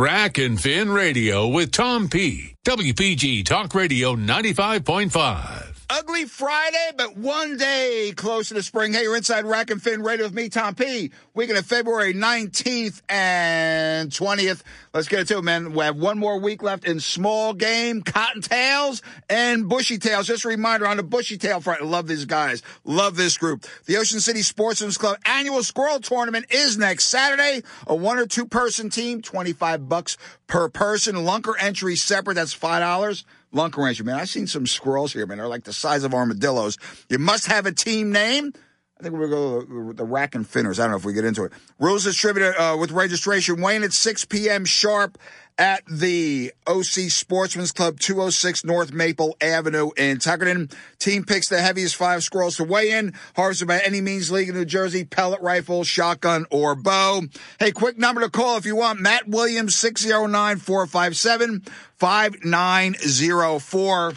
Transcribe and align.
Rack 0.00 0.38
and 0.38 0.58
Fin 0.58 0.90
Radio 0.90 1.46
with 1.46 1.72
Tom 1.72 2.08
P. 2.08 2.56
WPG 2.64 3.44
Talk 3.44 3.74
Radio 3.74 4.16
95.5. 4.16 5.69
Ugly 5.92 6.26
Friday, 6.26 6.90
but 6.96 7.16
one 7.16 7.56
day 7.56 8.12
closer 8.14 8.54
to 8.54 8.62
spring. 8.62 8.92
Hey, 8.92 9.02
you're 9.02 9.16
inside 9.16 9.44
Rack 9.44 9.70
and 9.70 9.82
Fin 9.82 10.02
Radio 10.02 10.26
with 10.26 10.34
me, 10.34 10.48
Tom 10.48 10.76
P. 10.76 11.10
Weekend 11.34 11.58
of 11.58 11.66
February 11.66 12.14
19th 12.14 13.02
and 13.08 14.08
20th. 14.08 14.62
Let's 14.94 15.08
get 15.08 15.18
into 15.18 15.38
it, 15.38 15.42
man. 15.42 15.72
We 15.72 15.82
have 15.82 15.96
one 15.96 16.16
more 16.16 16.38
week 16.38 16.62
left 16.62 16.84
in 16.84 17.00
small 17.00 17.54
game, 17.54 18.02
cottontails, 18.02 19.02
and 19.28 19.68
bushy 19.68 19.98
tails. 19.98 20.28
Just 20.28 20.44
a 20.44 20.48
reminder 20.48 20.86
on 20.86 20.96
the 20.96 21.02
bushy 21.02 21.36
tail 21.38 21.60
front. 21.60 21.82
I 21.82 21.84
love 21.84 22.06
these 22.06 22.24
guys. 22.24 22.62
Love 22.84 23.16
this 23.16 23.36
group. 23.36 23.66
The 23.86 23.96
Ocean 23.96 24.20
City 24.20 24.42
Sportsman's 24.42 24.96
Club 24.96 25.18
annual 25.26 25.64
squirrel 25.64 25.98
tournament 25.98 26.46
is 26.50 26.78
next 26.78 27.06
Saturday. 27.06 27.64
A 27.88 27.96
one 27.96 28.16
or 28.16 28.26
two 28.26 28.46
person 28.46 28.90
team, 28.90 29.22
25 29.22 29.88
bucks 29.88 30.16
per 30.46 30.68
person. 30.68 31.16
Lunker 31.16 31.54
entry 31.58 31.96
separate. 31.96 32.34
That's 32.34 32.56
$5. 32.56 33.24
Lunker 33.54 33.88
entry, 33.88 34.04
man. 34.04 34.16
I've 34.16 34.28
seen 34.28 34.46
some 34.46 34.66
squirrels 34.66 35.12
here, 35.12 35.26
man. 35.26 35.38
They're 35.38 35.48
like 35.48 35.64
the 35.64 35.72
size 35.72 36.04
of 36.04 36.14
armadillos. 36.14 36.78
You 37.08 37.18
must 37.18 37.46
have 37.46 37.66
a 37.66 37.72
team 37.72 38.12
name. 38.12 38.52
I 38.98 39.02
think 39.02 39.14
we're 39.14 39.28
going 39.28 39.60
to 39.60 39.66
go 39.66 39.92
the 39.92 40.04
Rack 40.04 40.34
and 40.34 40.46
Finners. 40.46 40.78
I 40.78 40.84
don't 40.84 40.90
know 40.92 40.98
if 40.98 41.06
we 41.06 41.14
get 41.14 41.24
into 41.24 41.44
it. 41.44 41.52
Rules 41.78 42.04
distributed 42.04 42.54
uh, 42.60 42.76
with 42.76 42.92
registration. 42.92 43.60
Wayne 43.62 43.82
at 43.82 43.94
6 43.94 44.26
p.m. 44.26 44.66
sharp 44.66 45.16
at 45.60 45.84
the 45.86 46.52
OC 46.66 47.10
Sportsman's 47.10 47.70
Club, 47.70 48.00
206 48.00 48.64
North 48.64 48.94
Maple 48.94 49.36
Avenue 49.42 49.90
in 49.94 50.16
Tuckerton. 50.16 50.74
Team 50.98 51.24
picks 51.24 51.50
the 51.50 51.60
heaviest 51.60 51.96
five 51.96 52.22
squirrels 52.22 52.56
to 52.56 52.64
weigh 52.64 52.92
in. 52.92 53.12
Harvested 53.36 53.68
by 53.68 53.78
any 53.80 54.00
means 54.00 54.30
league 54.30 54.48
in 54.48 54.54
New 54.54 54.64
Jersey, 54.64 55.04
pellet 55.04 55.42
rifle, 55.42 55.84
shotgun, 55.84 56.46
or 56.50 56.74
bow. 56.74 57.24
Hey, 57.58 57.72
quick 57.72 57.98
number 57.98 58.22
to 58.22 58.30
call 58.30 58.56
if 58.56 58.64
you 58.64 58.74
want. 58.74 59.00
Matt 59.00 59.28
Williams, 59.28 59.76
609 59.76 60.56
457 60.56 61.62
5904. 61.98 64.12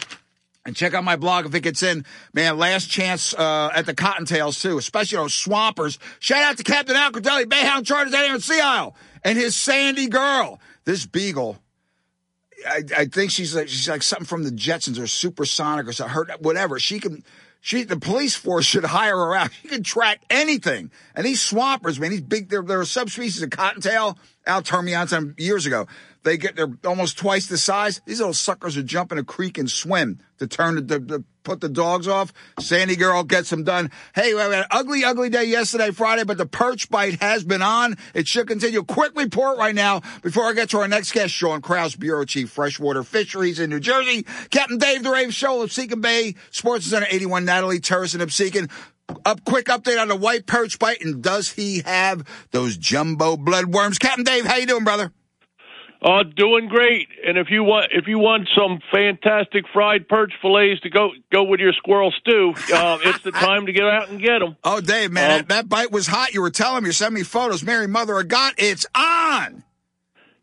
And 0.66 0.74
check 0.74 0.94
out 0.94 1.04
my 1.04 1.16
blog 1.16 1.44
if 1.44 1.54
it 1.54 1.60
gets 1.60 1.82
in. 1.82 2.06
Man, 2.32 2.56
last 2.56 2.86
chance 2.86 3.34
uh, 3.34 3.70
at 3.74 3.84
the 3.84 3.92
Cottontails, 3.92 4.62
too, 4.62 4.78
especially 4.78 5.18
those 5.18 5.34
Swampers. 5.34 5.98
Shout 6.20 6.42
out 6.42 6.56
to 6.56 6.64
Captain 6.64 6.96
Alcadelli, 6.96 7.44
Bayhound 7.44 7.84
Charters 7.84 8.14
out 8.14 8.24
here 8.24 8.34
in 8.34 8.40
Sea 8.40 8.60
Isle, 8.60 8.96
and 9.22 9.36
his 9.36 9.54
Sandy 9.54 10.06
girl. 10.06 10.58
This 10.84 11.06
Beagle, 11.06 11.58
I, 12.66 12.82
I 12.96 13.04
think 13.06 13.30
she's 13.30 13.54
like, 13.54 13.68
she's 13.68 13.88
like 13.88 14.02
something 14.02 14.26
from 14.26 14.44
the 14.44 14.50
Jetsons 14.50 15.00
or 15.00 15.06
Supersonic 15.06 15.88
or 15.88 15.92
something, 15.92 16.14
her, 16.14 16.26
whatever. 16.40 16.78
She 16.78 17.00
can, 17.00 17.24
she, 17.60 17.84
the 17.84 17.98
police 17.98 18.36
force 18.36 18.66
should 18.66 18.84
hire 18.84 19.16
her 19.16 19.34
out. 19.34 19.50
She 19.62 19.68
can 19.68 19.82
track 19.82 20.22
anything. 20.28 20.90
And 21.14 21.24
these 21.24 21.40
Swampers, 21.40 21.98
man, 21.98 22.10
these 22.10 22.20
big, 22.20 22.50
they're, 22.50 22.62
they're 22.62 22.82
a 22.82 22.86
subspecies 22.86 23.42
of 23.42 23.50
Cottontail. 23.50 24.18
Al 24.46 24.60
turned 24.60 24.86
me 24.86 24.94
on 24.94 25.06
them 25.06 25.34
years 25.38 25.64
ago. 25.64 25.86
They 26.24 26.38
get 26.38 26.56
they're 26.56 26.72
almost 26.86 27.18
twice 27.18 27.46
the 27.46 27.58
size. 27.58 28.00
These 28.06 28.18
little 28.18 28.34
suckers 28.34 28.76
would 28.76 28.86
jump 28.86 29.12
in 29.12 29.18
a 29.18 29.24
creek 29.24 29.58
and 29.58 29.70
swim 29.70 30.20
to 30.38 30.46
turn 30.46 30.74
the, 30.74 30.98
the, 30.98 31.24
put 31.42 31.60
the 31.60 31.68
dogs 31.68 32.08
off. 32.08 32.32
Sandy 32.58 32.96
girl 32.96 33.22
gets 33.24 33.50
them 33.50 33.62
done. 33.62 33.90
Hey, 34.14 34.32
we 34.32 34.40
had 34.40 34.52
an 34.52 34.64
ugly, 34.70 35.04
ugly 35.04 35.28
day 35.28 35.44
yesterday, 35.44 35.90
Friday, 35.90 36.24
but 36.24 36.38
the 36.38 36.46
perch 36.46 36.88
bite 36.88 37.20
has 37.20 37.44
been 37.44 37.60
on. 37.60 37.96
It 38.14 38.26
should 38.26 38.48
continue. 38.48 38.82
Quick 38.82 39.12
report 39.14 39.58
right 39.58 39.74
now 39.74 40.00
before 40.22 40.44
I 40.44 40.54
get 40.54 40.70
to 40.70 40.78
our 40.78 40.88
next 40.88 41.12
guest, 41.12 41.34
Sean 41.34 41.60
Kraus, 41.60 41.94
Bureau 41.94 42.24
Chief, 42.24 42.50
Freshwater 42.50 43.02
Fisheries 43.02 43.60
in 43.60 43.68
New 43.68 43.80
Jersey. 43.80 44.22
Captain 44.50 44.78
Dave 44.78 45.02
the 45.02 45.10
Rave 45.10 45.34
Show 45.34 45.62
of 45.62 45.70
Absecon 45.70 46.00
Bay, 46.00 46.36
Sports 46.50 46.86
Center 46.86 47.06
81, 47.10 47.44
Natalie 47.44 47.80
Terrace 47.80 48.14
in 48.14 48.22
Absecon. 48.22 48.70
Up, 49.26 49.44
quick 49.44 49.66
update 49.66 50.00
on 50.00 50.08
the 50.08 50.16
white 50.16 50.46
perch 50.46 50.78
bite, 50.78 51.02
and 51.02 51.22
does 51.22 51.52
he 51.52 51.82
have 51.84 52.26
those 52.52 52.78
jumbo 52.78 53.36
bloodworms? 53.36 54.00
Captain 54.00 54.24
Dave, 54.24 54.46
how 54.46 54.56
you 54.56 54.66
doing, 54.66 54.84
brother? 54.84 55.12
Uh, 56.04 56.22
doing 56.22 56.68
great. 56.68 57.08
And 57.26 57.38
if 57.38 57.46
you 57.48 57.64
want, 57.64 57.90
if 57.90 58.06
you 58.06 58.18
want 58.18 58.46
some 58.54 58.78
fantastic 58.92 59.64
fried 59.72 60.06
perch 60.06 60.34
fillets 60.42 60.82
to 60.82 60.90
go 60.90 61.12
go 61.32 61.44
with 61.44 61.60
your 61.60 61.72
squirrel 61.72 62.12
stew, 62.20 62.52
uh, 62.74 62.98
it's 63.02 63.24
the 63.24 63.30
time 63.32 63.64
to 63.64 63.72
get 63.72 63.84
out 63.84 64.10
and 64.10 64.20
get 64.20 64.40
them. 64.40 64.54
Oh, 64.62 64.82
Dave, 64.82 65.12
man, 65.12 65.30
um, 65.30 65.36
that, 65.38 65.48
that, 65.48 65.68
bite 65.70 65.90
was 65.90 66.06
hot. 66.06 66.34
You 66.34 66.42
were 66.42 66.50
telling 66.50 66.82
me, 66.82 66.88
you 66.88 66.92
sent 66.92 67.14
me 67.14 67.22
photos. 67.22 67.62
Mary, 67.62 67.88
mother 67.88 68.18
of 68.18 68.28
God, 68.28 68.52
it's 68.58 68.84
on. 68.94 69.64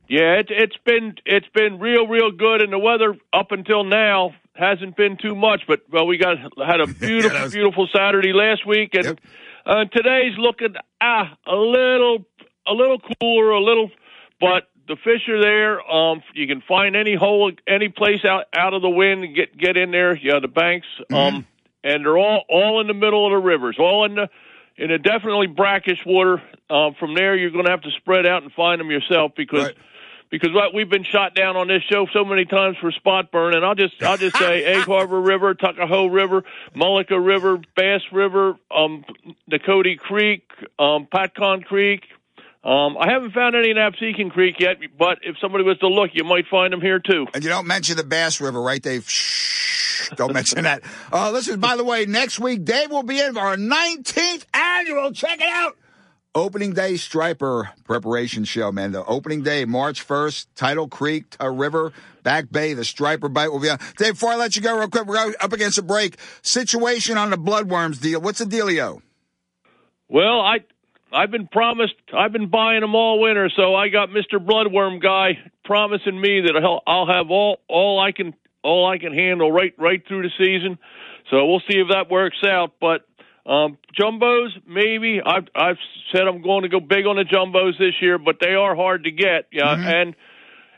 Yeah, 0.10 0.40
it, 0.40 0.48
it's 0.50 0.76
been 0.84 1.14
it's 1.28 1.46
been 1.54 1.78
real, 1.80 2.08
real 2.08 2.32
good, 2.32 2.64
and 2.64 2.74
the 2.74 2.80
weather 2.80 3.16
up 3.32 3.52
until 3.52 3.84
now 3.84 4.34
hasn't 4.54 4.98
been 4.98 5.16
too 5.22 5.36
much. 5.36 5.62
But 5.68 5.82
well, 5.92 6.08
we 6.08 6.18
got 6.18 6.38
had 6.58 6.82
a 6.82 6.88
beautiful, 7.00 7.38
yeah, 7.38 7.44
was... 7.44 7.54
beautiful 7.54 7.88
Saturday 7.96 8.34
last 8.34 8.66
week, 8.66 8.96
and 8.96 9.06
yep. 9.06 9.20
uh, 9.64 9.86
today's 9.86 10.34
looking 10.40 10.74
ah 11.00 11.38
a 11.46 11.56
little 11.56 12.26
a 12.68 12.74
little 12.74 12.98
cooler, 13.22 13.52
a 13.52 13.62
little, 13.62 13.92
but 14.40 14.71
the 14.92 14.98
fish 14.98 15.30
are 15.30 15.42
there. 15.42 15.90
Um, 15.90 16.22
you 16.34 16.48
can 16.48 16.62
find 16.68 16.98
any 16.98 17.16
hole, 17.16 17.50
any 17.66 17.88
place 17.88 18.26
out 18.26 18.46
out 18.54 18.74
of 18.74 18.82
the 18.82 18.90
wind, 18.90 19.34
get 19.34 19.58
get 19.58 19.78
in 19.78 19.92
there. 19.92 20.18
Yeah, 20.18 20.40
the 20.40 20.50
banks. 20.50 20.88
Mm-hmm. 21.10 21.16
Um, 21.16 21.48
and 21.82 22.06
they're 22.06 22.18
all 22.18 22.44
all 22.50 22.82
in 22.82 22.88
the 22.88 22.94
middle 22.94 23.26
of 23.26 23.32
the 23.32 23.38
rivers, 23.38 23.78
all 23.80 24.04
in 24.04 24.16
the 24.16 24.30
in 24.76 24.92
a 24.92 24.98
definitely 24.98 25.48
brackish 25.48 26.06
water. 26.06 26.42
Um, 26.70 26.96
from 27.00 27.14
there, 27.16 27.38
you're 27.38 27.52
going 27.52 27.66
to 27.66 27.72
have 27.72 27.84
to 27.84 27.92
spread 27.92 28.26
out 28.26 28.44
and 28.44 28.52
find 28.52 28.80
them 28.80 28.92
yourself 28.92 29.32
because. 29.36 29.66
Right. 29.66 29.78
Because 30.30 30.54
what 30.54 30.74
we've 30.74 30.90
been 30.90 31.04
shot 31.04 31.36
down 31.36 31.58
on 31.58 31.68
this 31.68 31.84
show 31.84 32.08
so 32.14 32.24
many 32.24 32.46
times 32.46 32.78
for 32.78 32.90
spot 32.94 33.32
burn, 33.32 33.54
and 33.54 33.66
I'll 33.66 33.76
just 33.76 34.02
I'll 34.02 34.16
just 34.16 34.38
say 34.38 34.64
Egg 34.78 34.84
Harbor 34.84 35.20
River, 35.20 35.54
Tuckahoe 35.54 36.06
River, 36.06 36.46
Mullica 36.74 37.22
River, 37.22 37.60
Bass 37.76 38.00
River, 38.14 38.56
um, 38.74 39.04
Creek, 40.00 40.50
um, 40.80 41.06
Patcong 41.06 41.66
Creek, 41.66 42.06
um, 42.64 42.96
I 42.98 43.12
haven't 43.12 43.34
found 43.34 43.56
any 43.56 43.72
in 43.72 43.78
Absecon 43.78 44.32
Creek 44.32 44.58
yet, 44.60 44.78
but 44.98 45.20
if 45.24 45.36
somebody 45.42 45.64
was 45.64 45.80
to 45.80 45.88
look, 45.88 46.12
you 46.14 46.24
might 46.24 46.46
find 46.50 46.72
them 46.72 46.82
here 46.82 47.00
too. 47.00 47.26
And 47.34 47.44
you 47.44 47.50
don't 47.50 47.66
mention 47.66 47.98
the 47.98 48.04
Bass 48.04 48.40
River, 48.40 48.62
right, 48.62 48.82
Dave? 48.82 49.10
Shh, 49.10 50.10
don't 50.16 50.34
mention 50.34 50.64
that. 50.64 50.84
Uh, 51.14 51.30
listen, 51.32 51.60
by 51.60 51.76
the 51.76 51.84
way, 51.84 52.06
next 52.06 52.40
week, 52.40 52.64
Dave 52.64 52.90
will 52.90 53.04
be 53.04 53.20
in 53.20 53.34
for 53.34 53.42
our 53.42 53.58
19th 53.58 54.46
annual. 54.54 55.12
Check 55.12 55.42
it 55.42 55.50
out. 55.50 55.76
Opening 56.34 56.74
day 56.74 56.96
striper 56.96 57.70
preparation 57.84 58.46
show, 58.46 58.72
man. 58.72 58.94
The 58.94 59.04
opening 59.04 59.44
day, 59.44 59.66
March 59.66 60.08
1st, 60.08 60.48
Tidal 60.56 60.88
Creek, 60.88 61.32
to 61.32 61.52
River, 61.52 61.92
Back 62.24 62.50
Bay, 62.50 62.74
the 62.74 62.86
striper 62.86 63.28
bite 63.28 63.50
will 63.50 63.60
be 63.60 63.70
on. 63.70 63.80
Dave, 63.98 64.14
before 64.14 64.30
I 64.30 64.36
let 64.38 64.56
you 64.56 64.62
go 64.62 64.78
real 64.78 64.88
quick, 64.88 65.06
we're 65.06 65.34
up 65.42 65.52
against 65.52 65.78
a 65.78 65.82
break. 65.82 66.18
Situation 66.42 67.18
on 67.18 67.32
the 67.32 67.38
bloodworms 67.38 68.00
deal. 68.00 68.22
What's 68.22 68.40
the 68.40 68.46
dealio? 68.46 69.02
Well, 70.08 70.40
I 70.40 70.60
I've 71.14 71.32
been 71.32 71.48
promised. 71.48 71.96
I've 72.14 72.32
been 72.32 72.50
buying 72.50 72.82
them 72.82 72.96
all 72.96 73.20
winter, 73.20 73.50
so 73.56 73.76
I 73.76 73.90
got 73.90 74.12
Mister 74.12 74.40
Bloodworm 74.40 75.02
guy 75.02 75.40
promising 75.66 76.20
me 76.20 76.42
that 76.42 76.56
I'll, 76.64 76.82
I'll 76.88 77.08
have 77.08 77.30
all 77.30 77.60
all 77.68 78.00
I 78.00 78.12
can 78.12 78.34
all 78.64 78.90
I 78.90 78.98
can 78.98 79.14
handle 79.14 79.52
right 79.52 79.74
right 79.78 80.02
through 80.08 80.24
the 80.24 80.32
season. 80.38 80.78
So 81.30 81.46
we'll 81.46 81.62
see 81.70 81.80
if 81.80 81.90
that 81.90 82.10
works 82.10 82.44
out. 82.46 82.74
But 82.80 83.06
um, 83.46 83.78
jumbos, 84.00 84.50
maybe. 84.68 85.22
I've 85.26 85.48
I've 85.56 85.78
said 86.12 86.28
I'm 86.28 86.42
going 86.42 86.64
to 86.64 86.70
go 86.70 86.80
big 86.80 87.06
on 87.06 87.18
the 87.18 87.24
jumbos 87.24 87.78
this 87.78 87.96
year, 88.02 88.18
but 88.18 88.38
they 88.40 88.54
are 88.54 88.76
hard 88.76 89.04
to 89.04 89.12
get. 89.12 89.48
Yeah, 89.52 89.76
mm-hmm. 89.76 89.88
and 89.88 90.16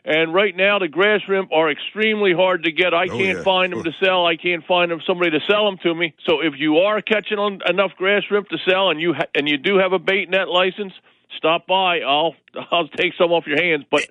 and 0.06 0.34
right 0.34 0.56
now, 0.56 0.80
the 0.80 0.90
grass 0.90 1.22
shrimp 1.22 1.52
are 1.54 1.72
extremely 1.72 2.34
hard 2.34 2.64
to 2.64 2.72
get. 2.72 2.94
I 2.94 3.06
oh, 3.06 3.18
can't 3.18 3.38
yeah. 3.38 3.44
find 3.44 3.72
them 3.72 3.84
to 3.84 3.92
sell. 4.04 4.26
I 4.26 4.36
can't 4.36 4.66
find 4.66 4.92
them 4.92 5.00
somebody 5.08 5.32
to 5.32 5.40
sell 5.50 5.66
them 5.66 5.78
to 5.84 5.96
me. 5.96 6.14
So 6.26 6.42
if 6.42 6.56
you 6.58 6.78
are 6.80 7.02
catching 7.02 7.40
on 7.40 7.60
enough 7.68 7.92
grass 7.98 8.24
shrimp 8.26 8.50
to 8.50 8.58
sell, 8.70 8.90
and 8.90 9.00
you 9.00 9.14
ha- 9.14 9.32
and 9.34 9.48
you 9.48 9.58
do 9.58 9.78
have 9.78 9.94
a 9.94 10.00
bait 10.00 10.30
net 10.30 10.50
license, 10.50 10.92
stop 11.38 11.68
by. 11.68 12.02
I'll 12.02 12.36
I'll 12.72 12.90
take 12.90 13.14
some 13.18 13.32
off 13.32 13.48
your 13.48 13.62
hands. 13.62 13.86
But 13.90 14.04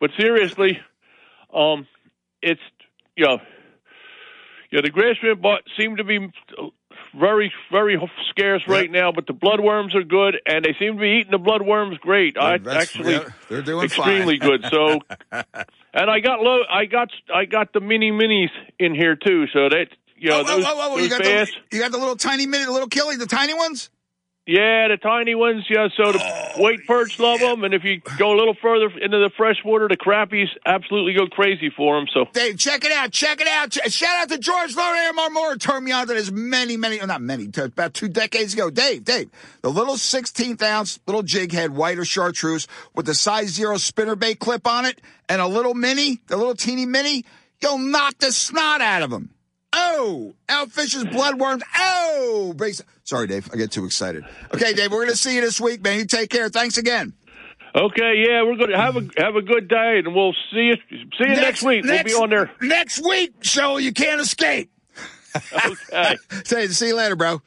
but 0.00 0.10
seriously, 0.16 0.78
um, 1.52 1.88
it's 2.40 2.60
you 3.16 3.26
know, 3.26 3.38
yeah, 4.70 4.80
the 4.80 4.90
grass 4.90 5.16
shrimp 5.16 5.44
seem 5.76 5.96
to 5.96 6.04
be 6.04 6.30
very, 7.18 7.52
very 7.70 7.98
scarce 8.30 8.62
right 8.66 8.90
now. 8.90 9.12
But 9.12 9.26
the 9.26 9.32
bloodworms 9.32 9.94
are 9.94 10.04
good, 10.04 10.40
and 10.46 10.64
they 10.64 10.74
seem 10.78 10.94
to 10.94 11.00
be 11.00 11.20
eating 11.20 11.30
the 11.30 11.38
bloodworms 11.38 11.98
great. 12.00 12.36
I 12.38 12.54
actually, 12.54 13.14
yeah, 13.14 13.28
they're 13.48 13.62
doing 13.62 13.84
extremely 13.84 14.38
good. 14.38 14.64
So, 14.70 15.00
and 15.32 16.10
I 16.10 16.20
got 16.20 16.40
low, 16.40 16.60
I 16.70 16.86
got, 16.86 17.08
I 17.34 17.44
got 17.44 17.72
the 17.72 17.80
mini 17.80 18.10
minis 18.10 18.50
in 18.78 18.94
here 18.94 19.16
too. 19.16 19.46
So 19.52 19.68
that 19.68 19.86
you 20.16 20.30
know, 20.30 20.40
oh, 20.40 20.44
those, 20.44 20.64
oh, 20.64 20.72
oh, 20.74 20.94
oh, 20.94 20.98
you 20.98 21.10
got 21.10 21.22
the, 21.22 21.48
you 21.72 21.80
got 21.80 21.90
the 21.90 21.98
little 21.98 22.16
tiny 22.16 22.46
mini, 22.46 22.64
the 22.64 22.72
little 22.72 22.88
killie, 22.88 23.18
the 23.18 23.26
tiny 23.26 23.54
ones. 23.54 23.90
Yeah, 24.44 24.88
the 24.88 24.96
tiny 24.96 25.36
ones. 25.36 25.64
Yeah, 25.70 25.86
so 25.96 26.10
the 26.10 26.18
oh, 26.20 26.60
white 26.60 26.84
perch 26.84 27.20
love 27.20 27.38
them, 27.38 27.62
and 27.62 27.72
if 27.72 27.84
you 27.84 28.00
go 28.18 28.34
a 28.34 28.36
little 28.36 28.56
further 28.60 28.86
into 28.98 29.18
the 29.18 29.30
freshwater, 29.36 29.86
the 29.86 29.96
crappies 29.96 30.48
absolutely 30.66 31.14
go 31.14 31.28
crazy 31.28 31.70
for 31.70 31.96
them. 31.96 32.08
So, 32.12 32.26
Dave, 32.32 32.58
check 32.58 32.84
it 32.84 32.90
out, 32.90 33.12
check 33.12 33.40
it 33.40 33.46
out. 33.46 33.72
Shout 33.72 34.16
out 34.16 34.28
to 34.30 34.38
George 34.38 34.74
Laurier 34.74 35.12
Marmora 35.12 35.60
turned 35.60 35.84
me 35.84 35.92
on 35.92 36.08
to 36.08 36.14
this 36.14 36.32
many, 36.32 36.76
many, 36.76 36.98
not 36.98 37.22
many, 37.22 37.48
about 37.56 37.94
two 37.94 38.08
decades 38.08 38.54
ago. 38.54 38.68
Dave, 38.68 39.04
Dave, 39.04 39.30
the 39.60 39.70
little 39.70 39.94
16th 39.94 40.60
ounce 40.60 40.98
little 41.06 41.22
jig 41.22 41.52
head 41.52 41.70
white 41.70 42.00
or 42.00 42.04
chartreuse 42.04 42.66
with 42.96 43.06
the 43.06 43.14
size 43.14 43.50
zero 43.50 43.76
spinner 43.76 44.16
bait 44.16 44.40
clip 44.40 44.66
on 44.66 44.84
it, 44.86 45.00
and 45.28 45.40
a 45.40 45.46
little 45.46 45.74
mini, 45.74 46.20
the 46.26 46.36
little 46.36 46.56
teeny 46.56 46.84
mini, 46.84 47.24
you'll 47.60 47.78
knock 47.78 48.18
the 48.18 48.32
snot 48.32 48.80
out 48.80 49.02
of 49.02 49.10
them. 49.10 49.30
Oh, 49.72 50.34
Outfish's 50.48 51.04
bloodworms. 51.04 51.62
Oh. 51.76 52.54
Sorry, 53.04 53.26
Dave. 53.26 53.48
I 53.52 53.56
get 53.56 53.70
too 53.70 53.84
excited. 53.84 54.24
Okay, 54.54 54.74
Dave, 54.74 54.90
we're 54.90 54.98
going 54.98 55.08
to 55.08 55.16
see 55.16 55.34
you 55.34 55.40
this 55.40 55.60
week, 55.60 55.82
man. 55.82 55.98
You 55.98 56.04
take 56.06 56.30
care. 56.30 56.48
Thanks 56.48 56.78
again. 56.78 57.14
Okay, 57.74 58.24
yeah, 58.28 58.42
we're 58.42 58.56
gonna 58.56 58.76
have 58.76 58.96
a 58.96 59.08
have 59.16 59.34
a 59.34 59.40
good 59.40 59.66
day, 59.66 60.02
and 60.04 60.14
we'll 60.14 60.34
see 60.52 60.64
you 60.64 60.74
see 60.90 61.08
you 61.20 61.28
next, 61.28 61.62
week. 61.62 61.86
Next, 61.86 62.12
we'll 62.12 62.20
be 62.20 62.22
on 62.24 62.28
there 62.28 62.50
next 62.60 63.02
week, 63.02 63.32
so 63.46 63.78
you 63.78 63.94
can't 63.94 64.20
escape. 64.20 64.70
Okay. 65.66 66.16
Say, 66.44 66.66
see 66.66 66.88
you 66.88 66.96
later, 66.96 67.16
bro. 67.16 67.40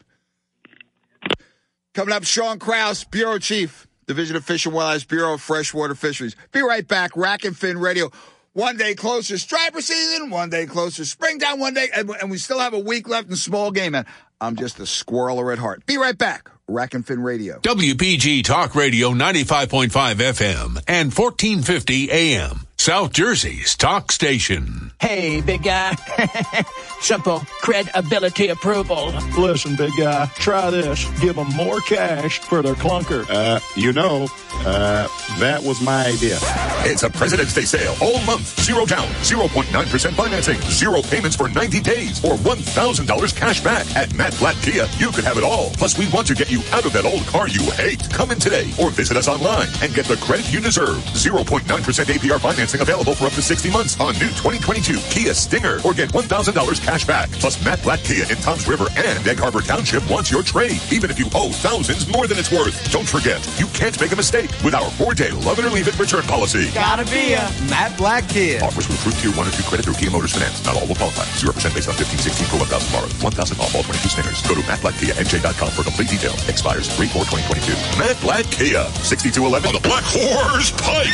Coming 1.94 2.13
up, 2.13 2.24
Sean 2.24 2.57
Kraus, 2.57 3.04
Bureau 3.04 3.38
Chief, 3.38 3.88
Division 4.07 4.36
of 4.36 4.44
Fish 4.44 4.66
and 4.66 4.74
Wildlife, 4.74 5.07
Bureau 5.07 5.36
of 5.36 5.42
Freshwater 5.42 5.94
Fisheries. 5.94 6.36
Be 6.51 6.62
right 6.62 6.88
back. 6.88 7.16
Rack 7.16 7.45
and 7.45 7.56
Fin 7.56 7.78
Radio. 7.78 8.10
One 8.56 8.78
day 8.78 8.96
closer, 8.96 9.38
striper 9.38 9.81
season. 9.81 10.30
One 10.30 10.50
day 10.50 10.66
closer, 10.66 11.04
springtime. 11.04 11.60
One 11.60 11.74
day, 11.74 11.90
and, 11.94 12.10
and 12.10 12.31
we 12.31 12.38
still 12.38 12.60
have 12.60 12.74
a 12.74 12.80
week 12.80 13.06
left 13.10 13.30
in 13.30 13.36
small 13.36 13.69
game. 13.69 13.92
Man, 13.92 14.06
I'm 14.40 14.56
just 14.56 14.80
a 14.80 14.84
squirreler 14.84 15.52
at 15.52 15.60
heart. 15.60 15.86
Be 15.86 15.98
right 15.98 16.18
back. 16.18 16.50
Rack 16.66 16.94
and 16.94 17.06
Fin 17.06 17.22
Radio. 17.22 17.60
WPG 17.60 18.46
Talk 18.46 18.74
Radio 18.74 19.12
95.5 19.12 19.90
FM 19.90 20.81
and 20.88 21.13
1450 21.13 22.10
AM. 22.10 22.62
South 22.85 23.13
Jersey's 23.13 23.75
talk 23.75 24.11
station. 24.11 24.91
Hey, 25.01 25.41
big 25.41 25.63
guy. 25.63 25.95
Simple 27.01 27.39
credibility 27.61 28.49
approval. 28.49 29.11
Listen, 29.39 29.75
big 29.75 29.91
guy, 29.97 30.27
try 30.35 30.69
this. 30.69 31.03
Give 31.19 31.35
them 31.35 31.49
more 31.55 31.79
cash 31.81 32.37
for 32.39 32.61
their 32.61 32.75
clunker. 32.75 33.25
Uh, 33.27 33.59
you 33.75 33.91
know, 33.91 34.27
uh, 34.65 35.07
that 35.39 35.63
was 35.63 35.81
my 35.81 36.05
idea. 36.05 36.37
It's 36.87 37.01
a 37.01 37.09
President's 37.09 37.55
Day 37.55 37.61
sale 37.61 37.95
all 38.01 38.21
month. 38.21 38.59
Zero 38.61 38.85
down, 38.85 39.07
0.9% 39.25 40.13
financing, 40.13 40.61
zero 40.61 41.01
payments 41.01 41.35
for 41.35 41.49
90 41.49 41.81
days, 41.81 42.23
or 42.23 42.35
$1,000 42.35 43.35
cash 43.35 43.63
back. 43.63 43.85
At 43.95 44.13
Matt 44.13 44.37
Blatt 44.37 44.55
Kia, 44.61 44.87
you 44.97 45.09
could 45.11 45.23
have 45.23 45.37
it 45.37 45.43
all. 45.43 45.71
Plus, 45.71 45.97
we 45.97 46.07
want 46.09 46.27
to 46.27 46.35
get 46.35 46.51
you 46.51 46.61
out 46.71 46.85
of 46.85 46.93
that 46.93 47.05
old 47.05 47.25
car 47.25 47.47
you 47.47 47.63
hate. 47.71 48.07
Come 48.11 48.29
in 48.31 48.39
today 48.39 48.71
or 48.79 48.91
visit 48.91 49.17
us 49.17 49.27
online 49.27 49.67
and 49.81 49.93
get 49.93 50.05
the 50.05 50.17
credit 50.17 50.51
you 50.53 50.61
deserve. 50.61 50.97
0.9% 51.13 51.61
APR 51.65 52.39
financing 52.39 52.75
available 52.81 53.16
for 53.16 53.25
up 53.25 53.33
to 53.33 53.42
60 53.42 53.69
months 53.72 54.00
on 54.00 54.13
new 54.13 54.30
2022 54.39 54.98
Kia 55.10 55.33
Stinger 55.33 55.80
or 55.83 55.94
get 55.94 56.10
$1,000 56.10 56.81
cash 56.81 57.06
back. 57.06 57.31
Plus, 57.33 57.63
Matt 57.63 57.81
Blatt 57.83 58.00
Kia 58.04 58.24
in 58.30 58.38
Toms 58.38 58.68
River 58.68 58.88
and 58.95 59.25
Egg 59.27 59.39
Harbor 59.39 59.62
Township 59.62 60.07
wants 60.10 60.31
your 60.31 60.44
trade, 60.44 60.81
even 60.92 61.10
if 61.12 61.19
you 61.19 61.27
owe 61.33 61.51
thousands 61.51 62.07
more 62.12 62.27
than 62.27 62.38
it's 62.38 62.51
worth. 62.51 62.75
Don't 62.92 63.07
forget, 63.07 63.39
you 63.60 63.68
can't 63.68 64.00
make 64.00 64.12
a 64.12 64.16
mistake 64.16 64.50
with 64.63 64.74
our 64.74 64.89
four-day 64.92 65.31
love 65.44 65.60
it 65.60 65.66
or 65.66 65.69
leave 65.69 65.88
it 65.88 65.98
return 66.00 66.24
policy. 66.24 66.72
Gotta 66.72 67.06
be 67.06 67.33
a 67.33 67.44
Matt 67.69 67.98
Blatt 67.98 68.27
Kia. 68.30 68.63
Offers 68.63 68.88
with 68.88 69.00
approved 69.00 69.19
tier 69.19 69.31
1 69.31 69.48
or 69.48 69.51
2 69.51 69.63
credit 69.63 69.86
through 69.86 70.00
Kia 70.00 70.10
Motors 70.10 70.33
Finance. 70.33 70.63
Not 70.66 70.75
all 70.75 70.88
will 70.88 70.95
qualify. 70.95 71.25
0% 71.38 71.51
based 71.75 71.92
on 71.92 71.95
1516 72.00 72.48
for 72.48 72.57
1000 72.57 72.92
borrowed. 72.92 73.13
1000 73.21 73.60
off 73.60 73.75
all 73.75 73.83
22 73.83 74.10
Stingers. 74.10 74.42
Go 74.48 74.56
to 74.56 74.63
mattblattkianj.com 74.66 75.69
for 75.71 75.83
complete 75.83 76.10
details. 76.10 76.42
Expires 76.50 76.89
3-4-2022. 76.98 77.78
Matt 78.00 78.18
Blatt 78.21 78.45
Kia. 78.50 78.89
6211 79.06 79.69
on 79.69 79.75
the 79.75 79.83
Black 79.86 80.04
Horse 80.07 80.71
Pike. 80.81 81.13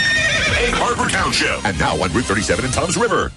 Egg 0.63 0.71
Harbor 0.77 1.09
Township. 1.09 1.50
And 1.65 1.77
now 1.79 2.01
on 2.01 2.11
Route 2.13 2.25
37 2.25 2.65
in 2.65 2.71
Toms 2.71 2.97
River. 2.97 3.31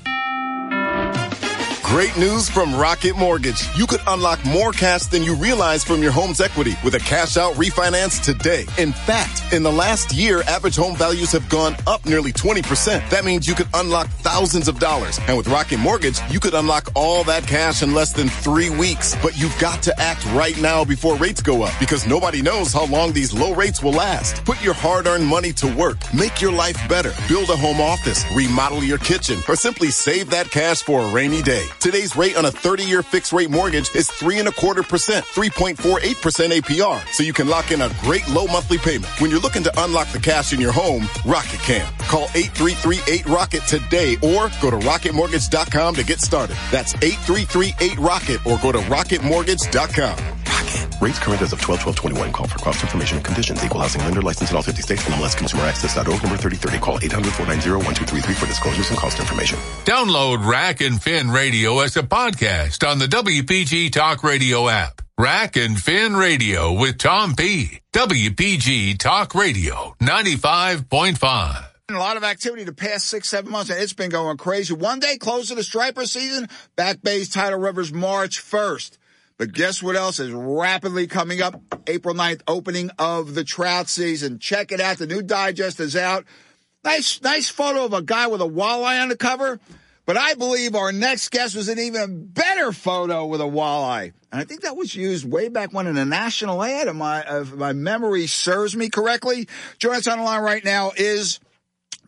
Great 1.95 2.17
news 2.19 2.51
from 2.51 2.75
Rocket 2.75 3.17
Mortgage. 3.17 3.69
You 3.77 3.87
could 3.87 4.01
unlock 4.09 4.45
more 4.45 4.73
cash 4.73 5.05
than 5.05 5.23
you 5.23 5.37
realize 5.37 5.85
from 5.85 6.03
your 6.03 6.11
home's 6.11 6.41
equity 6.41 6.75
with 6.83 6.97
a 6.97 6.99
cash 6.99 7.37
out 7.37 7.55
refinance 7.55 8.21
today. 8.21 8.67
In 8.79 8.93
fact, 8.93 9.53
in 9.53 9.63
the 9.63 9.71
last 9.71 10.13
year, 10.13 10.43
average 10.49 10.75
home 10.75 10.97
values 10.97 11.31
have 11.31 11.49
gone 11.49 11.77
up 11.87 12.05
nearly 12.05 12.33
20%. 12.33 13.09
That 13.11 13.25
means 13.25 13.47
you 13.47 13.55
could 13.55 13.69
unlock 13.75 14.09
thousands 14.09 14.67
of 14.67 14.81
dollars. 14.81 15.21
And 15.29 15.37
with 15.37 15.47
Rocket 15.47 15.79
Mortgage, 15.79 16.19
you 16.33 16.41
could 16.41 16.55
unlock 16.55 16.91
all 16.97 17.23
that 17.25 17.47
cash 17.47 17.85
in 17.85 17.95
less 17.95 18.13
than 18.13 18.29
three 18.29 18.71
weeks. 18.71 19.15
But 19.23 19.39
you've 19.39 19.57
got 19.61 19.81
to 19.85 19.97
act 20.01 20.27
right 20.33 20.61
now 20.61 20.85
before 20.85 21.15
rates 21.15 21.43
go 21.43 21.63
up 21.63 21.75
because 21.79 22.09
nobody 22.09 22.43
knows 22.43 22.73
how 22.73 22.87
long 22.87 23.13
these 23.13 23.33
low 23.33 23.55
rates 23.55 23.85
will 23.85 23.93
last. 23.93 24.45
Put 24.45 24.61
your 24.65 24.75
hard 24.75 25.07
earned 25.07 25.27
money 25.27 25.53
to 25.53 25.73
work. 25.77 25.99
Make 26.13 26.41
your 26.41 26.51
life 26.51 26.89
better. 26.89 27.13
Build 27.29 27.51
a 27.51 27.57
home 27.57 27.81
office. 27.81 28.25
Remodel 28.35 28.83
your 28.83 28.99
kitchen 28.99 29.39
or 29.49 29.55
simply 29.55 29.91
save 29.93 30.31
that 30.31 30.51
cash 30.51 30.83
for 30.83 31.01
a 31.01 31.13
rainy 31.13 31.41
day. 31.41 31.65
Today's 31.85 32.17
rate 32.17 32.35
on 32.39 32.47
a 32.47 32.51
30 32.51 32.85
year 32.85 33.03
fixed 33.03 33.31
rate 33.35 33.51
mortgage 33.51 33.95
is 33.95 34.11
three 34.11 34.39
and 34.39 34.49
a 34.49 34.53
quarter 34.53 34.83
percent, 34.83 35.23
3.48% 35.27 35.77
APR. 36.59 37.07
So 37.13 37.23
you 37.23 37.35
can 37.35 37.47
lock 37.47 37.73
in 37.73 37.83
a 37.83 37.91
great 38.01 38.27
low 38.31 38.47
monthly 38.47 38.79
payment. 38.79 39.05
When 39.21 39.31
you're 39.31 39.39
looking 39.39 39.65
to 39.65 39.85
unlock 39.85 40.09
the 40.09 40.19
cash 40.19 40.55
in 40.55 40.63
your 40.63 40.73
home, 40.73 41.07
Rocket 41.27 41.61
can. 41.61 41.87
Call 42.09 42.29
8338-ROCKET 42.29 43.67
today 43.67 44.15
or 44.23 44.49
go 44.63 44.71
to 44.71 44.79
rocketmortgage.com 44.79 45.97
to 45.97 46.05
get 46.05 46.23
started. 46.23 46.57
That's 46.73 46.95
8338-ROCKET 46.95 48.47
or 48.47 48.59
go 48.63 48.73
to 48.73 48.79
rocketmortgage.com. 48.79 50.34
Rocket. 50.95 51.05
Rates 51.05 51.19
current 51.19 51.43
as 51.43 51.53
of 51.53 51.61
12-12-21. 51.61 52.33
Call 52.33 52.47
for 52.47 52.59
cost 52.59 52.83
information 52.83 53.17
and 53.19 53.25
conditions. 53.25 53.65
Equal 53.65 53.81
housing 53.81 54.03
lender 54.03 54.23
license 54.23 54.51
in 54.51 54.57
all 54.57 54.63
50 54.63 54.83
states. 54.83 55.03
MLS 55.05 55.37
Consumer 55.37 55.65
Access.org 55.65 56.23
number 56.23 56.37
3030. 56.37 56.79
Call 56.79 56.99
800-490-1233 57.01 58.35
for 58.35 58.47
disclosures 58.47 58.91
and 58.91 58.99
cost 58.99 59.19
information. 59.19 59.59
Download 59.85 60.45
Rack 60.47 60.81
and 60.81 61.01
Fin 61.01 61.31
Radio 61.31 61.81
as 61.81 61.97
a 61.97 62.03
podcast 62.03 62.89
on 62.89 62.99
the 62.99 63.07
WPG 63.07 63.93
Talk 63.93 64.23
Radio 64.23 64.69
app. 64.69 65.03
Rack 65.19 65.57
and 65.57 65.79
Fin 65.81 66.15
Radio 66.17 66.73
with 66.73 66.99
Tom 66.99 67.35
P. 67.37 67.81
WPG 67.93 68.99
Talk 68.99 69.35
Radio 69.35 69.95
95.5. 70.03 71.65
A 71.91 71.93
lot 71.93 72.17
of 72.17 72.25
activity 72.25 72.65
the 72.65 72.73
past 72.73 73.07
six, 73.07 73.29
seven 73.29 73.53
months, 73.53 73.71
and 73.71 73.79
it's 73.79 73.93
been 73.93 74.11
going 74.11 74.39
crazy. 74.39 74.73
One 74.75 75.01
day 75.01 75.19
closer 75.19 75.49
to 75.49 75.55
the 75.57 75.63
striper 75.63 76.07
season, 76.07 76.49
Back 76.77 77.03
Bay's 77.03 77.29
Tidal 77.29 77.61
Rivers 77.61 77.93
March 77.93 78.43
1st. 78.43 78.97
But 79.37 79.53
guess 79.53 79.83
what 79.83 79.97
else 79.97 80.21
is 80.21 80.31
rapidly 80.31 81.09
coming 81.09 81.43
up? 81.43 81.61
April 81.89 82.15
9th, 82.15 82.43
opening 82.47 82.91
of 82.99 83.35
the 83.35 83.43
trout 83.43 83.89
season. 83.89 84.39
Check 84.39 84.71
it 84.71 84.81
out. 84.81 84.99
The 84.99 85.09
new 85.09 85.23
digest 85.23 85.81
is 85.81 85.97
out. 85.97 86.25
Nice, 86.85 87.21
nice 87.21 87.49
photo 87.49 87.85
of 87.85 87.93
a 87.93 88.03
guy 88.03 88.29
with 88.29 88.41
a 88.41 88.47
walleye 88.47 89.03
on 89.03 89.09
the 89.09 89.17
cover. 89.17 89.59
But 90.07 90.17
I 90.19 90.35
believe 90.35 90.75
our 90.75 90.93
next 90.93 91.31
guest 91.31 91.57
was 91.57 91.69
an 91.69 91.79
even 91.79 92.27
better 92.27 92.73
photo 92.73 93.27
with 93.27 93.41
a 93.41 93.45
walleye. 93.45 94.13
And 94.31 94.41
I 94.41 94.45
think 94.45 94.61
that 94.61 94.77
was 94.77 94.95
used 94.95 95.29
way 95.29 95.49
back 95.49 95.73
when 95.73 95.87
in 95.87 95.97
a 95.97 96.05
national 96.05 96.63
ad, 96.63 96.89
if 96.89 96.95
my, 96.95 97.25
if 97.27 97.55
my 97.55 97.73
memory 97.73 98.27
serves 98.27 98.77
me 98.77 98.91
correctly. 98.91 99.49
Joining 99.79 99.99
us 99.99 100.07
on 100.07 100.19
the 100.19 100.25
line 100.25 100.43
right 100.43 100.65
now 100.65 100.93
is 100.97 101.41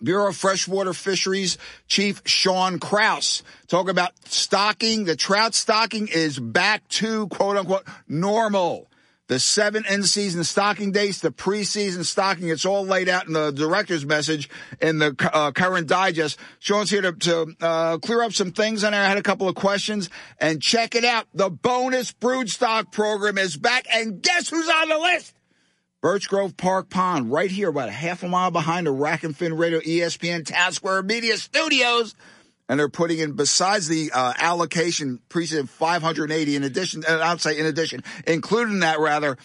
Bureau 0.03 0.29
of 0.29 0.37
Freshwater 0.37 0.93
Fisheries 0.93 1.59
Chief 1.89 2.23
Sean 2.25 2.79
Kraus. 2.79 3.43
Talk 3.67 3.89
about 3.89 4.13
stocking. 4.27 5.05
The 5.05 5.17
trout 5.17 5.55
stocking 5.55 6.09
is 6.09 6.39
back 6.39 6.87
to 6.89 7.29
quote 7.29 7.57
unquote 7.57 7.87
normal. 8.09 8.89
The 9.29 9.41
seven 9.41 9.85
end 9.87 10.07
season 10.07 10.45
stocking 10.45 10.93
dates, 10.93 11.19
the 11.19 11.33
preseason 11.33 12.05
stocking, 12.05 12.49
it's 12.49 12.65
all 12.65 12.87
laid 12.87 13.09
out 13.09 13.27
in 13.27 13.33
the 13.33 13.51
director's 13.51 14.07
message 14.07 14.49
in 14.81 14.99
the 14.99 15.17
uh, 15.33 15.51
current 15.51 15.89
digest. 15.89 16.39
Sean's 16.61 16.91
here 16.91 17.03
to, 17.03 17.13
to 17.13 17.57
uh, 17.61 17.99
clear 17.99 18.23
up 18.23 18.33
some 18.33 18.53
things 18.53 18.85
on 18.85 18.93
there. 18.93 19.03
I 19.03 19.09
had 19.09 19.19
a 19.19 19.23
couple 19.23 19.49
of 19.49 19.57
questions 19.57 20.11
and 20.41 20.63
check 20.63 20.95
it 20.95 21.05
out. 21.05 21.27
The 21.35 21.51
bonus 21.51 22.13
brood 22.13 22.49
stock 22.49 22.93
program 22.93 23.37
is 23.37 23.57
back 23.57 23.87
and 23.93 24.23
guess 24.23 24.49
who's 24.49 24.69
on 24.69 24.89
the 24.91 24.99
list? 24.99 25.36
Birch 26.07 26.29
Grove 26.29 26.57
Park 26.57 26.89
Pond, 26.89 27.33
right 27.33 27.51
here, 27.51 27.69
about 27.69 27.89
a 27.89 27.93
half 27.93 28.23
a 28.23 28.29
mile 28.29 28.53
behind 28.53 28.87
the 28.87 28.93
Rack 28.93 29.25
and 29.25 29.37
Fin 29.37 29.57
Radio 29.57 29.81
ESPN 29.81 30.47
Town 30.47 30.71
Square 30.71 31.03
Media 31.03 31.37
Studios. 31.37 32.15
And 32.69 32.79
they're 32.79 32.89
putting 32.89 33.19
in, 33.19 33.33
besides 33.33 33.89
the 33.89 34.13
uh, 34.15 34.33
allocation, 34.39 35.19
precinct 35.29 35.69
580 35.69 36.55
in 36.55 36.63
addition, 36.63 37.03
uh, 37.05 37.19
I'd 37.21 37.41
say 37.41 37.59
in 37.59 37.67
addition, 37.67 38.05
including 38.25 38.79
that 38.81 39.01
rather, 39.01 39.37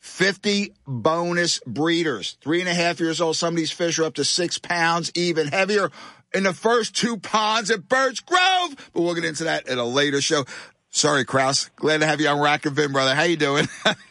50 0.00 0.72
bonus 0.88 1.60
breeders. 1.64 2.36
Three 2.42 2.58
and 2.58 2.68
a 2.68 2.74
half 2.74 2.98
years 2.98 3.20
old. 3.20 3.36
Some 3.36 3.54
of 3.54 3.56
these 3.56 3.70
fish 3.70 4.00
are 4.00 4.04
up 4.04 4.14
to 4.14 4.24
six 4.24 4.58
pounds, 4.58 5.12
even 5.14 5.46
heavier 5.46 5.88
in 6.34 6.42
the 6.42 6.52
first 6.52 6.96
two 6.96 7.18
ponds 7.18 7.70
at 7.70 7.88
Birch 7.88 8.26
Grove. 8.26 8.90
But 8.92 9.02
we'll 9.02 9.14
get 9.14 9.24
into 9.24 9.44
that 9.44 9.68
in 9.68 9.78
a 9.78 9.84
later 9.84 10.20
show. 10.20 10.46
Sorry, 10.90 11.24
Kraus. 11.24 11.70
Glad 11.76 12.00
to 12.00 12.06
have 12.06 12.20
you 12.20 12.26
on 12.26 12.40
Rack 12.40 12.66
and 12.66 12.74
Fin, 12.74 12.90
brother. 12.90 13.14
How 13.14 13.22
you 13.22 13.36
doing? 13.36 13.68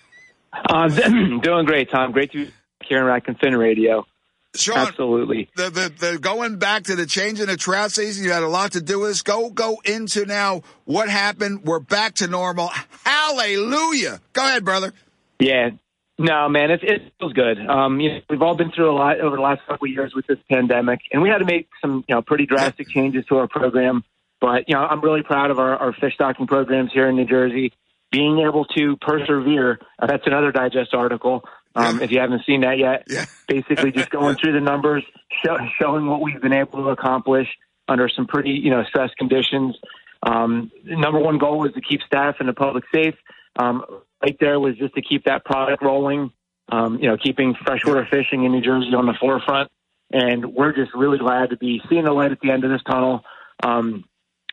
Uh, 0.53 0.87
doing 1.41 1.65
great, 1.65 1.89
Tom. 1.89 2.11
Great 2.11 2.31
to 2.31 2.45
be 2.45 2.51
here 2.85 2.99
on 2.99 3.05
Rack 3.05 3.27
and 3.27 3.37
Fin 3.39 3.55
Radio. 3.55 4.05
Sean, 4.55 4.77
Absolutely. 4.77 5.49
The, 5.55 5.69
the, 5.69 5.93
the 6.11 6.19
going 6.19 6.57
back 6.57 6.83
to 6.83 6.95
the 6.95 7.05
change 7.05 7.39
in 7.39 7.47
the 7.47 7.57
trout 7.57 7.91
season, 7.91 8.25
you 8.25 8.31
had 8.31 8.43
a 8.43 8.47
lot 8.47 8.71
to 8.71 8.81
do 8.81 8.99
with 8.99 9.11
this. 9.11 9.21
Go 9.21 9.49
go 9.49 9.79
into 9.85 10.25
now 10.25 10.63
what 10.85 11.09
happened. 11.09 11.63
We're 11.63 11.79
back 11.79 12.15
to 12.15 12.27
normal. 12.27 12.69
Hallelujah. 13.03 14.19
Go 14.33 14.41
ahead, 14.43 14.65
brother. 14.65 14.93
Yeah. 15.39 15.71
No, 16.19 16.49
man, 16.49 16.71
it, 16.71 16.79
it 16.81 17.13
feels 17.19 17.33
good. 17.33 17.59
Um, 17.59 17.99
you 17.99 18.09
know, 18.09 18.19
we've 18.27 18.41
all 18.41 18.55
been 18.55 18.71
through 18.71 18.89
a 18.89 18.97
lot 18.97 19.19
over 19.19 19.35
the 19.35 19.41
last 19.41 19.61
couple 19.67 19.85
of 19.85 19.91
years 19.91 20.15
with 20.15 20.25
this 20.25 20.39
pandemic, 20.49 20.99
and 21.13 21.21
we 21.21 21.29
had 21.29 21.37
to 21.39 21.45
make 21.45 21.69
some, 21.79 22.03
you 22.07 22.15
know, 22.15 22.23
pretty 22.23 22.47
drastic 22.47 22.89
changes 22.89 23.23
to 23.27 23.37
our 23.37 23.47
program. 23.47 24.03
But 24.41 24.67
you 24.67 24.73
know, 24.73 24.81
I'm 24.81 25.01
really 25.01 25.21
proud 25.21 25.51
of 25.51 25.59
our, 25.59 25.75
our 25.77 25.93
fish 25.93 26.15
stocking 26.15 26.47
programs 26.47 26.91
here 26.91 27.07
in 27.07 27.15
New 27.15 27.25
Jersey 27.25 27.71
being 28.11 28.39
able 28.39 28.65
to 28.65 28.95
persevere. 28.97 29.79
Uh, 29.99 30.07
that's 30.07 30.25
another 30.25 30.51
digest 30.51 30.93
article. 30.93 31.43
Um, 31.75 32.01
if 32.01 32.11
you 32.11 32.19
haven't 32.19 32.43
seen 32.45 32.61
that 32.61 32.77
yet, 32.79 33.03
Yeah. 33.07 33.25
basically 33.47 33.91
just 33.91 34.09
going 34.09 34.35
through 34.35 34.53
the 34.53 34.61
numbers, 34.61 35.03
show, 35.45 35.57
showing 35.79 36.07
what 36.07 36.21
we've 36.21 36.41
been 36.41 36.53
able 36.53 36.83
to 36.83 36.89
accomplish 36.89 37.47
under 37.87 38.09
some 38.09 38.25
pretty, 38.25 38.51
you 38.51 38.69
know, 38.71 38.83
stress 38.85 39.11
conditions. 39.17 39.75
Um, 40.23 40.71
number 40.83 41.19
one 41.19 41.37
goal 41.37 41.59
was 41.59 41.73
to 41.73 41.81
keep 41.81 42.01
staff 42.01 42.35
and 42.39 42.49
the 42.49 42.53
public 42.53 42.83
safe. 42.93 43.13
Um, 43.59 43.83
right 44.23 44.35
there 44.39 44.59
was 44.59 44.75
just 44.77 44.95
to 44.95 45.01
keep 45.01 45.25
that 45.25 45.45
product 45.45 45.83
rolling. 45.83 46.31
um, 46.69 46.99
you 46.99 47.07
know, 47.07 47.15
keeping 47.15 47.55
freshwater 47.65 48.05
fishing 48.11 48.43
in 48.43 48.51
New 48.51 48.59
Jersey 48.59 48.93
on 48.93 49.05
the 49.05 49.13
forefront. 49.13 49.69
And 50.11 50.47
we're 50.53 50.73
just 50.75 50.93
really 50.93 51.17
glad 51.17 51.51
to 51.51 51.57
be 51.57 51.81
seeing 51.87 52.03
the 52.03 52.11
light 52.11 52.33
at 52.33 52.41
the 52.41 52.51
end 52.51 52.65
of 52.65 52.71
this 52.71 52.81
tunnel. 52.83 53.23
Um, 53.63 54.03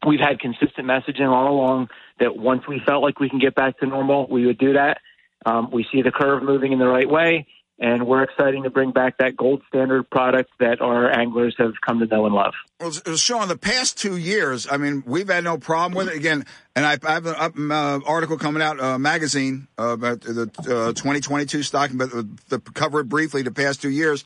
we've 0.06 0.20
had 0.20 0.40
consistent 0.40 0.86
messaging 0.86 1.28
all 1.28 1.52
along 1.52 1.88
that 2.20 2.36
once 2.36 2.62
we 2.68 2.80
felt 2.84 3.02
like 3.02 3.20
we 3.20 3.28
can 3.28 3.38
get 3.38 3.54
back 3.54 3.78
to 3.78 3.86
normal, 3.86 4.26
we 4.28 4.46
would 4.46 4.58
do 4.58 4.74
that. 4.74 4.98
Um, 5.46 5.70
we 5.70 5.86
see 5.92 6.02
the 6.02 6.10
curve 6.10 6.42
moving 6.42 6.72
in 6.72 6.78
the 6.78 6.86
right 6.86 7.08
way, 7.08 7.46
and 7.78 8.06
we're 8.06 8.22
excited 8.22 8.62
to 8.62 8.70
bring 8.70 8.92
back 8.92 9.18
that 9.18 9.36
gold 9.36 9.62
standard 9.68 10.08
product 10.08 10.50
that 10.60 10.80
our 10.80 11.10
anglers 11.10 11.54
have 11.58 11.72
come 11.84 11.98
to 11.98 12.06
know 12.06 12.24
and 12.24 12.34
love. 12.34 12.54
Well, 12.80 12.92
Sean, 12.92 13.48
the 13.48 13.58
past 13.58 13.98
two 13.98 14.16
years, 14.16 14.66
I 14.70 14.76
mean, 14.78 15.02
we've 15.06 15.28
had 15.28 15.44
no 15.44 15.58
problem 15.58 15.96
with 15.96 16.08
it. 16.08 16.16
Again, 16.16 16.46
and 16.74 16.86
I, 16.86 16.98
I 17.04 17.12
have 17.12 17.26
an 17.26 17.70
uh, 17.70 18.00
article 18.06 18.38
coming 18.38 18.62
out, 18.62 18.80
uh, 18.80 18.98
magazine 18.98 19.68
uh, 19.78 19.88
about 19.88 20.22
the 20.22 20.50
uh, 20.60 20.92
2022 20.92 21.62
stocking, 21.62 21.98
but 21.98 22.10
the 22.48 22.60
cover 22.74 23.00
it 23.00 23.08
briefly 23.08 23.42
the 23.42 23.50
past 23.50 23.82
two 23.82 23.90
years 23.90 24.24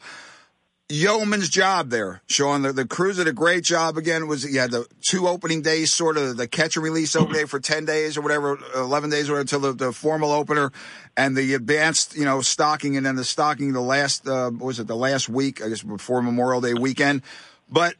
yeoman's 0.89 1.49
job 1.49 1.91
there, 1.91 2.23
Sean. 2.27 2.63
The, 2.63 2.73
the 2.73 2.87
crews 2.87 3.17
did 3.17 3.29
a 3.29 3.33
great 3.33 3.65
job. 3.65 3.97
Again, 3.97 4.27
was 4.27 4.45
you 4.45 4.59
had 4.61 4.71
the 4.71 4.87
two 5.03 5.29
opening 5.29 5.63
days, 5.63 5.93
sort 5.93 6.17
of 6.17 6.37
the 6.37 6.49
catch 6.49 6.77
and 6.77 6.85
release 6.85 7.15
opening 7.15 7.43
day 7.43 7.45
for 7.45 7.61
ten 7.61 7.85
days 7.85 8.17
or 8.17 8.23
whatever, 8.23 8.59
eleven 8.75 9.11
days 9.11 9.29
or 9.29 9.35
whatever, 9.35 9.41
until 9.41 9.61
the, 9.61 9.73
the 9.73 9.93
formal 9.93 10.33
opener, 10.33 10.73
and 11.17 11.37
the 11.37 11.55
advanced, 11.55 12.17
you 12.17 12.25
know, 12.25 12.41
stocking, 12.41 12.97
and 12.97 13.05
then 13.05 13.17
the 13.17 13.25
stocking 13.25 13.73
the 13.73 13.81
last 13.81 14.27
uh, 14.27 14.51
was 14.59 14.79
it 14.79 14.87
the 14.87 14.97
last 14.97 15.29
week? 15.29 15.63
I 15.63 15.69
guess 15.69 15.83
before 15.83 16.23
Memorial 16.23 16.61
Day 16.61 16.75
weekend. 16.75 17.23
But 17.71 17.95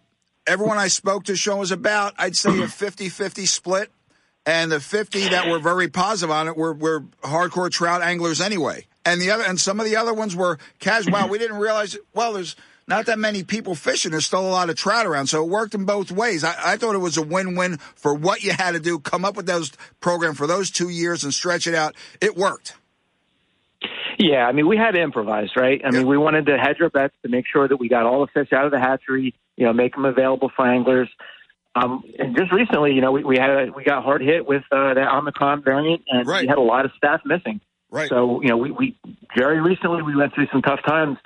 everyone 0.47 0.79
I 0.79 0.89
spoke 0.89 1.25
to, 1.25 1.37
Sean, 1.37 1.59
was 1.59 1.73
about 1.73 2.15
I'd 2.19 2.37
say 2.37 2.51
a 2.51 2.67
50-50 2.67 3.47
split. 3.47 3.91
And 4.47 4.73
the 4.73 4.81
50 4.81 5.29
that 5.29 5.51
were 5.51 5.59
very 5.59 5.89
positive 5.89 6.31
on 6.31 6.49
it 6.49 6.57
were, 6.57 6.73
were 6.73 7.01
hardcore 7.23 7.71
trout 7.71 8.01
anglers 8.01 8.41
anyway. 8.41 8.87
And 9.05 9.21
the 9.21 9.31
other, 9.31 9.45
and 9.45 9.61
some 9.61 9.79
of 9.79 9.85
the 9.85 9.97
other 9.97 10.15
ones 10.15 10.35
were 10.35 10.59
casual. 10.79 11.13
Wow, 11.13 11.29
we 11.29 11.37
didn't 11.37 11.59
realize. 11.59 11.99
Well, 12.15 12.33
there's 12.33 12.57
not 12.89 13.07
that 13.07 13.19
many 13.19 13.45
people 13.45 13.75
fishing. 13.75 14.11
There's 14.11 14.27
still 14.27 14.47
a 14.47 14.51
lot 14.51 14.71
of 14.71 14.77
trout 14.77 15.07
around. 15.07 15.27
So 15.27 15.45
it 15.45 15.49
worked 15.49 15.75
in 15.75 15.85
both 15.85 16.11
ways. 16.11 16.43
I, 16.43 16.55
I 16.73 16.77
thought 16.77 16.95
it 16.95 16.99
was 16.99 17.17
a 17.17 17.23
win-win 17.23 17.77
for 17.95 18.15
what 18.15 18.43
you 18.43 18.53
had 18.53 18.73
to 18.73 18.81
do, 18.81 18.99
come 18.99 19.25
up 19.25 19.37
with 19.37 19.47
those 19.47 19.71
program 20.01 20.35
for 20.35 20.47
those 20.47 20.71
two 20.71 20.89
years 20.89 21.23
and 21.23 21.33
stretch 21.33 21.67
it 21.67 21.75
out. 21.75 21.95
It 22.21 22.37
worked. 22.37 22.75
Yeah, 24.19 24.47
I 24.47 24.53
mean, 24.53 24.67
we 24.67 24.77
had 24.77 24.93
to 24.93 25.01
improvise, 25.01 25.51
right? 25.57 25.81
I 25.85 25.93
mean, 25.93 26.09
we 26.09 26.19
wanted 26.19 26.47
to 26.47 26.59
hedge 26.59 26.79
our 26.81 26.91
bets 26.91 27.15
to 27.23 27.29
make 27.29 27.45
sure 27.47 27.69
that 27.69 27.77
we 27.77 27.89
got 27.89 28.05
all 28.05 28.21
the 28.23 28.27
fish 28.27 28.53
out 28.53 28.65
of 28.65 28.73
the 28.73 28.81
hatchery, 28.81 29.33
you 29.57 29.65
know, 29.65 29.73
make 29.73 29.95
them 29.95 30.05
available 30.05 30.51
for 30.57 30.67
anglers. 30.67 31.09
Um, 31.77 32.03
and 32.19 32.37
just 32.37 32.51
recently, 32.53 32.95
you 32.95 33.01
know, 33.01 33.13
we, 33.13 33.23
we 33.23 33.37
had 33.37 33.51
a, 33.51 33.67
we 33.71 33.85
got 33.85 34.03
hard 34.03 34.21
hit 34.21 34.45
with 34.45 34.65
uh, 34.73 34.95
that 34.95 35.07
Omicron 35.07 35.63
variant, 35.63 36.03
and 36.09 36.27
right. 36.27 36.43
we 36.43 36.49
had 36.49 36.59
a 36.59 36.63
lot 36.63 36.85
of 36.85 36.91
staff 36.97 37.21
missing. 37.25 37.61
Right. 37.91 38.09
So, 38.09 38.43
you 38.43 38.49
know, 38.49 38.57
we, 38.57 38.73
we 38.73 38.97
very 39.37 39.61
recently 39.61 40.03
we 40.03 40.17
went 40.17 40.35
through 40.35 40.49
some 40.51 40.63
tough 40.63 40.81
times 40.85 41.19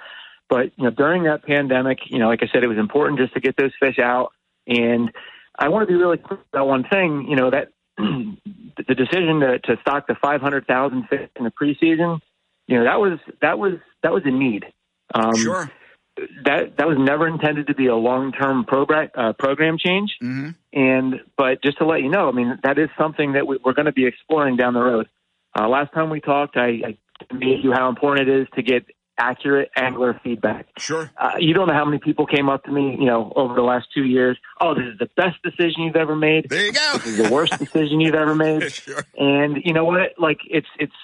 but 0.52 0.70
you 0.76 0.84
know, 0.84 0.90
during 0.90 1.22
that 1.22 1.44
pandemic, 1.44 2.00
you 2.10 2.18
know, 2.18 2.28
like 2.28 2.42
I 2.42 2.46
said, 2.52 2.62
it 2.62 2.68
was 2.68 2.76
important 2.76 3.18
just 3.18 3.32
to 3.32 3.40
get 3.40 3.56
those 3.56 3.70
fish 3.80 3.98
out. 3.98 4.32
And 4.66 5.10
I 5.58 5.70
want 5.70 5.88
to 5.88 5.90
be 5.90 5.98
really 5.98 6.18
clear 6.18 6.40
about 6.52 6.66
one 6.66 6.84
thing. 6.84 7.24
You 7.26 7.36
know 7.36 7.50
that 7.50 7.68
the 7.96 8.94
decision 8.94 9.40
to, 9.40 9.58
to 9.60 9.80
stock 9.80 10.06
the 10.08 10.14
500,000 10.14 11.08
fish 11.08 11.30
in 11.36 11.44
the 11.44 11.50
preseason, 11.50 12.20
you 12.66 12.76
know, 12.76 12.84
that 12.84 13.00
was 13.00 13.18
that 13.40 13.58
was 13.58 13.78
that 14.02 14.12
was 14.12 14.24
a 14.26 14.30
need. 14.30 14.66
Um, 15.14 15.34
sure. 15.36 15.72
That 16.44 16.76
that 16.76 16.86
was 16.86 16.98
never 17.00 17.26
intended 17.26 17.68
to 17.68 17.74
be 17.74 17.86
a 17.86 17.96
long 17.96 18.32
term 18.32 18.66
program 18.66 19.08
uh, 19.14 19.32
program 19.32 19.78
change. 19.78 20.16
Mm-hmm. 20.22 20.50
And 20.78 21.20
but 21.38 21.62
just 21.62 21.78
to 21.78 21.86
let 21.86 22.02
you 22.02 22.10
know, 22.10 22.28
I 22.28 22.32
mean, 22.32 22.58
that 22.62 22.78
is 22.78 22.90
something 22.98 23.32
that 23.32 23.46
we, 23.46 23.58
are 23.64 23.72
going 23.72 23.86
to 23.86 23.92
be 23.92 24.04
exploring 24.04 24.56
down 24.56 24.74
the 24.74 24.82
road. 24.82 25.08
Uh, 25.58 25.66
last 25.66 25.94
time 25.94 26.10
we 26.10 26.20
talked, 26.20 26.58
I, 26.58 26.82
I 26.84 27.34
made 27.34 27.64
you 27.64 27.72
how 27.72 27.88
important 27.88 28.28
it 28.28 28.42
is 28.42 28.48
to 28.54 28.62
get 28.62 28.84
accurate 29.18 29.70
angler 29.76 30.18
feedback. 30.22 30.66
Sure. 30.78 31.10
Uh, 31.16 31.32
you 31.38 31.54
don't 31.54 31.68
know 31.68 31.74
how 31.74 31.84
many 31.84 31.98
people 31.98 32.26
came 32.26 32.48
up 32.48 32.64
to 32.64 32.72
me, 32.72 32.96
you 32.98 33.06
know, 33.06 33.32
over 33.36 33.54
the 33.54 33.62
last 33.62 33.88
two 33.94 34.04
years. 34.04 34.38
Oh, 34.60 34.74
this 34.74 34.84
is 34.84 34.98
the 34.98 35.08
best 35.16 35.36
decision 35.42 35.82
you've 35.82 35.96
ever 35.96 36.16
made. 36.16 36.48
There 36.48 36.64
you 36.64 36.72
go. 36.72 36.92
This 36.94 37.06
is 37.06 37.16
the 37.18 37.32
worst 37.32 37.58
decision 37.58 38.00
you've 38.00 38.14
ever 38.14 38.34
made. 38.34 38.72
sure. 38.72 39.04
And 39.16 39.58
you 39.64 39.72
know 39.72 39.84
what? 39.84 40.14
Like 40.18 40.40
it's 40.48 40.66
it's 40.78 40.94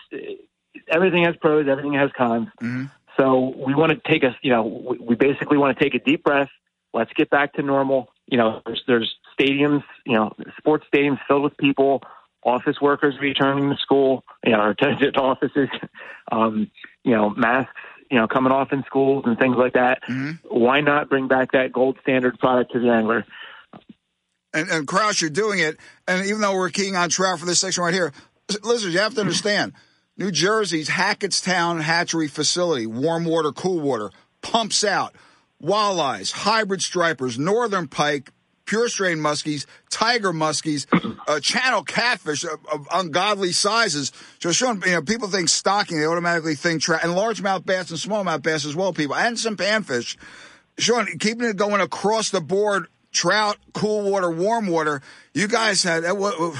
everything 0.89 1.25
has 1.25 1.37
pros, 1.37 1.69
everything 1.69 1.95
has 1.95 2.11
cons. 2.17 2.49
Mm-hmm. 2.63 2.87
So 3.19 3.55
we 3.67 3.75
want 3.75 3.93
to 3.93 4.11
take 4.11 4.23
a, 4.23 4.37
you 4.43 4.51
know, 4.51 4.63
we, 4.65 4.99
we 4.99 5.15
basically 5.17 5.59
want 5.59 5.77
to 5.77 5.85
take 5.85 5.95
a 5.95 5.99
deep 5.99 6.23
breath. 6.23 6.51
Let's 6.95 7.13
get 7.15 7.31
back 7.31 7.55
to 7.55 7.63
normal. 7.63 8.11
You 8.27 8.39
know, 8.39 8.63
there's 8.65 8.83
there's 8.87 9.15
stadiums, 9.39 9.83
you 10.07 10.15
know, 10.15 10.33
sports 10.57 10.87
stadiums 10.93 11.19
filled 11.27 11.43
with 11.43 11.57
people 11.57 12.03
office 12.45 12.77
workers 12.81 13.15
returning 13.21 13.71
to 13.71 13.77
school, 13.77 14.25
you 14.45 14.53
know, 14.53 14.61
or 14.61 14.75
to, 14.75 15.13
to 15.13 15.21
offices, 15.21 15.69
um, 16.33 16.71
you 17.05 17.15
know, 17.15 17.31
masks 17.31 17.73
you 18.11 18.19
know, 18.19 18.27
coming 18.27 18.53
off 18.53 18.73
in 18.73 18.83
schools 18.85 19.25
and 19.27 19.39
things 19.39 19.57
like 19.57 19.75
that. 19.75 20.03
Mm-hmm. 20.09 20.49
Why 20.49 20.81
not 20.81 21.09
bring 21.09 21.29
back 21.29 21.53
that 21.53 21.73
gold 21.73 21.99
standard 22.03 22.39
product 22.39 22.73
to 22.73 22.81
the 22.81 22.91
angler? 22.91 23.25
And, 24.55 24.69
and 24.71 24.87
Kraus, 24.87 25.21
you're 25.21 25.31
doing 25.31 25.59
it. 25.59 25.77
And 26.07 26.27
even 26.27 26.41
though 26.41 26.55
we're 26.55 26.71
keying 26.71 26.97
on 26.97 27.11
trout 27.11 27.39
for 27.39 27.47
this 27.47 27.61
section 27.61 27.85
right 27.85 27.93
here, 27.93 28.13
listeners, 28.63 28.95
you 28.95 29.01
have 29.01 29.15
to 29.15 29.21
understand 29.21 29.73
New 30.17 30.31
Jersey's 30.31 30.89
Hackettstown 30.89 31.83
Hatchery 31.83 32.29
Facility, 32.29 32.87
warm 32.87 33.25
water, 33.25 33.53
cool 33.53 33.81
water, 33.81 34.11
pumps 34.43 34.85
out 34.85 35.15
walleyes, 35.63 36.33
hybrid 36.33 36.83
stripers, 36.83 37.39
northern 37.39 37.89
pike, 37.89 38.33
pure 38.69 38.89
strain 38.89 39.19
muskies, 39.19 39.67
tiger 39.91 40.33
muskies, 40.33 40.87
uh, 41.27 41.41
channel 41.41 41.83
catfish 41.83 42.45
of, 42.45 42.65
of, 42.71 42.87
ungodly 42.93 43.51
sizes. 43.51 44.13
So, 44.41 44.53
Sean, 44.53 44.81
you 44.85 44.93
know, 44.93 45.03
people 45.03 45.27
think 45.27 45.49
stocking, 45.49 45.99
they 45.99 46.07
automatically 46.07 46.55
think 46.55 46.83
trout, 46.83 47.03
and 47.03 47.15
largemouth 47.15 47.67
bass 47.67 47.91
and 47.91 47.99
smallmouth 47.99 48.43
bass 48.43 48.65
as 48.65 48.77
well, 48.77 48.93
people, 48.93 49.17
and 49.17 49.39
some 49.39 49.57
panfish. 49.57 50.17
Sean, 50.77 51.07
keeping 51.19 51.49
it 51.49 51.57
going 51.57 51.81
across 51.81 52.31
the 52.31 52.41
board, 52.41 52.87
trout, 53.11 53.57
cool 53.73 54.09
water, 54.09 54.31
warm 54.31 54.69
water. 54.69 55.01
You 55.33 55.49
guys 55.49 55.83
had 55.83 56.05
that 56.05 56.17
was, 56.17 56.57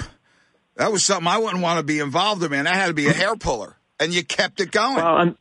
that 0.77 0.91
was 0.91 1.05
something 1.05 1.29
I 1.29 1.39
wouldn't 1.39 1.63
want 1.63 1.79
to 1.79 1.85
be 1.85 2.01
involved 2.01 2.43
in, 2.43 2.51
man. 2.51 2.65
That 2.65 2.75
had 2.75 2.89
to 2.89 2.95
be 2.95 3.07
a 3.07 3.13
hair 3.13 3.37
puller, 3.37 3.77
and 4.01 4.13
you 4.13 4.25
kept 4.25 4.61
it 4.61 4.73
going. 4.73 4.97
Well, 4.97 5.35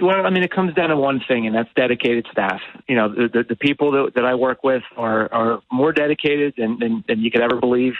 well, 0.00 0.24
I 0.24 0.30
mean, 0.30 0.42
it 0.42 0.50
comes 0.50 0.74
down 0.74 0.88
to 0.88 0.96
one 0.96 1.20
thing, 1.26 1.46
and 1.46 1.54
that's 1.54 1.68
dedicated 1.76 2.26
staff. 2.30 2.60
You 2.88 2.96
know, 2.96 3.08
the 3.08 3.28
the, 3.28 3.44
the 3.50 3.56
people 3.56 3.90
that, 3.92 4.14
that 4.14 4.24
I 4.24 4.34
work 4.34 4.64
with 4.64 4.82
are 4.96 5.32
are 5.32 5.62
more 5.70 5.92
dedicated 5.92 6.54
than 6.56 6.78
than, 6.78 7.04
than 7.06 7.20
you 7.20 7.30
could 7.30 7.42
ever 7.42 7.56
believe. 7.56 7.94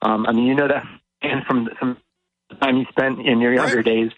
Um, 0.00 0.26
I 0.26 0.32
mean, 0.32 0.46
you 0.46 0.54
know 0.54 0.68
that, 0.68 0.84
and 1.20 1.44
from 1.44 1.68
from 1.78 1.98
the 2.48 2.56
time 2.56 2.78
you 2.78 2.86
spent 2.88 3.20
in 3.26 3.40
your 3.40 3.52
younger 3.52 3.76
right. 3.76 3.84
days, 3.84 4.10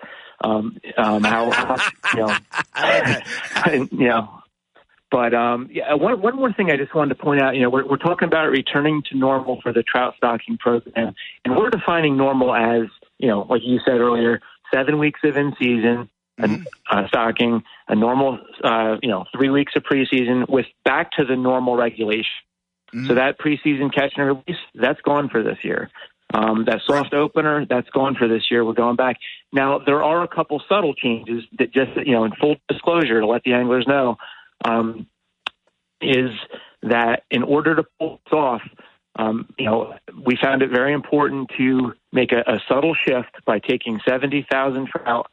um, 0.43 0.79
um, 0.97 1.25
how, 1.25 1.51
how 1.51 1.77
you 2.15 2.27
know, 2.27 2.37
and, 3.73 3.91
you 3.93 4.09
know. 4.09 4.43
But 5.11 5.35
um, 5.35 5.69
yeah, 5.73 5.95
one 5.95 6.21
one 6.21 6.37
more 6.37 6.53
thing 6.53 6.71
I 6.71 6.77
just 6.77 6.95
wanted 6.95 7.17
to 7.17 7.23
point 7.23 7.41
out. 7.41 7.57
You 7.57 7.63
know, 7.63 7.71
we're 7.71 7.87
we're 7.87 7.97
talking 7.97 8.29
about 8.29 8.51
returning 8.51 9.03
to 9.11 9.17
normal 9.17 9.61
for 9.63 9.73
the 9.73 9.83
trout 9.83 10.15
stocking 10.17 10.59
program, 10.59 11.15
and 11.45 11.57
we're 11.57 11.71
defining 11.71 12.17
normal 12.17 12.55
as 12.55 12.89
you 13.19 13.29
know, 13.29 13.47
like 13.49 13.63
you 13.65 13.81
said 13.85 13.99
earlier, 13.99 14.41
seven 14.73 14.99
weeks 14.99 15.21
of 15.25 15.37
in 15.37 15.55
season 15.59 16.09
mm-hmm. 16.39 16.99
a, 16.99 17.09
stocking, 17.09 17.63
a 17.89 17.95
normal, 17.95 18.39
uh, 18.63 18.97
you 19.03 19.09
know, 19.09 19.25
three 19.35 19.51
weeks 19.51 19.73
of 19.77 19.83
preseason 19.83 20.49
with 20.49 20.67
back 20.85 21.13
to 21.13 21.25
the 21.25 21.37
normal 21.37 21.77
regulation. 21.77 22.25
Mm-hmm. 22.95 23.07
So 23.09 23.15
that 23.15 23.39
preseason 23.39 23.93
catch 23.93 24.13
and 24.17 24.27
release, 24.27 24.61
that's 24.75 25.01
gone 25.01 25.29
for 25.29 25.43
this 25.43 25.59
year. 25.63 25.91
Um, 26.35 26.65
that 26.67 26.81
soft 26.85 27.15
opener, 27.15 27.67
that's 27.67 27.89
gone 27.91 28.17
for 28.17 28.27
this 28.27 28.51
year. 28.51 28.65
We're 28.65 28.73
going 28.73 28.97
back. 28.97 29.17
Now, 29.53 29.79
there 29.79 30.03
are 30.03 30.23
a 30.25 30.29
couple 30.29 30.61
subtle 30.69 30.95
changes 30.95 31.45
that 31.59 31.73
just, 31.73 31.97
you 32.05 32.13
know, 32.13 32.25
in 32.25 32.33
full 32.33 32.57
disclosure 32.69 33.21
to 33.21 33.27
let 33.27 33.45
the 33.45 33.53
anglers 33.53 33.87
know, 33.87 34.17
um, 34.65 35.07
is 36.01 36.31
that 36.83 37.23
in 37.31 37.43
order 37.43 37.77
to 37.77 37.85
pull 37.99 38.21
this 38.25 38.33
off, 38.33 38.63
um, 39.19 39.49
you 39.59 39.65
know, 39.65 39.95
we 40.25 40.37
found 40.37 40.63
it 40.63 40.71
very 40.71 40.93
important 40.93 41.51
to 41.57 41.95
make 42.13 42.33
a, 42.33 42.41
a 42.41 42.61
subtle 42.69 42.95
shift 42.95 43.45
by 43.47 43.59
taking 43.61 44.01
70,000 44.07 44.89
trout 44.89 45.31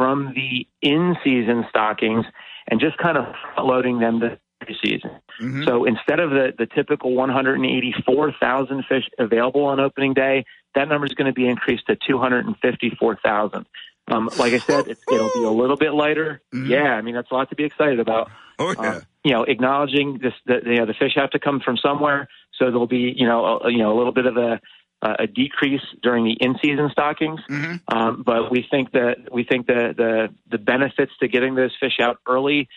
from 0.00 0.32
the 0.34 0.66
in 0.80 1.14
season 1.22 1.66
stockings 1.68 2.24
and 2.66 2.80
just 2.80 2.96
kind 2.96 3.18
of 3.18 3.26
loading 3.62 3.98
them 3.98 4.18
to 4.20 4.38
season. 4.82 5.10
Mm-hmm. 5.42 5.64
So 5.64 5.84
instead 5.84 6.20
of 6.20 6.30
the, 6.30 6.54
the 6.56 6.64
typical 6.64 7.14
184,000 7.14 8.84
fish 8.88 9.04
available 9.18 9.66
on 9.66 9.78
opening 9.78 10.14
day, 10.14 10.46
that 10.74 10.88
number 10.88 11.04
is 11.04 11.12
going 11.12 11.26
to 11.26 11.34
be 11.34 11.46
increased 11.46 11.86
to 11.88 11.98
254,000. 12.06 13.66
Um, 14.10 14.30
like 14.38 14.54
I 14.54 14.58
said, 14.58 14.88
it's, 14.88 15.02
it'll 15.12 15.30
be 15.34 15.44
a 15.44 15.50
little 15.50 15.76
bit 15.76 15.92
lighter. 15.92 16.40
Mm-hmm. 16.54 16.70
Yeah, 16.70 16.94
I 16.94 17.02
mean 17.02 17.14
that's 17.14 17.30
a 17.30 17.34
lot 17.34 17.50
to 17.50 17.54
be 17.54 17.64
excited 17.64 18.00
about. 18.00 18.30
Oh 18.58 18.72
yeah. 18.80 18.94
Um, 18.94 19.02
you 19.22 19.32
know, 19.32 19.42
acknowledging 19.42 20.18
this, 20.22 20.32
the, 20.46 20.62
you 20.64 20.78
know, 20.78 20.86
the 20.86 20.94
fish 20.94 21.12
have 21.16 21.30
to 21.32 21.38
come 21.38 21.60
from 21.60 21.76
somewhere, 21.76 22.26
so 22.54 22.70
there'll 22.70 22.86
be 22.86 23.12
you 23.14 23.26
know, 23.26 23.60
a, 23.62 23.70
you 23.70 23.78
know, 23.78 23.94
a 23.94 23.96
little 23.98 24.12
bit 24.12 24.24
of 24.24 24.38
a 24.38 24.60
uh, 25.02 25.14
a 25.20 25.26
decrease 25.26 25.82
during 26.02 26.24
the 26.24 26.32
in-season 26.32 26.90
stockings, 26.92 27.40
mm-hmm. 27.48 27.76
um, 27.96 28.22
but 28.24 28.50
we 28.50 28.66
think 28.70 28.92
that 28.92 29.16
we 29.32 29.44
think 29.44 29.66
that 29.66 29.96
the 29.96 30.28
the 30.50 30.58
benefits 30.58 31.12
to 31.20 31.28
getting 31.28 31.54
those 31.54 31.74
fish 31.80 31.98
out 32.00 32.18
early, 32.28 32.68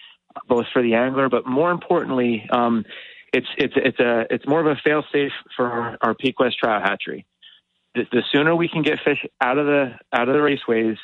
both 0.48 0.66
for 0.72 0.82
the 0.82 0.94
angler, 0.94 1.30
but 1.30 1.46
more 1.46 1.72
importantly, 1.72 2.48
um, 2.52 2.86
it's 3.34 3.48
it's 3.58 3.74
it's 3.76 4.00
a 4.00 4.26
it's 4.30 4.48
more 4.48 4.62
of 4.62 4.68
a 4.68 4.80
fail-safe 4.84 5.34
for 5.56 5.70
our, 5.70 5.98
our 6.02 6.14
Pequest 6.14 6.58
trout 6.60 6.82
hatchery. 6.82 7.26
The, 7.96 8.06
the, 8.12 8.24
sooner 8.32 8.56
we 8.56 8.70
can 8.70 8.82
get 8.82 9.00
fish 9.06 9.24
out 9.40 9.60
of 9.60 9.68
the 9.68 9.92
out 10.12 10.28
of 10.28 10.34
the 10.34 10.40
raceways, 10.40 10.98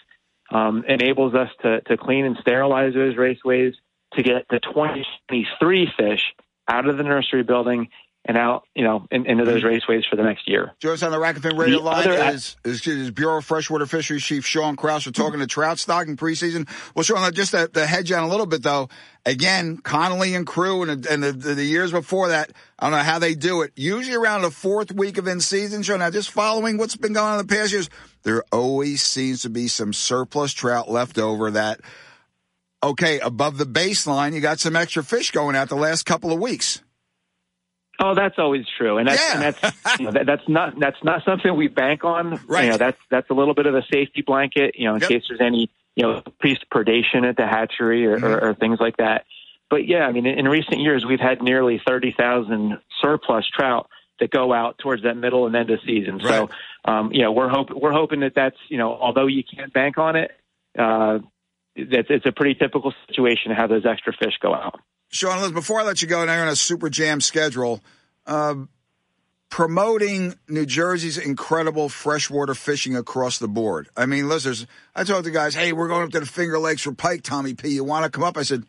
um, 0.52 0.84
enables 0.88 1.36
us 1.36 1.50
to, 1.62 1.82
to 1.82 1.98
clean 1.98 2.26
and 2.26 2.38
sterilize 2.42 2.94
those 2.94 3.16
raceways 3.16 3.74
to 4.14 4.24
get 4.24 4.48
the 4.50 4.60
2023 4.60 5.90
fish 5.98 6.34
out 6.68 6.88
of 6.88 6.98
the 6.98 7.04
nursery 7.04 7.44
building 7.44 7.90
and 8.26 8.38
out, 8.38 8.64
you 8.76 8.84
know, 8.84 9.08
in, 9.12 9.26
into 9.26 9.46
those 9.46 9.64
mm-hmm. 9.64 9.92
raceways 9.92 10.04
for 10.08 10.16
the 10.16 10.24
next 10.24 10.48
year. 10.48 10.74
Join 10.80 10.94
us 10.94 11.04
on 11.04 11.12
the 11.12 11.20
Rack 11.20 11.36
and 11.36 11.44
Fin 11.44 11.58
radio 11.58 11.80
The 11.80 11.84
line 11.84 12.10
is, 12.34 12.58
is, 12.66 12.86
is 12.86 13.12
Bureau 13.12 13.38
of 13.38 13.46
Freshwater 13.46 13.86
Fisheries 13.86 14.24
Chief 14.24 14.46
Sean 14.46 14.76
Krause. 14.76 15.06
We're 15.06 15.14
talking 15.14 15.40
to 15.40 15.48
trout 15.48 15.80
stocking 15.80 16.18
preseason. 16.18 16.70
Well, 16.96 17.04
Sean, 17.04 17.34
just 17.34 17.56
uh, 17.56 17.68
to, 17.68 17.74
to 17.74 17.86
hedge 17.88 18.12
on 18.12 18.24
a 18.24 18.28
little 18.28 18.46
bit 18.46 18.62
though, 18.62 18.90
again, 19.26 19.78
Connolly 19.78 20.36
and 20.36 20.46
crew 20.46 20.84
and, 20.84 21.06
and 21.06 21.24
the, 21.24 21.32
the, 21.32 21.56
the 21.56 21.64
years 21.64 21.92
before 21.92 22.28
that, 22.28 22.52
I 22.78 22.90
don't 22.90 23.00
know 23.00 23.04
how 23.04 23.20
they 23.20 23.36
do 23.36 23.62
it. 23.62 23.72
Usually 23.76 24.16
around 24.16 24.42
the 24.42 24.52
fourth 24.52 24.92
week 24.92 25.18
of 25.18 25.28
in 25.28 25.40
season, 25.40 25.82
Sean, 25.82 26.00
now 26.00 26.12
just 26.12 26.30
following 26.30 26.78
what's 26.78 26.98
been 26.98 27.14
going 27.14 27.26
on 27.26 27.40
in 27.40 27.48
the 27.48 27.56
past 27.56 27.72
years, 27.72 27.90
there 28.24 28.44
always 28.52 29.02
seems 29.02 29.44
to 29.44 29.50
be 29.50 29.68
some 29.70 29.94
surplus 29.94 30.54
trout 30.54 30.92
left 30.92 31.18
over 31.18 31.52
that, 31.52 31.80
okay, 32.84 33.20
above 33.22 33.58
the 33.58 33.66
baseline, 33.66 34.34
you 34.34 34.42
got 34.42 34.60
some 34.60 34.76
extra 34.76 35.04
fish 35.04 35.32
going 35.32 35.56
out 35.56 35.70
the 35.70 35.76
last 35.76 36.04
couple 36.06 36.32
of 36.32 36.40
weeks. 36.40 36.84
Oh, 38.02 38.16
that's 38.16 38.36
always 38.38 38.66
true, 38.78 38.98
and 38.98 39.08
that's 39.08 39.22
and 39.34 39.42
that's 39.42 40.00
you 40.00 40.06
know, 40.06 40.12
that, 40.12 40.26
that's 40.26 40.48
not 40.48 40.80
that's 40.80 41.04
not 41.04 41.24
something 41.26 41.54
we 41.56 41.68
bank 41.68 42.04
on. 42.06 42.40
Right. 42.48 42.66
You 42.66 42.70
know, 42.72 42.78
that's 42.78 42.98
that's 43.12 43.30
a 43.30 43.34
little 43.34 43.54
bit 43.54 43.66
of 43.66 43.76
a 43.76 43.82
safety 43.92 44.22
blanket. 44.26 44.76
You 44.78 44.86
know, 44.86 44.96
in 44.96 45.02
Yep. 45.02 45.10
case 45.10 45.24
there's 45.28 45.42
any 45.42 45.70
you 45.96 46.04
know 46.04 46.22
increased 46.26 46.66
predation 46.74 47.28
at 47.28 47.36
the 47.36 47.46
hatchery 47.46 48.06
or, 48.06 48.18
or, 48.18 48.44
or 48.50 48.54
things 48.56 48.80
like 48.80 48.98
that. 48.98 49.26
But 49.70 49.86
yeah, 49.88 50.06
I 50.06 50.12
mean, 50.14 50.26
in, 50.26 50.40
in 50.40 50.48
recent 50.48 50.80
years, 50.80 51.06
we've 51.06 51.20
had 51.20 51.42
nearly 51.42 51.82
thirty 51.86 52.16
thousand 52.18 52.80
surplus 53.02 53.46
trout 53.54 53.90
that 54.20 54.32
go 54.32 54.54
out 54.54 54.78
towards 54.78 55.04
that 55.04 55.16
middle 55.16 55.46
and 55.46 55.56
end 55.56 55.70
of 55.70 55.80
season. 55.86 56.20
So, 56.22 56.50
um, 56.86 57.12
you 57.12 57.22
know, 57.22 57.32
we're 57.32 57.50
hope 57.50 57.70
we're 57.72 57.94
hoping 57.94 58.22
that 58.22 58.34
that's 58.36 58.58
you 58.70 58.78
know, 58.78 58.94
although 58.94 59.28
you 59.28 59.44
can't 59.44 59.74
bank 59.74 59.98
on 59.98 60.16
it, 60.16 60.32
uh, 60.78 61.20
that's 61.76 62.08
it's 62.10 62.26
a 62.26 62.32
pretty 62.32 62.56
typical 62.56 62.94
situation 63.08 63.50
to 63.50 63.56
have 63.56 63.70
those 63.70 63.86
extra 63.86 64.14
fish 64.14 64.34
go 64.42 64.54
out. 64.54 64.80
Sean, 65.10 65.40
listen, 65.40 65.54
before 65.54 65.82
I 65.82 65.84
let 65.84 66.02
you 66.02 66.08
go, 66.08 66.24
now 66.24 66.34
you're 66.34 66.44
on 66.44 66.50
a 66.50 66.56
super 66.56 66.90
jam 66.90 67.20
schedule. 67.20 67.82
Uh, 68.26 68.56
promoting 69.50 70.36
New 70.48 70.68
Jersey's 70.68 71.18
incredible 71.18 71.90
freshwater 71.90 72.54
fishing 72.54 72.96
across 72.96 73.40
the 73.40 73.48
board. 73.48 73.90
I 73.98 74.06
mean, 74.06 74.30
listen, 74.30 74.52
there's- 74.52 74.68
I 74.96 75.04
told 75.04 75.26
the 75.26 75.32
guys, 75.32 75.56
hey, 75.56 75.74
we're 75.74 75.88
going 75.88 76.04
up 76.04 76.12
to 76.12 76.20
the 76.20 76.26
Finger 76.28 76.60
Lakes 76.60 76.84
for 76.84 76.92
pike, 76.92 77.24
Tommy 77.24 77.56
P. 77.56 77.70
You 77.70 77.84
want 77.84 78.06
to 78.06 78.12
come 78.12 78.24
up? 78.24 78.38
I 78.38 78.44
said, 78.44 78.66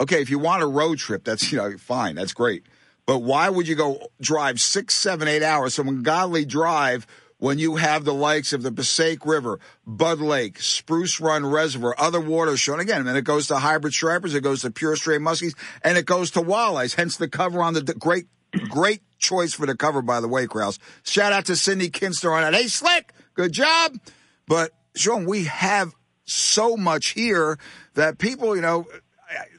okay, 0.00 0.22
if 0.22 0.30
you 0.30 0.38
want 0.38 0.62
a 0.62 0.66
road 0.66 0.98
trip, 0.98 1.24
that's, 1.24 1.52
you 1.52 1.58
know, 1.58 1.76
fine, 1.76 2.14
that's 2.14 2.32
great. 2.32 2.64
But 3.06 3.18
why 3.18 3.50
would 3.50 3.68
you 3.68 3.74
go 3.74 4.08
drive 4.18 4.62
six, 4.62 4.94
seven, 4.94 5.28
eight 5.28 5.42
hours, 5.42 5.74
some 5.74 6.02
godly 6.02 6.46
drive 6.46 7.06
when 7.38 7.58
you 7.58 7.76
have 7.76 8.04
the 8.04 8.14
likes 8.14 8.52
of 8.52 8.62
the 8.62 8.72
Passaic 8.72 9.26
River, 9.26 9.60
Bud 9.86 10.20
Lake, 10.20 10.60
Spruce 10.60 11.20
Run 11.20 11.44
Reservoir, 11.44 11.94
other 11.98 12.20
waters 12.20 12.60
shown 12.60 12.80
again, 12.80 13.06
and 13.06 13.16
it 13.16 13.22
goes 13.22 13.48
to 13.48 13.56
hybrid 13.56 13.92
stripers, 13.92 14.34
it 14.34 14.42
goes 14.42 14.62
to 14.62 14.70
pure 14.70 14.96
stray 14.96 15.18
muskies, 15.18 15.54
and 15.82 15.98
it 15.98 16.06
goes 16.06 16.30
to 16.32 16.40
walleyes, 16.40 16.94
hence 16.94 17.16
the 17.16 17.28
cover 17.28 17.60
on 17.60 17.74
the 17.74 17.80
the 17.80 17.94
great, 17.94 18.26
great 18.68 19.02
choice 19.18 19.52
for 19.52 19.66
the 19.66 19.76
cover, 19.76 20.02
by 20.02 20.20
the 20.20 20.28
way, 20.28 20.46
Kraus. 20.46 20.78
Shout 21.02 21.32
out 21.32 21.46
to 21.46 21.56
Cindy 21.56 21.90
Kinster 21.90 22.32
on 22.32 22.42
that. 22.42 22.54
Hey, 22.54 22.68
Slick, 22.68 23.12
good 23.34 23.52
job. 23.52 23.98
But 24.46 24.72
Sean, 24.94 25.26
we 25.26 25.44
have 25.44 25.92
so 26.24 26.76
much 26.76 27.08
here 27.08 27.58
that 27.94 28.18
people, 28.18 28.54
you 28.54 28.62
know, 28.62 28.86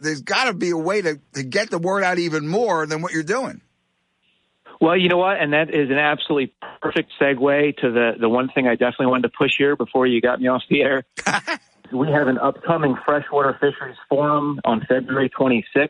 there's 0.02 0.22
got 0.22 0.46
to 0.46 0.54
be 0.54 0.70
a 0.70 0.78
way 0.78 1.02
to, 1.02 1.20
to 1.34 1.44
get 1.44 1.70
the 1.70 1.78
word 1.78 2.04
out 2.04 2.18
even 2.18 2.48
more 2.48 2.86
than 2.86 3.02
what 3.02 3.12
you're 3.12 3.24
doing. 3.24 3.62
Well, 4.86 4.96
you 4.96 5.10
know 5.10 5.18
what, 5.18 5.42
and 5.42 5.52
that 5.54 5.74
is 5.74 5.90
an 5.90 5.98
absolutely 5.98 6.54
perfect 6.80 7.12
segue 7.20 7.78
to 7.78 7.92
the 7.92 8.12
the 8.20 8.30
one 8.30 8.50
thing 8.50 8.68
I 8.68 8.76
definitely 8.76 9.08
wanted 9.08 9.24
to 9.24 9.34
push 9.36 9.58
here 9.58 9.76
before 9.76 10.06
you 10.06 10.22
got 10.22 10.40
me 10.40 10.48
off 10.48 10.62
the 10.70 10.84
air. 10.84 11.06
we 11.92 12.12
have 12.12 12.28
an 12.28 12.38
upcoming 12.38 12.96
freshwater 13.04 13.54
fisheries 13.60 13.98
forum 14.08 14.62
on 14.64 14.86
February 14.88 15.32
26th. 15.32 15.90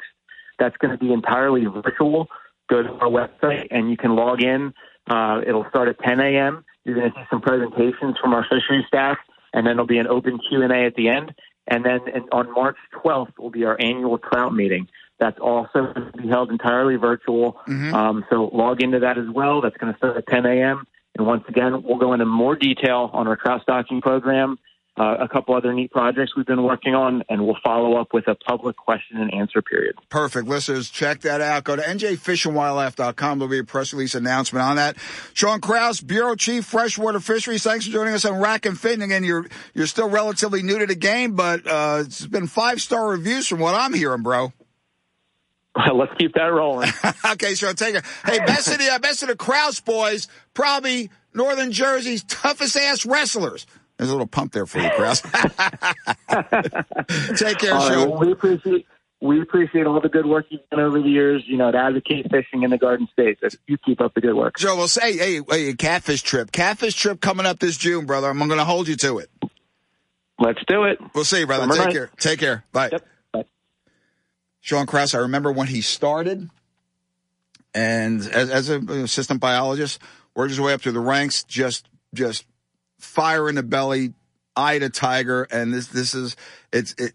That's 0.60 0.78
going 0.78 0.92
to 0.92 0.98
be 0.98 1.12
entirely 1.12 1.66
virtual. 1.66 2.30
Go 2.70 2.84
to 2.84 2.90
our 2.90 3.10
website 3.10 3.68
and 3.70 3.90
you 3.90 3.98
can 3.98 4.16
log 4.16 4.42
in. 4.42 4.74
Uh, 5.10 5.42
it'll 5.46 5.68
start 5.68 5.90
at 5.90 6.00
10 6.00 6.22
a.m. 6.22 6.64
You're 6.86 6.96
going 6.96 7.12
to 7.12 7.20
see 7.20 7.25
some 7.29 7.42
presentations 7.42 8.16
from 8.22 8.34
our 8.34 8.44
fisheries 8.44 8.86
staff, 8.88 9.18
and 9.51 9.68
then 9.68 9.75
there'll 9.75 9.88
be 9.88 9.98
an 9.98 10.08
open 10.08 10.40
Q 10.48 10.62
and 10.62 10.72
A 10.72 10.86
at 10.86 10.96
the 10.96 11.10
end. 11.10 11.36
And 11.68 11.84
then 11.84 12.00
on 12.31 12.50
March 12.53 12.77
12th 13.03 13.38
will 13.38 13.50
be 13.50 13.66
our 13.66 13.75
annual 13.77 14.20
trout 14.20 14.53
meeting. 14.53 14.88
That's 15.20 15.40
also 15.40 15.94
going 15.94 16.12
to 16.12 16.22
be 16.22 16.28
held 16.28 16.51
entirely 16.51 16.98
virtual. 16.98 17.58
Um, 17.94 18.25
so 18.30 18.50
log 18.54 18.82
into 18.82 19.00
that 19.00 19.18
as 19.18 19.28
well. 19.34 19.62
That's 19.62 19.78
going 19.78 19.94
to 19.94 19.98
start 19.98 20.18
at 20.18 20.28
10 20.28 20.46
a.m. 20.46 20.86
And 21.18 21.25
once 21.25 21.44
again, 21.48 21.84
we'll 21.84 21.98
go 21.98 22.14
into 22.14 22.25
more 22.25 22.56
detail 22.56 23.10
on 23.14 23.28
our 23.28 23.38
trout 23.38 23.62
stocking 23.62 24.01
program, 24.01 24.60
uh, 24.98 25.16
a 25.22 25.30
couple 25.30 25.56
other 25.56 25.74
neat 25.74 25.92
projects 25.92 26.36
we've 26.36 26.46
been 26.46 26.64
working 26.64 26.94
on, 26.94 27.24
and 27.30 27.46
we'll 27.46 27.58
follow 27.64 27.96
up 27.98 28.10
with 28.14 28.28
a 28.28 28.36
public 28.36 28.75
question 28.75 29.22
and 29.22 29.34
answer 29.34 29.62
period. 29.62 29.96
Perfect. 30.10 30.48
Listeners, 30.48 30.90
check 30.90 31.22
that 31.22 31.40
out. 31.40 31.64
Go 31.64 31.78
to 31.78 31.82
njfishandwildlife.com. 31.82 33.40
There'll 33.40 33.50
be 33.50 33.60
a 33.60 33.64
press 33.64 33.94
release 33.94 34.16
announcement 34.16 34.64
on 34.64 34.75
that. 34.75 34.98
Sean 35.34 35.62
Krause, 35.62 36.01
Bureau 36.01 36.36
Chief, 36.36 36.66
Freshwater 36.66 37.22
Fisheries. 37.22 37.64
Thanks 37.64 37.86
for 37.86 37.92
joining 37.94 38.14
us 38.14 38.25
on 38.25 38.40
Rack 38.42 38.66
and 38.66 38.78
Fin. 38.78 39.01
Again, 39.01 39.24
you're, 39.24 39.46
you're 39.74 39.88
still 39.88 40.10
relatively 40.10 40.62
new 40.62 40.80
to 40.80 40.86
the 40.86 40.96
game, 40.96 41.36
but, 41.36 41.66
uh, 41.66 42.04
it's 42.06 42.25
been 42.25 42.48
five 42.48 42.82
star 42.82 43.08
reviews 43.08 43.48
from 43.48 43.60
what 43.60 43.75
I'm 43.75 43.94
hearing, 43.94 44.22
bro. 44.22 44.51
Let's 45.94 46.14
keep 46.18 46.33
that 46.35 46.46
rolling. 46.46 46.90
okay, 47.31 47.55
Sean, 47.55 47.75
take 47.75 47.96
it. 47.96 48.05
Hey, 48.25 48.40
best 48.40 48.72
of 48.72 48.77
the, 48.77 48.90
uh, 48.90 49.00
best 49.00 49.24
of 49.24 49.29
the 49.29 49.35
Krause 49.35 49.79
boys, 49.81 50.27
probably 50.53 51.09
Northern 51.33 51.72
Jersey's 51.72 52.24
toughest 52.24 52.77
ass 52.77 53.05
wrestlers. 53.05 53.66
There's 53.98 54.09
a 54.09 54.14
little 54.14 54.27
pump 54.27 54.53
there 54.53 54.66
for 54.66 54.79
you, 54.79 54.90
Krause. 54.92 55.22
take 57.38 57.59
care, 57.59 57.79
Sean. 57.79 58.09
well, 58.09 58.20
we 58.20 58.31
appreciate 58.31 58.85
we 59.22 59.42
appreciate 59.42 59.88
all 59.88 60.01
the 60.01 60.09
good 60.09 60.25
work 60.25 60.46
you've 60.50 60.68
done 60.70 60.81
over 60.81 61.01
the 61.01 61.07
years. 61.07 61.44
You 61.48 61.57
know, 61.57 61.72
to 61.72 61.77
advocate 61.77 62.29
fishing 62.29 62.64
in 62.64 62.72
the 62.72 62.77
Garden 62.77 63.07
State. 63.14 63.40
So 63.42 63.57
you 63.68 63.77
keep 63.77 64.01
up 64.01 64.14
the 64.14 64.22
good 64.22 64.35
work. 64.35 64.57
Joe, 64.57 64.75
we'll 64.75 64.90
say, 64.90 65.18
hey, 65.18 65.42
hey, 65.50 65.74
catfish 65.74 66.22
trip. 66.22 66.51
Catfish 66.51 66.96
trip 66.96 67.22
coming 67.22 67.46
up 67.46 67.59
this 67.59 67.77
June, 67.77 68.05
brother. 68.05 68.29
I'm 68.29 68.38
going 68.38 68.50
to 68.57 68.66
hold 68.66 68.90
you 68.90 68.98
to 68.98 69.20
it. 69.20 69.29
Let's 70.40 70.59
do 70.68 70.83
it. 70.83 71.00
We'll 71.14 71.24
see 71.24 71.40
you, 71.40 71.48
brother. 71.48 71.64
Summer 71.64 71.75
Take 71.75 71.85
night. 71.85 71.94
care. 71.94 72.09
Take 72.18 72.40
care. 72.40 72.66
Bye. 72.74 72.90
Yep. 72.92 73.07
Sean 74.66 74.88
Krause, 74.88 75.14
I 75.14 75.20
remember 75.20 75.51
when 75.51 75.68
he 75.68 75.82
started, 75.82 76.50
and 77.75 78.22
as, 78.22 78.50
as 78.50 78.70
an 78.70 78.90
assistant 78.90 79.40
biologist, 79.40 80.01
worked 80.34 80.50
his 80.50 80.60
way 80.60 80.74
up 80.74 80.82
through 80.82 80.94
the 80.94 81.00
ranks, 81.00 81.44
just 81.44 81.88
just 82.16 82.48
fire 82.98 83.48
in 83.48 83.54
the 83.54 83.62
belly, 83.62 84.16
eye 84.56 84.80
to 84.80 84.90
tiger, 84.90 85.48
and 85.51 85.72
this 85.72 85.86
this 85.90 86.16
is 86.16 86.36
it's 86.74 86.96
it. 86.98 87.14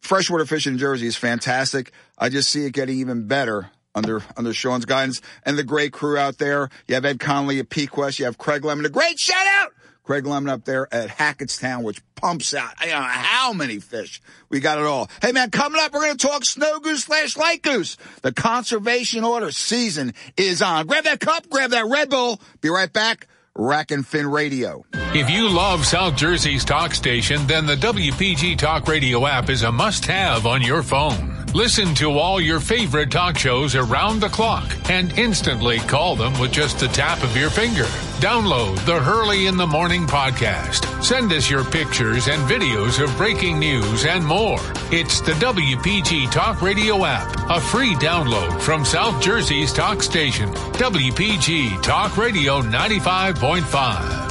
Freshwater 0.00 0.46
fishing 0.46 0.72
in 0.72 0.78
Jersey 0.78 1.06
is 1.06 1.14
fantastic. 1.14 1.92
I 2.16 2.30
just 2.30 2.48
see 2.48 2.64
it 2.64 2.72
getting 2.72 3.00
even 3.00 3.26
better 3.26 3.70
under 3.94 4.22
under 4.34 4.54
Sean's 4.54 4.86
guidance 4.86 5.20
and 5.44 5.58
the 5.58 5.64
great 5.64 5.92
crew 5.92 6.16
out 6.16 6.38
there. 6.38 6.70
You 6.88 6.94
have 6.94 7.04
Ed 7.04 7.20
Conley 7.20 7.58
at 7.58 7.68
Pequest. 7.68 8.18
You 8.18 8.24
have 8.24 8.38
Craig 8.38 8.64
Lemon. 8.64 8.86
A 8.86 8.88
great 8.88 9.18
shout 9.18 9.46
out, 9.46 9.74
Craig 10.06 10.24
Lemon 10.24 10.48
up 10.48 10.64
there 10.64 10.86
at 10.94 11.08
Hackettstown, 11.08 11.82
which 11.82 12.00
pumps 12.14 12.54
out 12.54 12.72
I 12.78 12.86
don't 12.86 13.00
know 13.00 13.06
how 13.08 13.52
many 13.52 13.80
fish. 13.80 14.22
We 14.48 14.60
got 14.60 14.78
it 14.78 14.84
all. 14.84 15.10
Hey 15.20 15.32
man, 15.32 15.50
coming 15.50 15.80
up, 15.82 15.92
we're 15.92 16.02
going 16.02 16.16
to 16.16 16.26
talk 16.26 16.44
snow 16.44 16.78
goose 16.78 17.04
slash 17.04 17.36
light 17.36 17.60
goose. 17.60 17.96
The 18.22 18.32
conservation 18.32 19.24
order 19.24 19.50
season 19.50 20.14
is 20.36 20.62
on. 20.62 20.86
Grab 20.86 21.04
that 21.04 21.18
cup, 21.18 21.50
grab 21.50 21.70
that 21.70 21.86
Red 21.86 22.08
Bull. 22.08 22.40
Be 22.60 22.70
right 22.70 22.92
back. 22.92 23.26
Rack 23.58 23.90
and 23.90 24.06
Fin 24.06 24.28
Radio. 24.28 24.84
If 24.92 25.30
you 25.30 25.48
love 25.48 25.86
South 25.86 26.14
Jersey's 26.14 26.64
talk 26.64 26.94
station, 26.94 27.46
then 27.46 27.66
the 27.66 27.76
WPG 27.76 28.58
Talk 28.58 28.86
Radio 28.86 29.26
app 29.26 29.48
is 29.48 29.62
a 29.62 29.72
must 29.72 30.04
have 30.04 30.46
on 30.46 30.60
your 30.62 30.82
phone. 30.82 31.35
Listen 31.54 31.94
to 31.94 32.10
all 32.18 32.38
your 32.40 32.60
favorite 32.60 33.10
talk 33.10 33.38
shows 33.38 33.74
around 33.74 34.20
the 34.20 34.28
clock 34.28 34.70
and 34.90 35.10
instantly 35.18 35.78
call 35.78 36.14
them 36.14 36.38
with 36.38 36.52
just 36.52 36.78
the 36.80 36.88
tap 36.88 37.22
of 37.22 37.34
your 37.34 37.48
finger. 37.48 37.84
Download 38.20 38.76
the 38.84 39.00
Hurley 39.00 39.46
in 39.46 39.56
the 39.56 39.66
Morning 39.66 40.06
podcast. 40.06 40.84
Send 41.02 41.32
us 41.32 41.48
your 41.48 41.64
pictures 41.64 42.28
and 42.28 42.42
videos 42.42 43.02
of 43.02 43.14
breaking 43.16 43.58
news 43.58 44.04
and 44.04 44.24
more. 44.24 44.60
It's 44.92 45.22
the 45.22 45.32
WPG 45.32 46.30
Talk 46.30 46.60
Radio 46.60 47.04
app, 47.06 47.34
a 47.48 47.58
free 47.60 47.94
download 47.94 48.60
from 48.60 48.84
South 48.84 49.22
Jersey's 49.22 49.72
talk 49.72 50.02
station, 50.02 50.50
WPG 50.74 51.82
Talk 51.82 52.18
Radio 52.18 52.60
95.5. 52.60 54.26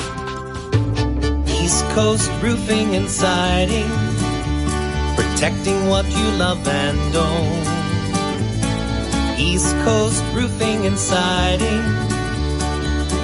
East 1.63 1.83
Coast 1.95 2.29
Roofing 2.43 2.95
and 2.95 3.09
Siding, 3.09 3.89
protecting 5.35 5.89
what 5.89 6.05
you 6.05 6.31
love 6.37 6.65
and 6.65 7.13
own. 7.13 7.59
East 9.37 9.75
Coast 9.83 10.23
Roofing 10.33 10.85
and 10.85 10.97
Siding, 10.97 11.83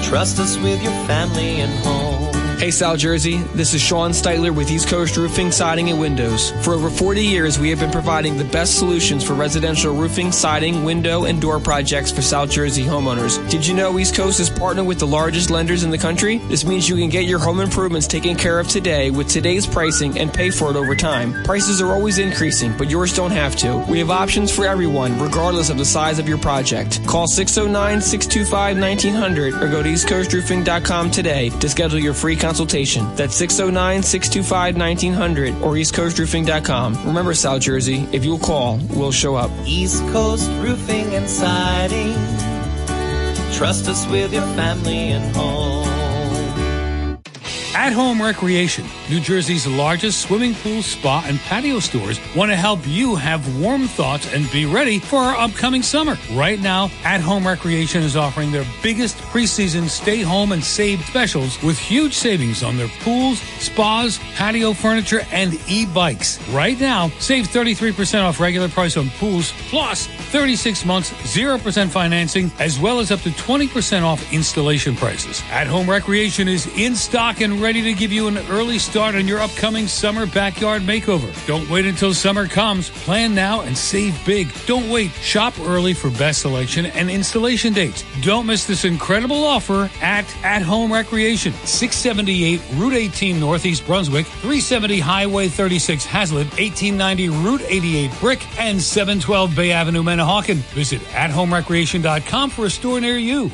trust 0.02 0.38
us 0.38 0.58
with 0.58 0.82
your 0.82 0.92
family 1.06 1.62
and 1.62 1.72
home. 1.86 2.31
Hey, 2.62 2.70
South 2.70 3.00
Jersey. 3.00 3.38
This 3.56 3.74
is 3.74 3.82
Sean 3.82 4.12
Steitler 4.12 4.54
with 4.54 4.70
East 4.70 4.86
Coast 4.86 5.16
Roofing, 5.16 5.50
Siding, 5.50 5.90
and 5.90 5.98
Windows. 5.98 6.52
For 6.64 6.74
over 6.74 6.90
40 6.90 7.20
years, 7.20 7.58
we 7.58 7.68
have 7.70 7.80
been 7.80 7.90
providing 7.90 8.38
the 8.38 8.44
best 8.44 8.78
solutions 8.78 9.24
for 9.24 9.34
residential 9.34 9.92
roofing, 9.92 10.30
siding, 10.30 10.84
window, 10.84 11.24
and 11.24 11.40
door 11.40 11.58
projects 11.58 12.12
for 12.12 12.22
South 12.22 12.52
Jersey 12.52 12.84
homeowners. 12.84 13.50
Did 13.50 13.66
you 13.66 13.74
know 13.74 13.98
East 13.98 14.14
Coast 14.14 14.38
is 14.38 14.48
partnered 14.48 14.86
with 14.86 15.00
the 15.00 15.08
largest 15.08 15.50
lenders 15.50 15.82
in 15.82 15.90
the 15.90 15.98
country? 15.98 16.38
This 16.38 16.64
means 16.64 16.88
you 16.88 16.94
can 16.94 17.08
get 17.08 17.24
your 17.24 17.40
home 17.40 17.58
improvements 17.58 18.06
taken 18.06 18.36
care 18.36 18.60
of 18.60 18.68
today 18.68 19.10
with 19.10 19.26
today's 19.26 19.66
pricing 19.66 20.16
and 20.16 20.32
pay 20.32 20.50
for 20.50 20.70
it 20.70 20.76
over 20.76 20.94
time. 20.94 21.42
Prices 21.42 21.80
are 21.80 21.90
always 21.90 22.18
increasing, 22.18 22.78
but 22.78 22.88
yours 22.88 23.12
don't 23.12 23.32
have 23.32 23.56
to. 23.56 23.84
We 23.90 23.98
have 23.98 24.12
options 24.12 24.54
for 24.54 24.66
everyone, 24.66 25.18
regardless 25.18 25.68
of 25.68 25.78
the 25.78 25.84
size 25.84 26.20
of 26.20 26.28
your 26.28 26.38
project. 26.38 27.04
Call 27.08 27.26
609 27.26 28.00
625 28.00 28.78
1900 28.78 29.54
or 29.54 29.68
go 29.68 29.82
to 29.82 29.88
eastcoastroofing.com 29.88 31.10
today 31.10 31.48
to 31.48 31.68
schedule 31.68 31.98
your 31.98 32.14
free 32.14 32.36
consultation. 32.36 32.51
That's 33.16 33.34
609 33.36 34.02
625 34.02 34.76
1900 34.76 35.54
or 35.62 35.74
eastcoastroofing.com. 35.74 37.06
Remember, 37.06 37.34
South 37.34 37.62
Jersey, 37.62 38.06
if 38.12 38.24
you'll 38.24 38.38
call, 38.38 38.78
we'll 38.90 39.12
show 39.12 39.34
up. 39.34 39.50
East 39.64 40.02
Coast 40.08 40.50
Roofing 40.60 41.14
and 41.14 41.28
Siding. 41.28 42.14
Trust 43.52 43.88
us 43.88 44.06
with 44.08 44.32
your 44.32 44.42
family 44.56 45.12
and 45.12 45.36
home. 45.36 45.82
At 47.74 47.92
Home 47.92 48.20
Recreation, 48.20 48.84
New 49.12 49.20
Jersey's 49.20 49.66
largest 49.66 50.22
swimming 50.22 50.54
pool, 50.54 50.82
spa, 50.82 51.22
and 51.26 51.38
patio 51.40 51.80
stores 51.80 52.18
want 52.34 52.50
to 52.50 52.56
help 52.56 52.80
you 52.86 53.14
have 53.14 53.60
warm 53.60 53.86
thoughts 53.86 54.32
and 54.32 54.50
be 54.50 54.64
ready 54.64 54.98
for 54.98 55.18
our 55.18 55.36
upcoming 55.36 55.82
summer. 55.82 56.16
Right 56.32 56.58
now, 56.58 56.90
At 57.04 57.20
Home 57.20 57.46
Recreation 57.46 58.02
is 58.02 58.16
offering 58.16 58.50
their 58.50 58.64
biggest 58.82 59.18
preseason 59.18 59.90
stay 59.90 60.22
home 60.22 60.52
and 60.52 60.64
save 60.64 61.04
specials 61.04 61.62
with 61.62 61.78
huge 61.78 62.14
savings 62.14 62.62
on 62.62 62.78
their 62.78 62.88
pools, 63.00 63.40
spas, 63.60 64.18
patio 64.34 64.72
furniture, 64.72 65.20
and 65.30 65.60
e-bikes. 65.68 66.40
Right 66.48 66.80
now, 66.80 67.10
save 67.18 67.48
33% 67.48 68.22
off 68.24 68.40
regular 68.40 68.70
price 68.70 68.96
on 68.96 69.10
pools, 69.18 69.52
plus 69.68 70.06
36 70.06 70.86
months, 70.86 71.10
0% 71.36 71.90
financing, 71.90 72.50
as 72.58 72.80
well 72.80 72.98
as 72.98 73.10
up 73.10 73.20
to 73.20 73.28
20% 73.28 74.02
off 74.04 74.32
installation 74.32 74.96
prices. 74.96 75.42
At 75.50 75.66
Home 75.66 75.90
Recreation 75.90 76.48
is 76.48 76.66
in 76.78 76.96
stock 76.96 77.42
and 77.42 77.60
ready 77.60 77.82
to 77.82 77.92
give 77.92 78.10
you 78.10 78.26
an 78.26 78.38
early 78.48 78.78
start 78.78 79.01
on 79.02 79.26
your 79.26 79.40
upcoming 79.40 79.88
summer 79.88 80.26
backyard 80.26 80.82
makeover. 80.82 81.28
Don't 81.46 81.68
wait 81.68 81.86
until 81.86 82.14
summer 82.14 82.46
comes. 82.46 82.88
Plan 82.88 83.34
now 83.34 83.62
and 83.62 83.76
save 83.76 84.14
big. 84.24 84.48
Don't 84.64 84.88
wait. 84.90 85.10
Shop 85.14 85.58
early 85.60 85.92
for 85.92 86.08
best 86.10 86.42
selection 86.42 86.86
and 86.86 87.10
installation 87.10 87.72
dates. 87.72 88.04
Don't 88.22 88.46
miss 88.46 88.64
this 88.64 88.84
incredible 88.84 89.44
offer 89.44 89.90
at 90.00 90.24
At 90.44 90.62
Home 90.62 90.92
Recreation, 90.92 91.52
678 91.52 92.60
Route 92.74 92.92
18 92.94 93.40
Northeast 93.40 93.84
Brunswick, 93.86 94.24
370 94.24 95.00
Highway 95.00 95.48
36 95.48 96.06
Hazlet, 96.06 96.48
1890 96.56 97.28
Route 97.28 97.62
88 97.66 98.10
Brick, 98.20 98.60
and 98.60 98.80
712 98.80 99.56
Bay 99.56 99.72
Avenue, 99.72 100.04
Manahawkin. 100.04 100.56
Visit 100.74 101.00
athomerecreation.com 101.10 102.50
for 102.50 102.66
a 102.66 102.70
store 102.70 103.00
near 103.00 103.18
you. 103.18 103.50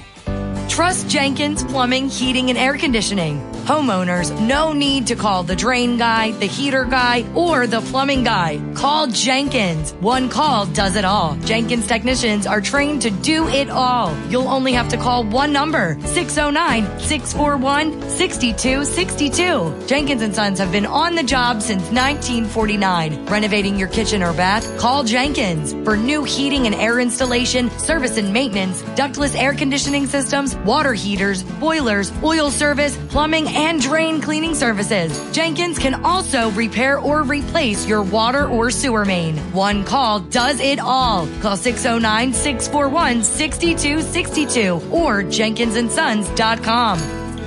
Trust 0.69 1.09
Jenkins 1.09 1.65
Plumbing, 1.65 2.11
Heating, 2.11 2.51
and 2.51 2.59
Air 2.59 2.77
Conditioning. 2.77 3.58
Homeowners, 3.69 4.33
no 4.41 4.73
need 4.73 5.09
to 5.09 5.15
call 5.15 5.43
the 5.43 5.55
drain 5.55 5.99
guy, 5.99 6.31
the 6.31 6.47
heater 6.47 6.87
guy, 6.87 7.27
or 7.35 7.67
the 7.67 7.83
plumbing 7.83 8.25
guy. 8.25 8.63
Call 8.75 9.09
Jenkins. 9.09 9.93
One 10.01 10.31
call 10.31 10.65
does 10.65 10.97
it 10.97 11.05
all. 11.05 11.37
Jenkins 11.45 11.87
technicians 11.87 12.47
are 12.47 12.63
trained 12.63 13.03
to 13.03 13.11
do 13.11 13.47
it 13.49 13.69
all. 13.69 14.17
You'll 14.31 14.49
only 14.49 14.73
have 14.73 14.89
to 14.89 14.97
call 14.97 15.23
one 15.23 15.53
number 15.53 15.99
609 16.07 16.99
641 16.99 18.09
6262. 18.09 19.87
Jenkins 19.87 20.23
and 20.23 20.35
Sons 20.35 20.59
have 20.61 20.73
been 20.73 20.87
on 20.87 21.15
the 21.15 21.23
job 21.23 21.61
since 21.61 21.83
1949. 21.91 23.27
Renovating 23.27 23.79
your 23.79 23.89
kitchen 23.89 24.23
or 24.23 24.33
bath? 24.33 24.79
Call 24.79 25.05
Jenkins. 25.05 25.75
For 25.85 25.95
new 25.95 26.25
heating 26.25 26.65
and 26.65 26.75
air 26.75 27.01
installation, 27.01 27.69
service 27.73 28.17
and 28.17 28.33
maintenance, 28.33 28.81
ductless 28.97 29.35
air 29.35 29.53
conditioning 29.53 30.07
systems, 30.07 30.57
water 30.57 30.95
heaters, 30.95 31.43
boilers, 31.43 32.11
oil 32.23 32.51
service, 32.51 32.97
plumbing, 33.11 33.58
and 33.59 33.83
drain 33.83 34.21
cleaning 34.21 34.55
services. 34.55 35.21
Jenkins 35.33 35.81
can 35.81 36.05
also 36.05 36.51
repair 36.53 37.01
or 37.01 37.25
replace 37.25 37.89
your 37.89 38.05
water 38.05 38.47
or 38.47 38.71
sewer 38.71 39.05
main. 39.05 39.37
One 39.53 39.85
call 39.85 40.21
does 40.21 40.61
it 40.61 40.79
all. 40.79 41.27
Call 41.43 41.57
609 41.57 42.33
641 42.33 43.25
6262 43.25 44.75
or 44.93 45.25
jenkinsandsons.com. 45.25 46.99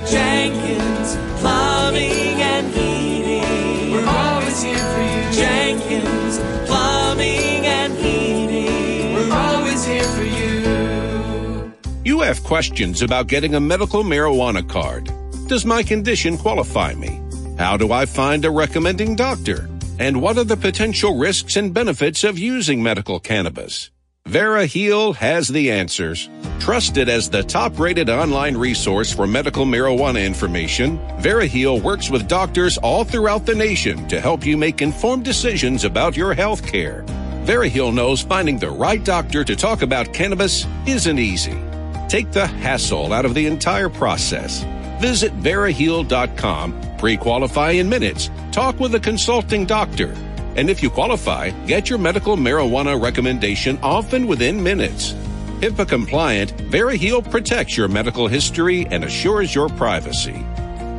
Jenkins 0.06 1.16
Plumbing 1.40 2.42
and 2.42 2.74
Heating. 2.74 3.92
We're 3.92 4.06
always 4.06 4.62
here 4.62 4.76
for 4.76 5.00
you. 5.00 5.32
Jenkins 5.32 6.38
Plumbing 6.68 7.64
and 7.64 7.92
Heating. 7.96 9.14
We're 9.14 9.32
always 9.32 9.82
here 9.86 10.04
for 10.04 10.24
you. 10.24 11.72
You 12.04 12.20
have 12.20 12.44
questions 12.44 13.00
about 13.00 13.28
getting 13.28 13.54
a 13.54 13.60
medical 13.60 14.02
marijuana 14.02 14.68
card. 14.68 15.10
Does 15.52 15.66
my 15.66 15.82
condition 15.82 16.38
qualify 16.38 16.94
me? 16.94 17.20
How 17.58 17.76
do 17.76 17.92
I 17.92 18.06
find 18.06 18.42
a 18.46 18.50
recommending 18.50 19.14
doctor? 19.14 19.68
And 19.98 20.22
what 20.22 20.38
are 20.38 20.44
the 20.44 20.56
potential 20.56 21.18
risks 21.18 21.56
and 21.56 21.74
benefits 21.74 22.24
of 22.24 22.38
using 22.38 22.82
medical 22.82 23.20
cannabis? 23.20 23.90
Veriheal 24.26 25.14
has 25.16 25.48
the 25.48 25.70
answers. 25.70 26.30
Trusted 26.58 27.10
as 27.10 27.28
the 27.28 27.42
top 27.42 27.78
rated 27.78 28.08
online 28.08 28.56
resource 28.56 29.12
for 29.12 29.26
medical 29.26 29.66
marijuana 29.66 30.24
information, 30.24 30.96
Veriheal 31.20 31.82
works 31.82 32.08
with 32.08 32.28
doctors 32.28 32.78
all 32.78 33.04
throughout 33.04 33.44
the 33.44 33.54
nation 33.54 34.08
to 34.08 34.22
help 34.22 34.46
you 34.46 34.56
make 34.56 34.80
informed 34.80 35.26
decisions 35.26 35.84
about 35.84 36.16
your 36.16 36.32
health 36.32 36.66
care. 36.66 37.04
Veriheal 37.44 37.92
knows 37.92 38.22
finding 38.22 38.58
the 38.58 38.70
right 38.70 39.04
doctor 39.04 39.44
to 39.44 39.54
talk 39.54 39.82
about 39.82 40.14
cannabis 40.14 40.66
isn't 40.86 41.18
easy. 41.18 41.60
Take 42.08 42.32
the 42.32 42.46
hassle 42.46 43.12
out 43.12 43.26
of 43.26 43.34
the 43.34 43.44
entire 43.44 43.90
process. 43.90 44.64
Visit 45.02 45.36
Veriheal.com, 45.40 46.96
pre-qualify 46.96 47.72
in 47.72 47.88
minutes, 47.88 48.30
talk 48.52 48.78
with 48.78 48.94
a 48.94 49.00
consulting 49.00 49.66
doctor. 49.66 50.14
And 50.54 50.70
if 50.70 50.80
you 50.80 50.90
qualify, 50.90 51.50
get 51.66 51.90
your 51.90 51.98
medical 51.98 52.36
marijuana 52.36 53.02
recommendation 53.02 53.80
often 53.82 54.28
within 54.28 54.62
minutes. 54.62 55.12
HIPAA 55.60 55.88
compliant, 55.88 56.56
Veriheal 56.70 57.28
protects 57.28 57.76
your 57.76 57.88
medical 57.88 58.28
history 58.28 58.86
and 58.86 59.02
assures 59.02 59.52
your 59.52 59.68
privacy. 59.70 60.46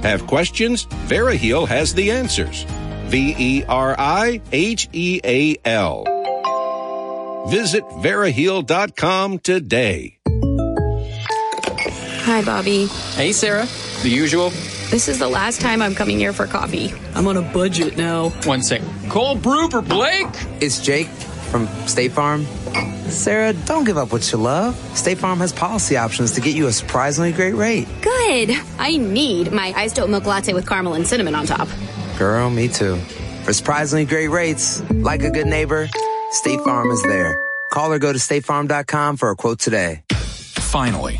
Have 0.03 0.27
questions? 0.27 0.85
Veriheal 1.07 1.65
has 1.65 1.93
the 1.93 2.11
answers. 2.11 2.65
V 3.05 3.35
E 3.37 3.63
R 3.69 3.95
I 3.97 4.41
H 4.51 4.89
E 4.91 5.21
A 5.23 5.55
L. 5.63 6.03
Visit 7.47 7.85
Veriheal.com 7.85 9.39
today. 9.39 10.17
Hi, 12.33 12.41
Bobby. 12.41 12.87
Hey, 13.13 13.31
Sarah. 13.31 13.67
The 14.01 14.09
usual. 14.09 14.49
This 14.89 15.07
is 15.07 15.19
the 15.19 15.27
last 15.27 15.61
time 15.61 15.83
I'm 15.83 15.93
coming 15.93 16.17
here 16.17 16.33
for 16.33 16.47
coffee. 16.47 16.91
I'm 17.13 17.27
on 17.27 17.37
a 17.37 17.43
budget 17.43 17.95
now. 17.95 18.29
One 18.45 18.63
sec. 18.63 18.81
Cold 19.07 19.43
brew 19.43 19.69
for 19.69 19.83
Blake? 19.83 20.25
It's 20.59 20.81
Jake 20.81 21.05
from 21.05 21.67
State 21.85 22.11
Farm. 22.11 22.45
Sarah, 23.07 23.53
don't 23.53 23.83
give 23.83 23.99
up 23.99 24.11
what 24.11 24.31
you 24.31 24.39
love. 24.39 24.75
State 24.97 25.19
Farm 25.19 25.41
has 25.41 25.53
policy 25.53 25.95
options 25.95 26.31
to 26.31 26.41
get 26.41 26.55
you 26.55 26.65
a 26.65 26.71
surprisingly 26.71 27.33
great 27.33 27.53
rate. 27.53 27.87
Good. 28.01 28.57
I 28.79 28.97
need 28.97 29.51
my 29.51 29.71
iced 29.75 29.99
oat 29.99 30.09
milk 30.09 30.25
latte 30.25 30.53
with 30.53 30.67
caramel 30.67 30.95
and 30.95 31.05
cinnamon 31.05 31.35
on 31.35 31.45
top. 31.45 31.67
Girl, 32.17 32.49
me 32.49 32.67
too. 32.67 32.95
For 33.43 33.53
surprisingly 33.53 34.05
great 34.05 34.29
rates, 34.29 34.81
like 34.89 35.21
a 35.21 35.29
good 35.29 35.45
neighbor, 35.45 35.87
State 36.31 36.61
Farm 36.61 36.89
is 36.89 37.03
there. 37.03 37.39
Call 37.73 37.93
or 37.93 37.99
go 37.99 38.11
to 38.11 38.17
statefarm.com 38.17 39.17
for 39.17 39.29
a 39.29 39.35
quote 39.35 39.59
today. 39.59 40.01
Finally, 40.09 41.19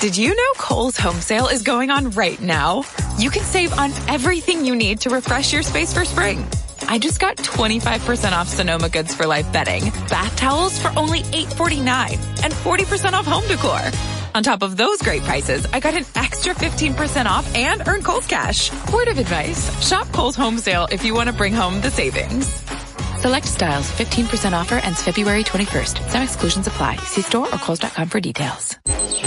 Did 0.00 0.16
you 0.16 0.34
know 0.34 0.52
Kohl's 0.58 0.98
home 0.98 1.20
sale 1.20 1.46
is 1.46 1.62
going 1.62 1.90
on 1.90 2.10
right 2.10 2.40
now? 2.40 2.84
You 3.18 3.30
can 3.30 3.42
save 3.42 3.72
on 3.78 3.90
everything 4.08 4.64
you 4.66 4.76
need 4.76 5.00
to 5.02 5.10
refresh 5.10 5.52
your 5.52 5.62
space 5.62 5.94
for 5.94 6.04
spring. 6.04 6.46
I 6.88 6.98
just 6.98 7.20
got 7.20 7.36
25% 7.38 8.32
off 8.32 8.48
Sonoma 8.48 8.90
Goods 8.90 9.14
for 9.14 9.26
Life 9.26 9.50
bedding, 9.52 9.84
bath 10.10 10.36
towels 10.36 10.78
for 10.78 10.92
only 10.98 11.20
$8.49, 11.22 12.44
and 12.44 12.52
40% 12.52 13.12
off 13.12 13.24
home 13.24 13.46
decor. 13.48 13.80
On 14.34 14.42
top 14.42 14.62
of 14.62 14.76
those 14.76 15.00
great 15.00 15.22
prices, 15.22 15.66
I 15.72 15.80
got 15.80 15.94
an 15.94 16.04
extra 16.16 16.54
15% 16.54 17.26
off 17.26 17.54
and 17.54 17.86
earned 17.88 18.04
Kohl's 18.04 18.26
Cash. 18.26 18.70
Word 18.92 19.08
of 19.08 19.18
advice, 19.18 19.88
shop 19.88 20.06
Kohl's 20.12 20.36
home 20.36 20.58
sale 20.58 20.86
if 20.92 21.04
you 21.04 21.14
want 21.14 21.30
to 21.30 21.34
bring 21.34 21.54
home 21.54 21.80
the 21.80 21.90
savings. 21.90 22.62
Select 23.24 23.46
styles, 23.46 23.90
15% 23.92 24.52
offer 24.52 24.74
ends 24.74 25.02
February 25.02 25.42
21st. 25.44 26.10
Some 26.10 26.22
exclusions 26.22 26.66
apply. 26.66 26.96
See 26.96 27.22
store 27.22 27.46
or 27.46 27.58
Kohl's.com 27.58 28.10
for 28.10 28.20
details. 28.20 28.76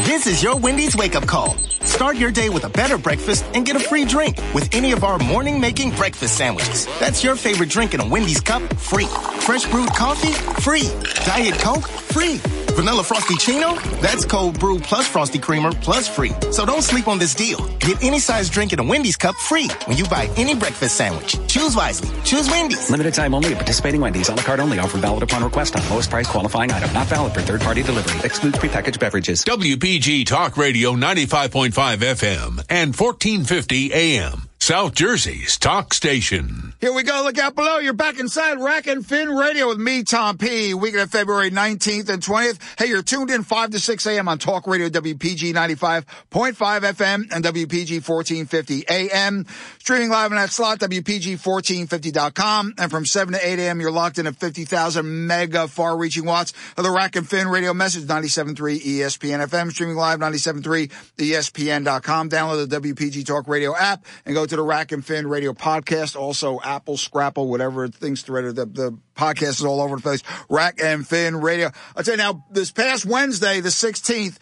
This 0.06 0.28
is 0.28 0.44
your 0.44 0.56
Wendy's 0.56 0.96
wake 0.96 1.16
up 1.16 1.26
call. 1.26 1.58
Start 1.82 2.18
your 2.18 2.30
day 2.30 2.50
with 2.50 2.64
a 2.64 2.70
better 2.70 3.00
breakfast 3.00 3.44
and 3.56 3.66
get 3.66 3.76
a 3.76 3.80
free 3.80 4.06
drink 4.06 4.38
with 4.54 4.72
any 4.76 4.92
of 4.92 5.04
our 5.04 5.18
morning 5.18 5.60
making 5.60 5.96
breakfast 5.96 6.38
sandwiches. 6.38 6.86
That's 7.00 7.24
your 7.24 7.36
favorite 7.36 7.70
drink 7.70 7.96
in 7.96 8.00
a 8.00 8.08
Wendy's 8.08 8.40
cup, 8.40 8.62
free. 8.76 9.08
Fresh 9.40 9.66
brewed 9.72 9.90
coffee, 9.90 10.34
free. 10.62 10.92
Diet 11.26 11.56
Coke, 11.56 11.88
free. 11.88 12.40
Vanilla 12.78 13.02
Frosty-ccino, 13.02 13.76
that's 14.02 14.24
cold 14.24 14.60
brew 14.60 14.78
plus 14.78 15.08
Frosty 15.08 15.40
Creamer 15.40 15.72
plus 15.72 16.08
free. 16.08 16.32
So 16.52 16.64
don't 16.64 16.84
sleep 16.84 17.08
on 17.08 17.18
this 17.18 17.34
deal. 17.34 17.68
Get 17.80 18.04
any 18.04 18.20
size 18.20 18.52
drink 18.52 18.72
in 18.72 18.80
a 18.80 18.84
Wendy's 18.84 19.18
cup 19.18 19.36
free 19.36 19.68
when 19.86 19.98
you 19.98 20.06
buy 20.06 20.30
any 20.38 20.54
breakfast 20.54 20.96
sandwich. 20.96 21.40
Choose 21.48 21.76
wisely. 21.76 22.10
Choose 22.24 22.48
Wendy's. 22.52 22.92
Limited 22.92 23.16
time 23.16 23.34
only 23.34 23.56
at 23.56 23.66
participating 23.88 24.02
Wendy's. 24.02 24.30
A 24.30 24.36
la 24.36 24.44
carte 24.44 24.60
only. 24.60 24.80
Offer 24.80 24.98
valid 25.00 25.24
upon 25.24 25.44
request 25.44 25.76
on 25.76 25.90
lowest 25.90 26.10
price 26.10 26.28
qualifying 26.28 26.72
item. 26.72 26.92
Not 26.94 27.08
valid 27.08 27.34
for 27.34 27.42
third 27.42 27.62
party 27.62 27.84
delivery. 27.84 28.20
Excludes 28.26 28.58
prepackaged 28.58 29.00
beverages. 29.00 29.44
WPG 29.46 30.26
Talk 30.26 30.58
Radio 30.58 30.94
95.5 30.94 31.72
FM 31.72 32.64
and 32.70 32.96
1450 32.96 33.94
AM. 33.94 34.47
South 34.68 34.96
Jersey's 34.96 35.58
talk 35.58 35.94
station. 35.94 36.74
Here 36.82 36.92
we 36.92 37.04
go. 37.04 37.22
Look 37.24 37.38
out 37.38 37.56
below. 37.56 37.78
You're 37.78 37.94
back 37.94 38.20
inside 38.20 38.60
Rack 38.60 38.86
and 38.86 39.04
Fin 39.04 39.30
Radio 39.30 39.70
with 39.70 39.78
me, 39.78 40.04
Tom 40.04 40.38
P. 40.38 40.74
Weekend 40.74 41.04
of 41.04 41.10
February 41.10 41.50
19th 41.50 42.10
and 42.10 42.22
20th. 42.22 42.60
Hey, 42.78 42.88
you're 42.88 43.02
tuned 43.02 43.32
in 43.32 43.44
5 43.44 43.70
to 43.70 43.80
6 43.80 44.06
a.m. 44.08 44.28
on 44.28 44.38
Talk 44.40 44.68
Radio 44.68 44.90
WPG 44.90 45.54
95.5 45.54 46.04
FM 46.30 47.34
and 47.34 47.46
WPG 47.46 48.06
1450 48.06 48.84
AM. 48.90 49.46
Streaming 49.80 50.10
live 50.10 50.32
in 50.32 50.38
that 50.38 50.50
slot, 50.50 50.80
WPG1450.com. 50.80 52.74
And 52.78 52.92
from 52.92 53.06
7 53.06 53.36
to 53.36 53.48
8 53.48 53.60
a.m., 53.60 53.80
you're 53.80 53.90
locked 53.90 54.20
in 54.20 54.28
at 54.28 54.36
50,000 54.36 55.28
mega 55.28 55.70
far 55.70 55.98
reaching 55.98 56.26
watts 56.26 56.52
of 56.76 56.84
the 56.84 56.92
Rack 56.92 57.16
and 57.16 57.28
Fin 57.28 57.48
Radio 57.48 57.74
message 57.74 58.04
97.3 58.04 58.82
ESPN 58.82 59.48
FM. 59.48 59.72
Streaming 59.72 59.96
live 59.96 60.20
97.3 60.20 60.92
ESPN.com. 61.16 62.30
Download 62.30 62.68
the 62.68 62.82
WPG 62.82 63.26
Talk 63.26 63.48
Radio 63.48 63.74
app 63.74 64.06
and 64.26 64.36
go 64.36 64.46
to 64.46 64.57
the 64.58 64.64
Rack 64.64 64.92
and 64.92 65.06
Fin 65.06 65.28
Radio 65.28 65.54
podcast. 65.54 66.16
Also, 66.16 66.60
Apple, 66.62 66.98
Scrapple, 66.98 67.48
whatever 67.48 67.88
things 67.88 68.22
threaded. 68.22 68.56
The, 68.56 68.66
the 68.66 68.98
podcast 69.16 69.60
is 69.60 69.64
all 69.64 69.82
over 69.82 69.96
the 69.96 70.02
place. 70.02 70.24
Rack 70.50 70.82
and 70.84 71.08
Fin 71.08 71.38
Radio. 71.38 71.72
I'll 71.96 72.04
tell 72.04 72.16
you 72.16 72.18
now, 72.18 72.46
this 72.52 72.72
past 72.72 73.06
Wednesday, 73.06 73.62
the 73.62 73.70
16th, 73.70 74.38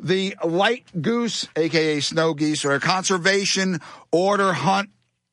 the 0.00 0.36
light 0.44 0.86
goose, 1.00 1.46
aka 1.54 2.00
snow 2.00 2.34
geese, 2.34 2.64
or 2.64 2.72
a 2.72 2.80
conservation 2.80 3.80
order 4.10 4.52
hunt 4.52 4.90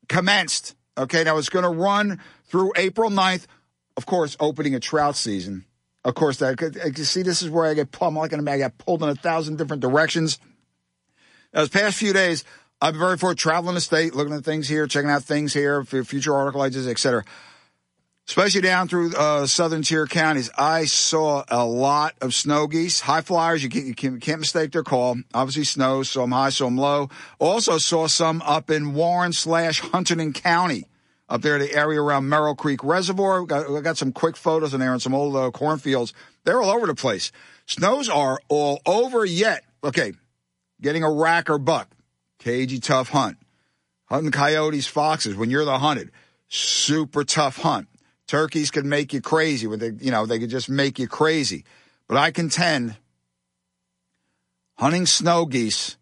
commenced. 0.07 0.75
Okay, 0.97 1.23
now 1.23 1.37
it's 1.37 1.49
going 1.49 1.63
to 1.63 1.69
run 1.69 2.21
through 2.45 2.73
April 2.75 3.09
9th. 3.09 3.47
Of 3.97 4.05
course, 4.05 4.37
opening 4.39 4.75
a 4.75 4.79
trout 4.79 5.15
season. 5.15 5.65
Of 6.03 6.13
course, 6.13 6.37
that 6.37 6.93
you 6.97 7.03
see, 7.03 7.23
this 7.23 7.41
is 7.41 7.49
where 7.49 7.65
I 7.65 7.73
get 7.73 7.91
pulled. 7.91 8.09
I'm 8.09 8.15
like 8.15 8.33
I 8.33 8.57
got 8.59 8.77
pulled 8.77 9.01
in 9.01 9.09
a 9.09 9.15
thousand 9.15 9.57
different 9.57 9.81
directions. 9.81 10.37
This 11.51 11.69
past 11.69 11.97
few 11.97 12.11
days, 12.13 12.43
I've 12.81 12.93
been 12.93 12.99
very 12.99 13.17
fortunate 13.17 13.39
traveling 13.39 13.75
the 13.75 13.81
state, 13.81 14.15
looking 14.15 14.33
at 14.33 14.43
things 14.43 14.67
here, 14.67 14.85
checking 14.85 15.09
out 15.09 15.23
things 15.23 15.53
here, 15.53 15.83
for 15.85 16.03
future 16.03 16.35
article 16.35 16.61
ideas, 16.61 16.87
et 16.87 16.99
cetera. 16.99 17.23
Especially 18.27 18.61
down 18.61 18.87
through 18.87 19.15
uh, 19.15 19.45
southern 19.45 19.81
tier 19.81 20.07
counties, 20.07 20.49
I 20.57 20.85
saw 20.85 21.45
a 21.47 21.63
lot 21.63 22.15
of 22.21 22.33
snow 22.33 22.67
geese, 22.67 22.99
high 23.01 23.21
flyers. 23.21 23.63
You 23.63 23.69
can't, 23.69 23.85
you 23.85 24.17
can't, 24.19 24.39
mistake 24.39 24.71
their 24.71 24.83
call. 24.83 25.17
Obviously, 25.33 25.63
snow, 25.63 26.03
so 26.03 26.23
I'm 26.23 26.31
high, 26.31 26.49
so 26.49 26.67
I'm 26.67 26.77
low. 26.77 27.09
Also 27.39 27.77
saw 27.77 28.07
some 28.07 28.41
up 28.41 28.69
in 28.69 28.93
Warren 28.93 29.31
slash 29.31 29.81
Hunterdon 29.81 30.33
County, 30.33 30.85
up 31.29 31.43
there, 31.43 31.59
the 31.59 31.73
area 31.73 32.01
around 32.01 32.27
Merrill 32.27 32.55
Creek 32.55 32.83
Reservoir. 32.83 33.41
We 33.41 33.47
got, 33.47 33.83
got 33.83 33.97
some 33.97 34.11
quick 34.11 34.35
photos 34.35 34.73
in 34.73 34.79
there 34.79 34.91
and 34.91 35.01
some 35.01 35.13
old 35.13 35.35
uh, 35.35 35.51
cornfields. 35.51 36.11
They're 36.43 36.61
all 36.61 36.71
over 36.71 36.87
the 36.87 36.95
place. 36.95 37.31
Snows 37.67 38.09
are 38.09 38.39
all 38.49 38.81
over 38.85 39.23
yet. 39.23 39.63
Okay, 39.83 40.13
getting 40.81 41.03
a 41.03 41.11
rack 41.11 41.49
or 41.49 41.59
buck 41.59 41.94
cagey, 42.45 42.79
tough 42.79 43.09
hunt. 43.09 43.37
Hunting 44.05 44.31
coyotes, 44.31 44.85
foxes, 44.85 45.35
when 45.35 45.49
you're 45.49 45.65
the 45.65 45.79
hunted, 45.79 46.11
super 46.47 47.23
tough 47.23 47.57
hunt. 47.57 47.87
Turkeys 48.27 48.69
could 48.69 48.85
make 48.85 49.13
you 49.13 49.21
crazy 49.21 49.65
with 49.65 49.81
you 50.01 50.11
know, 50.11 50.27
they 50.27 50.37
could 50.37 50.51
just 50.51 50.69
make 50.69 50.99
you 50.99 51.07
crazy. 51.07 51.65
But 52.07 52.17
I 52.17 52.29
contend 52.29 52.97
hunting 54.77 55.07
snow 55.07 55.45
geese, 55.45 55.97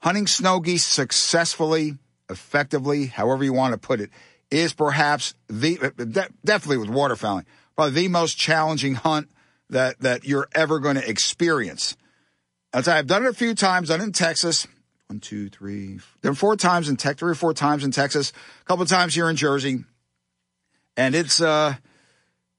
hunting 0.00 0.26
snow 0.26 0.60
geese 0.60 0.84
successfully, 0.84 1.94
effectively, 2.28 3.06
however 3.06 3.42
you 3.42 3.54
want 3.54 3.72
to 3.72 3.78
put 3.78 4.00
it, 4.00 4.10
is 4.50 4.74
perhaps 4.74 5.34
the 5.48 5.78
uh, 5.80 6.26
definitely 6.44 6.76
with 6.76 6.90
waterfowling, 6.90 7.46
probably 7.74 7.94
the 7.94 8.08
most 8.08 8.36
challenging 8.36 8.96
hunt 8.96 9.30
that 9.70 9.98
that 10.00 10.24
you're 10.24 10.48
ever 10.54 10.78
going 10.78 10.96
to 10.96 11.08
experience. 11.08 11.96
As 12.74 12.86
I've 12.86 13.06
done 13.06 13.24
it 13.24 13.30
a 13.30 13.34
few 13.34 13.54
times, 13.54 13.88
done 13.88 14.02
it 14.02 14.04
in 14.04 14.12
Texas 14.12 14.66
one, 15.08 15.20
two, 15.20 15.48
three. 15.48 16.00
There 16.22 16.32
were 16.32 16.36
four 16.36 16.56
times 16.56 16.88
in 16.88 16.96
Texas, 16.96 17.20
three 17.20 17.30
or 17.30 17.36
four 17.36 17.54
times 17.54 17.84
in 17.84 17.90
Texas, 17.90 18.32
a 18.60 18.64
couple 18.64 18.82
of 18.82 18.88
times 18.88 19.14
here 19.14 19.30
in 19.30 19.36
Jersey, 19.36 19.84
and 20.96 21.14
it's 21.14 21.40
uh, 21.40 21.74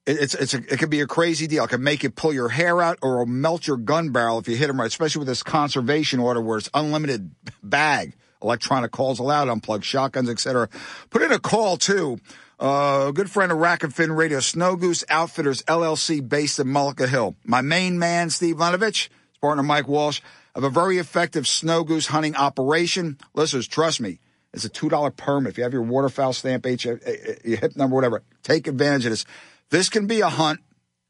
it, 0.06 0.18
it's 0.22 0.34
it's 0.34 0.54
a, 0.54 0.58
it 0.58 0.80
could 0.80 0.90
be 0.90 1.02
a 1.02 1.08
crazy 1.08 1.48
deal. 1.48 1.66
It 1.66 1.70
can 1.70 1.84
make 1.84 2.04
you 2.04 2.10
pull 2.10 2.34
your 2.34 2.50
hair 2.50 2.82
out 2.82 3.00
or 3.02 3.26
melt 3.26 3.68
your 3.68 3.78
gun 3.78 4.12
barrel 4.12 4.40
if 4.40 4.48
you 4.48 4.56
hit 4.56 4.68
them 4.68 4.80
right. 4.80 4.88
Especially 4.88 5.20
with 5.20 5.28
this 5.28 5.44
conservation 5.44 6.20
order 6.20 6.42
where 6.42 6.58
it's 6.58 6.70
unlimited 6.74 7.32
bag, 7.64 8.16
electronic 8.42 8.92
calls 8.92 9.20
allowed, 9.20 9.50
unplugged 9.50 9.86
shotguns, 9.86 10.30
etc. 10.30 10.70
Put 11.10 11.22
in 11.22 11.32
a 11.32 11.40
call 11.40 11.78
too. 11.78 12.18
Uh, 12.60 13.08
a 13.10 13.14
good 13.14 13.30
friend 13.30 13.52
of 13.52 13.60
Rack 13.60 13.84
and 13.84 13.94
Fin 13.94 14.12
Radio, 14.12 14.40
Snow 14.40 14.76
Goose 14.76 15.04
Outfitters 15.10 15.62
LLC, 15.64 16.28
based 16.28 16.58
in 16.58 16.66
Mullica 16.66 17.08
Hill. 17.08 17.36
My 17.44 17.62
main 17.62 18.00
man, 18.00 18.32
Steve 18.32 18.56
Lenovich, 18.56 19.10
his 19.10 19.38
partner 19.40 19.62
Mike 19.62 19.88
Walsh 19.88 20.22
of 20.58 20.64
a 20.64 20.70
very 20.72 20.98
effective 20.98 21.48
snow 21.48 21.84
goose 21.84 22.08
hunting 22.08 22.36
operation. 22.36 23.18
Listeners, 23.36 23.68
trust 23.68 24.02
me, 24.02 24.20
it's 24.54 24.66
a 24.66 24.70
$2 24.70 25.16
permit. 25.16 25.52
If 25.52 25.58
you 25.58 25.64
have 25.64 25.72
your 25.72 25.84
waterfowl 25.84 26.34
stamp, 26.34 26.66
H, 26.66 26.88
uh, 26.88 26.94
uh, 26.94 27.12
your 27.46 27.58
hip 27.58 27.76
number, 27.76 27.96
whatever, 27.96 28.24
take 28.42 28.68
advantage 28.68 29.06
of 29.06 29.12
this. 29.12 29.26
This 29.70 29.88
can 29.88 30.08
be 30.08 30.22
a 30.22 30.30
hunt 30.30 30.60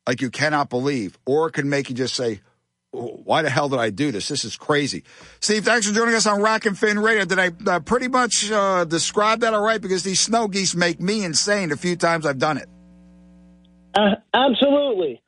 like 0.05 0.21
you 0.21 0.29
cannot 0.29 0.69
believe, 0.69 1.17
or 1.25 1.47
it 1.47 1.53
can 1.53 1.69
make 1.69 1.89
you 1.89 1.95
just 1.95 2.13
say, 2.13 2.41
why 2.91 3.41
the 3.41 3.49
hell 3.49 3.69
did 3.69 3.79
I 3.79 3.89
do 3.89 4.11
this? 4.11 4.27
This 4.27 4.43
is 4.43 4.57
crazy. 4.57 5.05
Steve, 5.39 5.63
thanks 5.63 5.87
for 5.87 5.93
joining 5.93 6.15
us 6.15 6.25
on 6.25 6.41
Rack 6.41 6.65
and 6.65 6.77
Fin 6.77 6.99
Radio. 6.99 7.23
Did 7.23 7.39
I 7.39 7.51
uh, 7.65 7.79
pretty 7.79 8.09
much 8.09 8.51
uh, 8.51 8.83
describe 8.83 9.41
that 9.41 9.53
all 9.53 9.63
right? 9.63 9.79
Because 9.79 10.03
these 10.03 10.19
snow 10.19 10.49
geese 10.49 10.75
make 10.75 10.99
me 10.99 11.23
insane 11.23 11.71
a 11.71 11.77
few 11.77 11.95
times 11.95 12.25
I've 12.25 12.39
done 12.39 12.57
it. 12.57 12.67
Uh, 13.93 14.15
absolutely. 14.33 15.21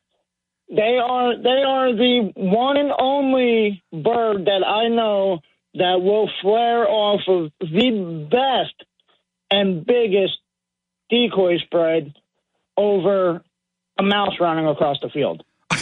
They 0.69 0.99
are 1.03 1.35
they 1.35 1.63
are 1.65 1.95
the 1.95 2.31
one 2.35 2.77
and 2.77 2.91
only 2.97 3.83
bird 3.91 4.45
that 4.45 4.63
I 4.65 4.87
know 4.87 5.39
that 5.73 6.01
will 6.01 6.29
flare 6.41 6.87
off 6.87 7.21
of 7.27 7.51
the 7.59 8.27
best 8.29 8.75
and 9.49 9.85
biggest 9.85 10.37
decoy 11.09 11.57
spread 11.59 12.13
over 12.77 13.41
a 13.97 14.03
mouse 14.03 14.39
running 14.39 14.67
across 14.67 14.97
the 15.01 15.09
field. 15.09 15.43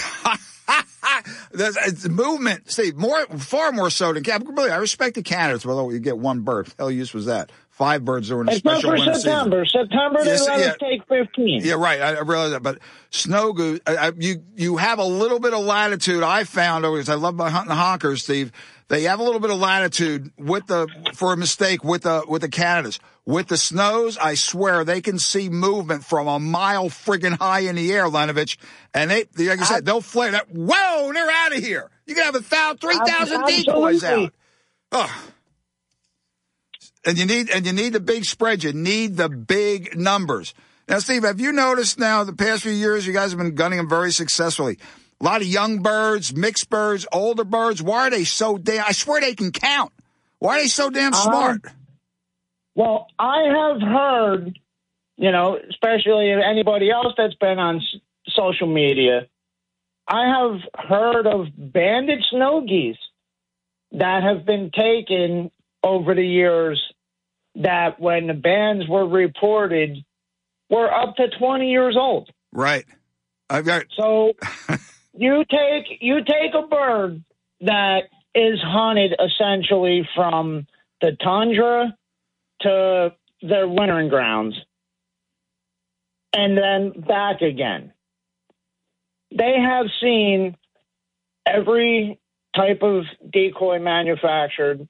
That's, 1.54 1.78
it's 1.88 2.08
movement, 2.08 2.70
Steve. 2.70 2.96
More, 2.96 3.26
far 3.38 3.72
more 3.72 3.90
so 3.90 4.14
than 4.14 4.24
Really, 4.46 4.72
I 4.72 4.78
respect 4.78 5.16
the 5.16 5.24
candidates. 5.24 5.66
Although 5.66 5.92
you 5.92 6.00
get 6.00 6.18
one 6.18 6.42
bird, 6.42 6.68
hell 6.78 6.92
use 6.92 7.14
was 7.14 7.26
that? 7.26 7.52
Five 7.78 8.04
birds 8.04 8.30
during 8.30 8.48
a 8.48 8.52
it's 8.52 8.60
special 8.60 8.90
not 8.92 8.98
for 9.00 9.06
winter 9.06 9.20
September. 9.20 9.66
season. 9.66 9.88
September 9.88 10.24
they 10.24 10.32
Yes, 10.32 10.48
let 10.48 10.60
yeah. 10.60 10.66
us 10.68 10.76
take 10.80 11.08
fifteen. 11.08 11.62
Yeah, 11.64 11.74
right. 11.76 12.02
I, 12.02 12.16
I 12.16 12.22
realize 12.22 12.52
that, 12.52 12.64
but 12.64 12.80
snow 13.12 13.54
goose, 13.54 13.80
I, 13.86 13.96
I, 13.98 14.12
you 14.18 14.44
you 14.56 14.78
have 14.78 14.98
a 14.98 15.04
little 15.04 15.40
bit 15.40 15.54
of 15.54 15.64
latitude. 15.64 16.24
I 16.24 16.44
found 16.44 16.82
because 16.84 17.08
I 17.08 17.14
love 17.14 17.36
my 17.36 17.52
hunting 17.52 17.76
honkers, 17.76 18.22
Steve. 18.24 18.52
They 18.88 19.04
have 19.04 19.20
a 19.20 19.24
little 19.24 19.40
bit 19.42 19.52
of 19.52 19.58
latitude 19.60 20.32
with 20.40 20.66
the 20.66 20.88
for 21.14 21.34
a 21.34 21.38
mistake 21.38 21.84
with 21.84 22.04
the 22.04 22.24
with 22.28 22.42
the 22.42 22.50
Canadas. 22.50 23.00
With 23.26 23.48
the 23.48 23.58
snows, 23.58 24.18
I 24.18 24.36
swear 24.36 24.84
they 24.86 25.02
can 25.02 25.20
see 25.20 25.50
movement 25.50 26.04
from 26.06 26.28
a 26.30 26.40
mile 26.40 26.90
friggin' 26.90 27.38
high 27.38 27.60
in 27.60 27.76
the 27.76 27.92
air, 27.92 28.06
Lenovich. 28.06 28.56
And 28.94 29.12
they, 29.12 29.26
like 29.38 29.60
I 29.60 29.66
said, 29.66 29.86
they'll 29.86 30.00
flare 30.00 30.32
that. 30.32 30.48
Whoa, 30.50 31.12
they're 31.14 31.30
out 31.30 31.56
of 31.56 31.62
here. 31.62 31.90
You 32.06 32.16
can 32.16 32.24
have 32.24 32.36
a 32.36 32.42
thousand, 32.42 32.78
three 32.80 32.96
thousand 32.96 33.46
decoys 33.46 34.04
out. 34.06 34.34
Oh. 34.94 35.24
And 37.06 37.18
you 37.18 37.26
need 37.26 37.50
and 37.50 37.66
you 37.66 37.74
need 37.74 37.94
the 37.94 38.00
big 38.00 38.26
spread. 38.26 38.64
You 38.64 38.74
need 38.74 39.18
the 39.18 39.30
big 39.30 39.98
numbers. 39.98 40.54
Now, 40.90 41.00
Steve, 41.00 41.24
have 41.24 41.40
you 41.40 41.52
noticed 41.52 42.00
now 42.00 42.24
the 42.24 42.34
past 42.34 42.64
few 42.64 42.72
years 42.72 43.06
you 43.06 43.14
guys 43.14 43.32
have 43.32 43.40
been 43.40 43.56
gunning 43.56 43.78
them 43.78 43.90
very 43.90 44.12
successfully? 44.12 44.78
A 45.20 45.24
lot 45.24 45.42
of 45.42 45.48
young 45.48 45.82
birds, 45.82 46.36
mixed 46.36 46.70
birds, 46.70 47.06
older 47.12 47.44
birds. 47.44 47.82
Why 47.82 48.08
are 48.08 48.10
they 48.10 48.24
so 48.24 48.58
damn? 48.58 48.86
I 48.88 48.92
swear 48.92 49.20
they 49.20 49.36
can 49.36 49.52
count. 49.52 49.92
Why 50.40 50.58
are 50.58 50.62
they 50.62 50.68
so 50.68 50.90
damn 50.90 51.14
um, 51.14 51.22
smart? 51.22 51.62
Well, 52.76 53.08
I 53.18 53.44
have 53.44 53.82
heard, 53.82 54.60
you 55.18 55.32
know, 55.32 55.58
especially 55.70 56.32
anybody 56.32 56.92
else 56.92 57.14
that's 57.18 57.34
been 57.36 57.58
on 57.58 57.78
s- 57.78 58.02
social 58.30 58.68
media, 58.68 59.28
I 60.08 60.28
have 60.28 60.62
heard 60.88 61.26
of 61.26 61.48
banded 61.58 62.24
snow 62.30 62.62
geese 62.62 62.98
that 63.94 64.22
have 64.24 64.46
been 64.46 64.70
taken 64.72 65.52
over 65.88 66.14
the 66.14 66.26
years 66.26 66.82
that 67.56 68.00
when 68.00 68.28
the 68.28 68.34
bands 68.34 68.88
were 68.88 69.08
reported 69.08 69.98
were 70.70 70.94
up 70.94 71.16
to 71.16 71.30
20 71.40 71.70
years 71.70 71.96
old. 71.98 72.30
Right. 72.52 72.86
I've 73.50 73.66
got 73.66 73.86
So 73.98 74.34
you 75.14 75.46
take 75.50 76.00
you 76.02 76.24
take 76.24 76.54
a 76.54 76.68
bird 76.68 77.24
that 77.62 78.02
is 78.36 78.60
hunted 78.62 79.16
essentially 79.20 80.08
from 80.16 80.68
the 81.02 81.16
tundra 81.24 81.96
to 82.62 83.14
their 83.42 83.68
wintering 83.68 84.10
grounds 84.10 84.56
and 86.34 86.58
then 86.58 87.02
back 87.02 87.42
again. 87.42 87.94
They 89.36 89.56
have 89.60 89.88
seen 90.02 90.56
every 91.46 92.20
type 92.58 92.82
of 92.82 93.04
decoy 93.32 93.80
manufactured, 93.80 94.90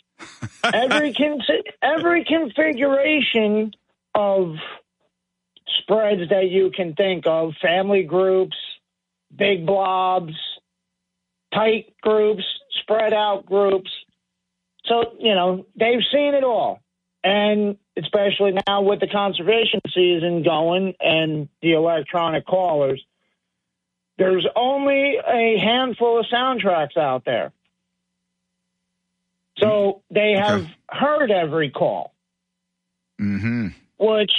every 0.63 1.13
con- 1.17 1.41
every 1.81 2.23
configuration 2.23 3.71
of 4.15 4.55
spreads 5.79 6.29
that 6.29 6.49
you 6.49 6.71
can 6.71 6.93
think 6.95 7.27
of, 7.27 7.53
family 7.61 8.03
groups, 8.03 8.57
big 9.35 9.65
blobs, 9.65 10.33
tight 11.53 11.93
groups, 12.01 12.43
spread 12.81 13.13
out 13.13 13.45
groups. 13.45 13.91
So, 14.85 15.15
you 15.19 15.35
know, 15.35 15.65
they've 15.75 16.03
seen 16.11 16.33
it 16.33 16.43
all. 16.43 16.81
And 17.23 17.77
especially 17.97 18.57
now 18.67 18.81
with 18.81 18.99
the 19.01 19.07
conservation 19.07 19.81
season 19.93 20.43
going 20.43 20.93
and 20.99 21.49
the 21.61 21.73
electronic 21.73 22.45
callers, 22.45 23.03
there's 24.17 24.47
only 24.55 25.17
a 25.17 25.57
handful 25.59 26.19
of 26.19 26.25
soundtracks 26.31 26.97
out 26.97 27.25
there. 27.25 27.51
So 29.59 30.03
they 30.09 30.33
have 30.39 30.65
heard 30.89 31.31
every 31.31 31.69
call, 31.69 32.13
Mm-hmm. 33.19 33.69
which, 33.97 34.31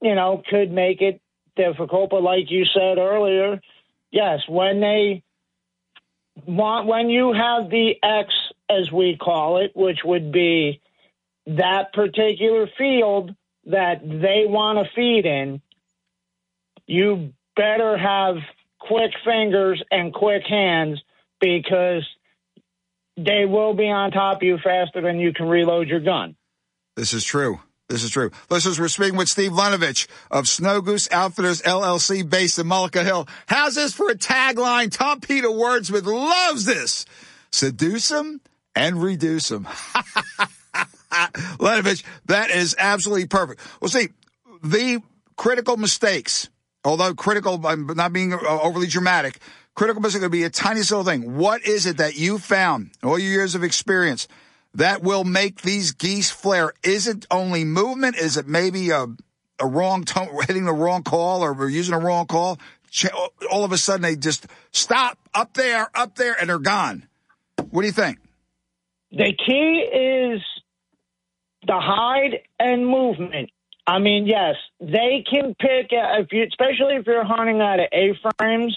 you 0.00 0.14
know, 0.14 0.42
could 0.48 0.72
make 0.72 1.02
it 1.02 1.20
difficult. 1.56 2.10
But 2.10 2.22
like 2.22 2.50
you 2.50 2.64
said 2.64 2.96
earlier, 2.96 3.60
yes, 4.10 4.40
when 4.48 4.80
they 4.80 5.22
want, 6.46 6.86
when 6.86 7.10
you 7.10 7.34
have 7.34 7.68
the 7.68 7.96
X, 8.02 8.32
as 8.70 8.90
we 8.90 9.18
call 9.18 9.58
it, 9.58 9.72
which 9.74 9.98
would 10.04 10.32
be 10.32 10.80
that 11.46 11.92
particular 11.92 12.68
field 12.78 13.34
that 13.66 14.00
they 14.02 14.44
want 14.46 14.78
to 14.78 14.94
feed 14.94 15.26
in, 15.26 15.60
you 16.86 17.32
better 17.54 17.98
have 17.98 18.36
quick 18.78 19.12
fingers 19.24 19.82
and 19.90 20.12
quick 20.14 20.44
hands 20.48 21.00
because 21.40 22.06
they 23.16 23.44
will 23.44 23.74
be 23.74 23.88
on 23.88 24.10
top 24.10 24.38
of 24.38 24.42
you 24.42 24.58
faster 24.58 25.00
than 25.00 25.18
you 25.18 25.32
can 25.32 25.46
reload 25.48 25.88
your 25.88 26.00
gun. 26.00 26.36
This 26.96 27.12
is 27.12 27.24
true. 27.24 27.60
This 27.88 28.04
is 28.04 28.10
true. 28.10 28.30
Listeners, 28.48 28.80
we're 28.80 28.88
speaking 28.88 29.18
with 29.18 29.28
Steve 29.28 29.52
Lenovich 29.52 30.06
of 30.30 30.48
Snow 30.48 30.80
Goose 30.80 31.08
Outfitters 31.12 31.60
LLC 31.62 32.28
based 32.28 32.58
in 32.58 32.66
Mullica 32.66 33.04
Hill. 33.04 33.28
How's 33.46 33.74
this 33.74 33.92
for 33.92 34.10
a 34.10 34.14
tagline? 34.14 34.90
Tom 34.90 35.20
Peter 35.20 35.48
Wordsmith 35.48 36.06
loves 36.06 36.64
this. 36.64 37.04
Seduce 37.50 38.08
them 38.08 38.40
and 38.74 39.02
reduce 39.02 39.48
them. 39.48 39.64
Lenovich, 41.58 42.02
that 42.26 42.50
is 42.50 42.74
absolutely 42.78 43.26
perfect. 43.26 43.60
Well, 43.80 43.90
see, 43.90 44.08
the 44.62 45.02
critical 45.36 45.76
mistakes, 45.76 46.48
although 46.84 47.14
critical, 47.14 47.60
I'm 47.66 47.86
not 47.88 48.14
being 48.14 48.32
overly 48.32 48.86
dramatic, 48.86 49.38
critical 49.74 50.02
mistake 50.02 50.22
could 50.22 50.32
be 50.32 50.44
a 50.44 50.50
tiny 50.50 50.80
little 50.80 51.04
thing. 51.04 51.36
What 51.36 51.66
is 51.66 51.86
it 51.86 51.98
that 51.98 52.16
you 52.16 52.38
found, 52.38 52.90
all 53.02 53.18
your 53.18 53.32
years 53.32 53.54
of 53.54 53.62
experience, 53.62 54.28
that 54.74 55.02
will 55.02 55.24
make 55.24 55.62
these 55.62 55.92
geese 55.92 56.30
flare? 56.30 56.72
Is 56.82 57.06
it 57.08 57.26
only 57.30 57.64
movement? 57.64 58.16
Is 58.16 58.36
it 58.36 58.46
maybe 58.46 58.90
a, 58.90 59.06
a 59.58 59.66
wrong 59.66 60.04
tone, 60.04 60.28
hitting 60.46 60.64
the 60.64 60.72
wrong 60.72 61.02
call 61.02 61.42
or 61.42 61.52
we're 61.52 61.68
using 61.68 61.94
a 61.94 61.98
wrong 61.98 62.26
call? 62.26 62.58
All 63.50 63.64
of 63.64 63.72
a 63.72 63.78
sudden 63.78 64.02
they 64.02 64.16
just 64.16 64.46
stop 64.70 65.18
up 65.34 65.54
there, 65.54 65.88
up 65.94 66.16
there, 66.16 66.36
and 66.38 66.48
they're 66.48 66.58
gone. 66.58 67.06
What 67.70 67.82
do 67.82 67.86
you 67.86 67.92
think? 67.92 68.18
The 69.10 69.32
key 69.46 69.88
is 69.92 70.42
the 71.66 71.78
hide 71.78 72.40
and 72.58 72.86
movement. 72.86 73.50
I 73.86 73.98
mean, 73.98 74.26
yes, 74.26 74.56
they 74.80 75.24
can 75.28 75.54
pick 75.58 75.88
if 75.90 76.32
you, 76.32 76.44
especially 76.44 76.96
if 76.96 77.06
you're 77.06 77.24
hunting 77.24 77.60
out 77.60 77.80
of 77.80 77.86
A 77.92 78.12
frames, 78.38 78.76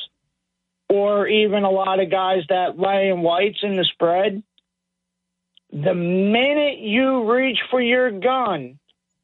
or 0.90 1.28
even 1.28 1.64
a 1.64 1.70
lot 1.70 2.00
of 2.00 2.10
guys 2.10 2.44
that 2.50 2.78
lay 2.80 3.10
in 3.10 3.22
whites 3.22 3.60
in 3.64 3.76
the 3.76 3.86
spread. 3.86 4.44
The 5.72 5.94
minute 5.94 6.80
you 6.80 7.32
reach 7.32 7.60
for 7.70 7.82
your 7.82 8.12
gun, 8.12 8.80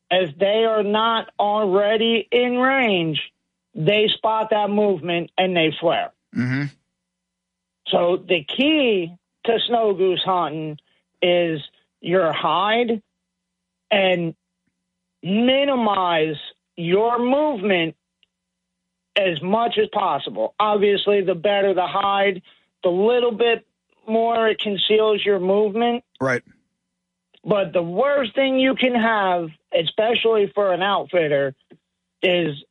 if 0.09 0.37
they 0.37 0.65
are 0.65 0.83
not 0.83 1.29
already 1.39 2.27
in 2.31 2.57
range, 2.57 3.21
they 3.73 4.09
spot 4.09 4.49
that 4.49 4.69
movement 4.69 5.31
and 5.37 5.55
they 5.55 5.73
flare. 5.79 6.11
Mm-hmm. 6.35 6.63
So 7.87 8.17
the 8.17 8.43
key 8.43 9.15
to 9.45 9.59
snow 9.67 9.93
goose 9.93 10.23
hunting 10.23 10.77
is 11.21 11.61
your 12.01 12.33
hide 12.33 13.01
and 13.89 14.35
minimize 15.23 16.37
your 16.75 17.19
movement 17.19 17.95
as 19.15 19.41
much 19.41 19.77
as 19.77 19.87
possible. 19.91 20.55
Obviously, 20.59 21.21
the 21.21 21.35
better 21.35 21.73
the 21.73 21.87
hide, 21.87 22.41
the 22.83 22.89
little 22.89 23.31
bit 23.31 23.65
more 24.07 24.47
it 24.47 24.59
conceals 24.59 25.23
your 25.23 25.39
movement. 25.39 26.03
Right. 26.19 26.43
But 27.43 27.73
the 27.73 27.83
worst 27.83 28.35
thing 28.35 28.59
you 28.59 28.75
can 28.75 28.93
have, 28.93 29.49
especially 29.73 30.51
for 30.53 30.73
an 30.73 30.81
outfitter, 30.81 31.55
is 32.21 32.63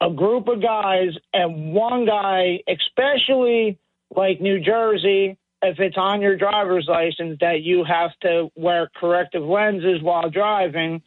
a 0.00 0.10
group 0.10 0.46
of 0.48 0.62
guys 0.62 1.10
and 1.32 1.72
one 1.72 2.06
guy, 2.06 2.60
especially 2.68 3.78
like 4.14 4.40
New 4.40 4.60
Jersey, 4.60 5.36
if 5.62 5.80
it's 5.80 5.96
on 5.96 6.20
your 6.20 6.36
driver's 6.36 6.86
license 6.88 7.38
that 7.40 7.62
you 7.62 7.84
have 7.84 8.12
to 8.22 8.50
wear 8.54 8.88
corrective 8.94 9.42
lenses 9.42 10.00
while 10.00 10.30
driving, 10.30 11.02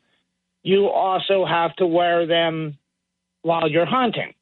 you 0.61 0.87
also 0.87 1.45
have 1.45 1.73
to 1.77 1.87
wear 1.87 2.27
them 2.27 2.77
while 3.41 3.69
you're 3.69 3.85
hunting. 3.85 4.33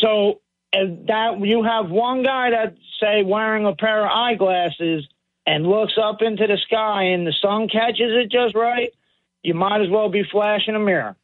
So 0.00 0.40
that 0.72 1.38
you 1.40 1.62
have 1.62 1.88
one 1.90 2.22
guy 2.22 2.50
that 2.50 2.76
say 3.00 3.22
wearing 3.22 3.66
a 3.66 3.74
pair 3.74 4.04
of 4.04 4.10
eyeglasses 4.10 5.06
and 5.46 5.66
looks 5.66 5.94
up 6.02 6.22
into 6.22 6.46
the 6.46 6.58
sky 6.66 7.04
and 7.04 7.26
the 7.26 7.32
sun 7.40 7.68
catches 7.68 8.12
it 8.12 8.30
just 8.30 8.54
right, 8.54 8.92
you 9.42 9.54
might 9.54 9.80
as 9.80 9.88
well 9.88 10.08
be 10.08 10.22
flashing 10.30 10.74
a 10.74 10.78
mirror. 10.78 11.16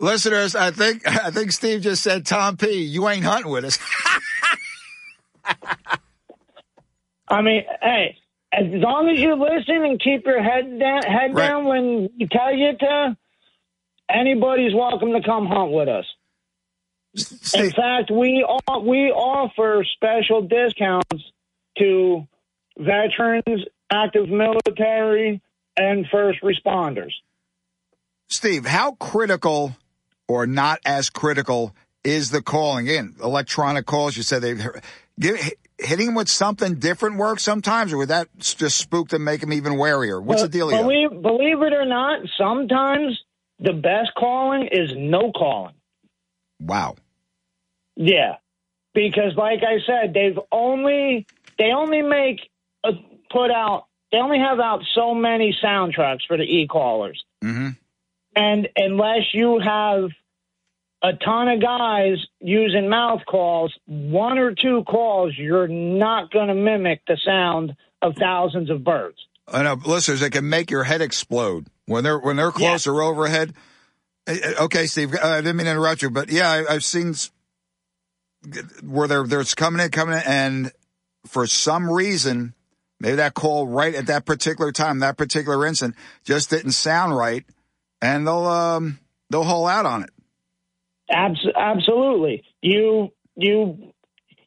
Listeners, 0.00 0.54
I 0.54 0.70
think 0.70 1.06
I 1.24 1.30
think 1.30 1.52
Steve 1.52 1.82
just 1.82 2.02
said, 2.02 2.24
Tom 2.26 2.56
P, 2.56 2.82
you 2.84 3.08
ain't 3.08 3.24
hunting 3.24 3.50
with 3.50 3.64
us. 3.64 3.78
I 7.28 7.42
mean, 7.42 7.64
hey, 7.82 8.16
as 8.52 8.64
long 8.66 9.08
as 9.08 9.18
you 9.18 9.34
listen 9.34 9.82
and 9.84 10.00
keep 10.00 10.26
your 10.26 10.42
head 10.42 10.78
down, 10.78 11.02
head 11.02 11.34
Right. 11.34 11.48
down 11.48 11.64
when 11.64 12.10
you 12.16 12.28
tell 12.28 12.54
you 12.54 12.76
to, 12.78 13.16
anybody's 14.08 14.74
welcome 14.74 15.12
to 15.12 15.22
come 15.22 15.46
hunt 15.46 15.72
with 15.72 15.88
us. 15.88 16.04
In 17.54 17.70
fact, 17.70 18.10
we 18.10 18.44
we 18.82 19.10
offer 19.10 19.84
special 19.94 20.42
discounts 20.42 21.30
to 21.78 22.26
veterans, 22.76 23.64
active 23.90 24.28
military, 24.28 25.40
and 25.76 26.06
first 26.10 26.42
responders. 26.42 27.12
Steve, 28.28 28.66
how 28.66 28.92
critical 28.92 29.76
or 30.26 30.46
not 30.46 30.80
as 30.84 31.10
critical 31.10 31.74
is 32.02 32.30
the 32.30 32.42
calling 32.42 32.86
in? 32.86 33.14
Electronic 33.22 33.86
calls, 33.86 34.16
you 34.16 34.22
said 34.22 34.42
they 34.42 34.56
give, 35.18 35.38
hitting 35.78 36.06
them 36.06 36.14
with 36.14 36.28
something 36.28 36.76
different 36.76 37.16
work 37.16 37.38
sometimes, 37.38 37.92
or 37.92 37.98
would 37.98 38.08
that 38.08 38.28
just 38.38 38.76
spook 38.78 39.08
them, 39.08 39.24
make 39.24 39.40
them 39.40 39.52
even 39.52 39.74
warier? 39.74 40.22
What's 40.22 40.42
the 40.42 40.48
dealio? 40.48 40.82
Believe, 40.82 41.22
believe 41.22 41.62
it 41.62 41.72
or 41.72 41.84
not, 41.84 42.20
sometimes 42.38 43.20
the 43.60 43.72
best 43.72 44.10
calling 44.18 44.68
is 44.72 44.92
no 44.96 45.30
calling. 45.32 45.74
Wow. 46.60 46.96
Yeah, 47.96 48.36
because 48.94 49.36
like 49.36 49.60
I 49.62 49.78
said, 49.86 50.14
they've 50.14 50.38
only 50.52 51.26
they 51.58 51.72
only 51.72 52.02
make 52.02 52.40
a, 52.84 52.90
put 53.30 53.50
out 53.50 53.86
they 54.12 54.18
only 54.18 54.38
have 54.38 54.60
out 54.60 54.82
so 54.94 55.14
many 55.14 55.56
soundtracks 55.62 56.20
for 56.26 56.36
the 56.36 56.44
e 56.44 56.66
callers, 56.68 57.22
Mm-hmm. 57.42 57.68
and 58.36 58.68
unless 58.76 59.32
you 59.32 59.58
have 59.60 60.10
a 61.02 61.12
ton 61.22 61.48
of 61.48 61.60
guys 61.60 62.16
using 62.40 62.88
mouth 62.88 63.20
calls, 63.26 63.74
one 63.86 64.38
or 64.38 64.54
two 64.54 64.82
calls, 64.84 65.34
you're 65.36 65.68
not 65.68 66.30
going 66.32 66.48
to 66.48 66.54
mimic 66.54 67.02
the 67.06 67.18
sound 67.22 67.76
of 68.00 68.14
thousands 68.16 68.70
of 68.70 68.82
birds. 68.82 69.18
I 69.46 69.62
know, 69.64 69.74
listeners, 69.84 70.22
it 70.22 70.30
can 70.30 70.48
make 70.48 70.70
your 70.70 70.84
head 70.84 71.02
explode 71.02 71.66
when 71.86 72.04
they're 72.04 72.18
when 72.18 72.36
they're 72.36 72.50
close 72.52 72.86
or 72.86 73.02
overhead. 73.02 73.52
Eh, 74.26 74.38
eh, 74.42 74.52
Okay, 74.62 74.86
Steve, 74.86 75.14
uh, 75.14 75.18
I 75.22 75.40
didn't 75.42 75.56
mean 75.56 75.66
to 75.66 75.72
interrupt 75.72 76.00
you, 76.00 76.08
but 76.08 76.30
yeah, 76.30 76.50
I, 76.50 76.74
I've 76.74 76.84
seen 76.84 77.12
where 78.82 79.08
they're 79.08 79.26
they're 79.26 79.44
coming 79.44 79.84
in, 79.84 79.90
coming 79.90 80.16
in, 80.16 80.22
and 80.26 80.72
for 81.26 81.46
some 81.46 81.90
reason, 81.90 82.54
Maybe 83.00 83.16
that 83.16 83.34
call 83.34 83.66
right 83.66 83.94
at 83.94 84.06
that 84.06 84.24
particular 84.24 84.72
time, 84.72 85.00
that 85.00 85.18
particular 85.18 85.66
instant, 85.66 85.94
just 86.24 86.48
didn't 86.48 86.70
sound 86.72 87.14
right, 87.14 87.44
and 88.00 88.26
they'll 88.26 88.46
um, 88.46 88.98
they'll 89.28 89.42
haul 89.44 89.66
out 89.66 89.84
on 89.84 90.04
it. 90.04 90.10
Abs- 91.10 91.46
absolutely. 91.54 92.44
You 92.62 93.10
you 93.36 93.92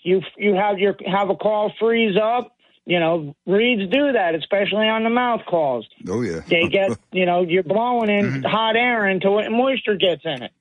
you 0.02 0.22
you 0.38 0.56
have 0.56 0.80
your 0.80 0.96
have 1.06 1.30
a 1.30 1.36
call 1.36 1.72
freeze 1.80 2.18
up. 2.18 2.56
You 2.86 3.00
know, 3.02 3.36
reeds 3.46 3.92
do 3.92 4.14
that, 4.14 4.34
especially 4.34 4.88
on 4.88 5.04
the 5.04 5.10
mouth 5.10 5.42
calls. 5.48 5.86
Oh 6.08 6.22
yeah. 6.22 6.40
They 6.48 6.68
get 6.70 6.98
you 7.12 7.26
know 7.26 7.44
you're 7.44 7.64
blowing 7.64 8.10
in 8.10 8.26
Mm-hmm. 8.26 8.44
hot 8.44 8.76
air 8.76 9.08
into 9.08 9.38
it, 9.40 9.52
moisture 9.52 9.98
gets 9.98 10.22
in 10.24 10.42
it. 10.42 10.52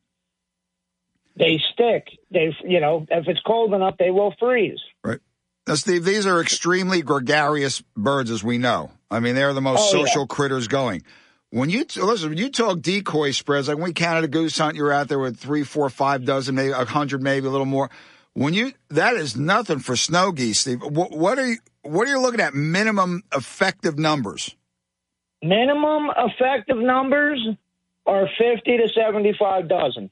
They 1.38 1.60
stick. 1.72 2.08
They 2.30 2.54
you 2.64 2.80
know 2.80 3.06
if 3.10 3.28
it's 3.28 3.40
cold 3.46 3.74
enough, 3.74 3.96
they 3.98 4.10
will 4.10 4.34
freeze. 4.38 4.80
Right. 5.04 5.20
Now, 5.68 5.74
Steve, 5.74 6.04
these 6.04 6.26
are 6.26 6.40
extremely 6.40 7.02
gregarious 7.02 7.82
birds, 7.96 8.30
as 8.30 8.44
we 8.44 8.56
know. 8.56 8.92
I 9.10 9.18
mean, 9.18 9.34
they're 9.34 9.52
the 9.52 9.60
most 9.60 9.92
Oh, 9.92 9.98
yeah. 9.98 10.04
social 10.06 10.26
critters 10.26 10.68
going. 10.68 11.02
When 11.50 11.70
you 11.70 11.84
listen, 11.96 12.30
when 12.30 12.38
you 12.38 12.50
talk 12.50 12.80
decoy 12.80 13.32
spreads, 13.32 13.68
like 13.68 13.76
when 13.76 13.86
we 13.86 13.92
Canada 13.92 14.28
goose 14.28 14.56
hunt, 14.58 14.76
you're 14.76 14.92
out 14.92 15.08
there 15.08 15.18
with 15.18 15.36
three, 15.38 15.64
four, 15.64 15.88
five 15.90 16.24
dozen, 16.24 16.54
maybe 16.54 16.70
a 16.72 16.84
hundred, 16.84 17.22
maybe 17.22 17.46
a 17.46 17.50
little 17.50 17.66
more. 17.66 17.90
When 18.34 18.52
you 18.54 18.72
that 18.90 19.14
is 19.14 19.36
nothing 19.36 19.78
for 19.78 19.96
snow 19.96 20.32
geese, 20.32 20.60
Steve. 20.60 20.82
What, 20.82 21.10
what 21.12 21.38
are 21.38 21.46
you? 21.46 21.58
What 21.82 22.06
are 22.06 22.10
you 22.10 22.20
looking 22.20 22.40
at? 22.40 22.54
Minimum 22.54 23.22
effective 23.34 23.98
numbers. 23.98 24.54
Minimum 25.42 26.10
effective 26.16 26.78
numbers 26.78 27.46
are 28.06 28.28
fifty 28.38 28.76
to 28.78 28.88
seventy-five 28.94 29.68
dozen. 29.68 30.10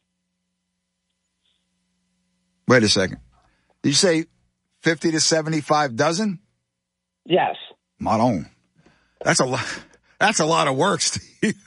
Wait 2.67 2.83
a 2.83 2.89
second. 2.89 3.19
Did 3.83 3.91
you 3.91 3.95
say 3.95 4.25
fifty 4.83 5.11
to 5.11 5.21
seventy-five 5.21 5.97
dozen? 5.97 6.41
Yes. 7.25 7.57
Not 8.01 8.21
on. 8.21 8.49
That's 9.25 9.41
a 9.41 9.45
lot. 9.45 9.65
That's 10.21 10.41
a 10.41 10.47
lot 10.47 10.69
of 10.69 10.77
work, 10.77 11.01
Steve. 11.01 11.55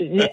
Yeah, 0.00 0.28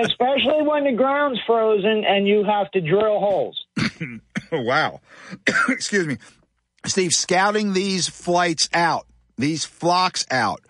especially 0.00 0.62
when 0.62 0.84
the 0.84 0.92
ground's 0.92 1.40
frozen 1.44 2.04
and 2.06 2.28
you 2.28 2.44
have 2.44 2.70
to 2.70 2.80
drill 2.80 3.18
holes. 3.18 3.60
wow. 4.52 5.00
Excuse 5.68 6.06
me. 6.06 6.18
Steve, 6.86 7.12
scouting 7.12 7.72
these 7.72 8.06
flights 8.06 8.68
out, 8.72 9.08
these 9.36 9.64
flocks 9.64 10.24
out, 10.30 10.60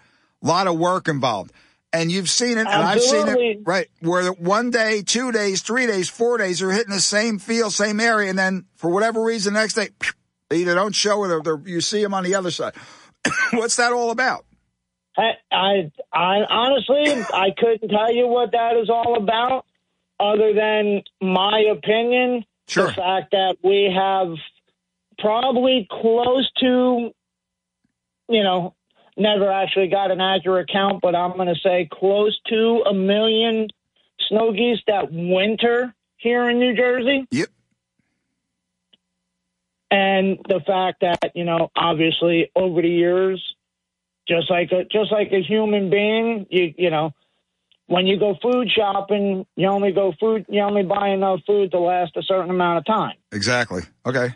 a 0.42 0.46
lot 0.46 0.66
of 0.66 0.78
work 0.78 1.08
involved. 1.08 1.52
And 1.90 2.12
you've 2.12 2.28
seen 2.28 2.58
it, 2.58 2.66
and 2.66 2.68
I've 2.68 3.00
seen 3.00 3.28
it, 3.28 3.60
right, 3.64 3.88
where 4.00 4.30
one 4.32 4.70
day, 4.70 5.00
two 5.00 5.32
days, 5.32 5.62
three 5.62 5.86
days, 5.86 6.10
four 6.10 6.36
days, 6.36 6.58
they're 6.58 6.70
hitting 6.70 6.92
the 6.92 7.00
same 7.00 7.38
field, 7.38 7.72
same 7.72 7.98
area, 7.98 8.28
and 8.28 8.38
then 8.38 8.66
for 8.76 8.90
whatever 8.90 9.22
reason, 9.22 9.54
the 9.54 9.60
next 9.60 9.72
day, 9.72 9.88
they 10.50 10.58
either 10.58 10.74
don't 10.74 10.94
show 10.94 11.24
it 11.24 11.46
or 11.46 11.62
you 11.64 11.80
see 11.80 12.02
them 12.02 12.12
on 12.12 12.24
the 12.24 12.34
other 12.34 12.50
side. 12.50 12.74
What's 13.52 13.76
that 13.76 13.94
all 13.94 14.10
about? 14.10 14.44
I, 15.16 15.32
I, 15.50 15.92
I 16.12 16.44
honestly, 16.48 17.24
I 17.32 17.48
couldn't 17.56 17.88
tell 17.88 18.12
you 18.12 18.26
what 18.26 18.52
that 18.52 18.76
is 18.76 18.90
all 18.90 19.16
about, 19.16 19.64
other 20.20 20.52
than 20.52 21.02
my 21.20 21.64
opinion. 21.72 22.44
Sure. 22.68 22.88
The 22.88 22.92
fact 22.92 23.30
that 23.32 23.56
we 23.64 23.92
have 23.96 24.34
probably 25.18 25.88
close 25.90 26.50
to, 26.60 27.10
you 28.28 28.42
know, 28.42 28.74
never 29.18 29.50
actually 29.50 29.88
got 29.88 30.10
an 30.10 30.20
accurate 30.20 30.68
count, 30.72 31.00
but 31.02 31.14
I'm 31.14 31.32
going 31.36 31.48
to 31.48 31.60
say 31.60 31.88
close 31.90 32.38
to 32.48 32.84
a 32.86 32.94
million 32.94 33.68
snow 34.28 34.52
geese 34.52 34.80
that 34.86 35.12
winter 35.12 35.94
here 36.16 36.48
in 36.48 36.58
New 36.58 36.74
Jersey. 36.74 37.26
Yep. 37.30 37.48
And 39.90 40.38
the 40.48 40.60
fact 40.66 41.00
that, 41.00 41.32
you 41.34 41.44
know, 41.44 41.70
obviously 41.74 42.50
over 42.54 42.82
the 42.82 42.88
years, 42.88 43.42
just 44.28 44.50
like 44.50 44.70
a 44.72 44.84
just 44.84 45.10
like 45.10 45.32
a 45.32 45.40
human 45.40 45.88
being, 45.88 46.46
you 46.50 46.74
you 46.76 46.90
know, 46.90 47.12
when 47.86 48.06
you 48.06 48.18
go 48.18 48.36
food 48.42 48.70
shopping, 48.70 49.46
you 49.56 49.66
only 49.66 49.92
go 49.92 50.12
food 50.20 50.44
you 50.50 50.60
only 50.60 50.82
buy 50.82 51.08
enough 51.08 51.40
food 51.46 51.70
to 51.70 51.78
last 51.78 52.16
a 52.16 52.22
certain 52.22 52.50
amount 52.50 52.78
of 52.78 52.84
time. 52.84 53.16
Exactly. 53.32 53.82
Okay. 54.04 54.34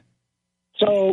So, 0.79 1.13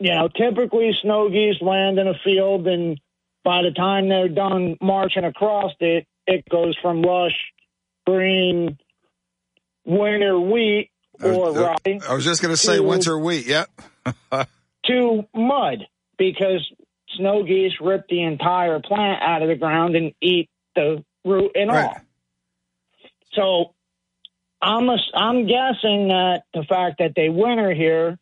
you 0.00 0.12
know, 0.12 0.28
typically 0.28 0.92
snow 1.00 1.28
geese 1.30 1.62
land 1.62 2.00
in 2.00 2.08
a 2.08 2.14
field 2.24 2.66
and 2.66 2.98
by 3.46 3.62
the 3.62 3.70
time 3.70 4.08
they're 4.08 4.28
done 4.28 4.76
marching 4.82 5.22
across 5.22 5.70
it, 5.78 6.04
it 6.26 6.44
goes 6.50 6.76
from 6.82 7.00
lush 7.00 7.30
green 8.04 8.76
winter 9.84 10.38
wheat 10.38 10.90
or 11.22 11.52
rye 11.52 11.76
I 12.08 12.12
was 12.12 12.24
just 12.24 12.42
going 12.42 12.52
to 12.52 12.56
say 12.56 12.78
to- 12.78 12.82
winter 12.82 13.16
wheat. 13.16 13.46
Yep. 13.46 13.70
to 14.86 15.28
mud 15.32 15.86
because 16.18 16.68
snow 17.16 17.44
geese 17.44 17.74
rip 17.80 18.08
the 18.08 18.24
entire 18.24 18.80
plant 18.80 19.22
out 19.22 19.42
of 19.42 19.48
the 19.48 19.54
ground 19.54 19.94
and 19.94 20.12
eat 20.20 20.50
the 20.74 21.04
root 21.24 21.52
and 21.54 21.70
all. 21.70 21.96
So 23.32 23.74
I'm 24.60 24.88
a, 24.88 24.98
I'm 25.14 25.46
guessing 25.46 26.08
that 26.08 26.42
the 26.52 26.64
fact 26.64 26.96
that 26.98 27.12
they 27.14 27.28
winter 27.28 27.72
here 27.72 28.18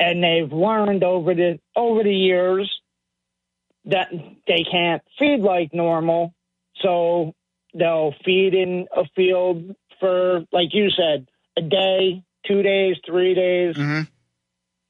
and 0.00 0.24
they've 0.24 0.50
learned 0.50 1.04
over 1.04 1.34
the 1.34 1.58
over 1.76 2.02
the 2.02 2.14
years 2.14 2.70
that 3.86 4.08
they 4.46 4.64
can't 4.70 5.02
feed 5.18 5.40
like 5.40 5.72
normal, 5.72 6.34
so 6.82 7.32
they'll 7.74 8.14
feed 8.24 8.54
in 8.54 8.86
a 8.96 9.04
field 9.14 9.74
for 10.00 10.40
like 10.52 10.68
you 10.72 10.88
said, 10.90 11.26
a 11.56 11.62
day, 11.62 12.22
two 12.46 12.62
days, 12.62 12.96
three 13.06 13.34
days, 13.34 13.74
Mm-hmm. 13.76 14.02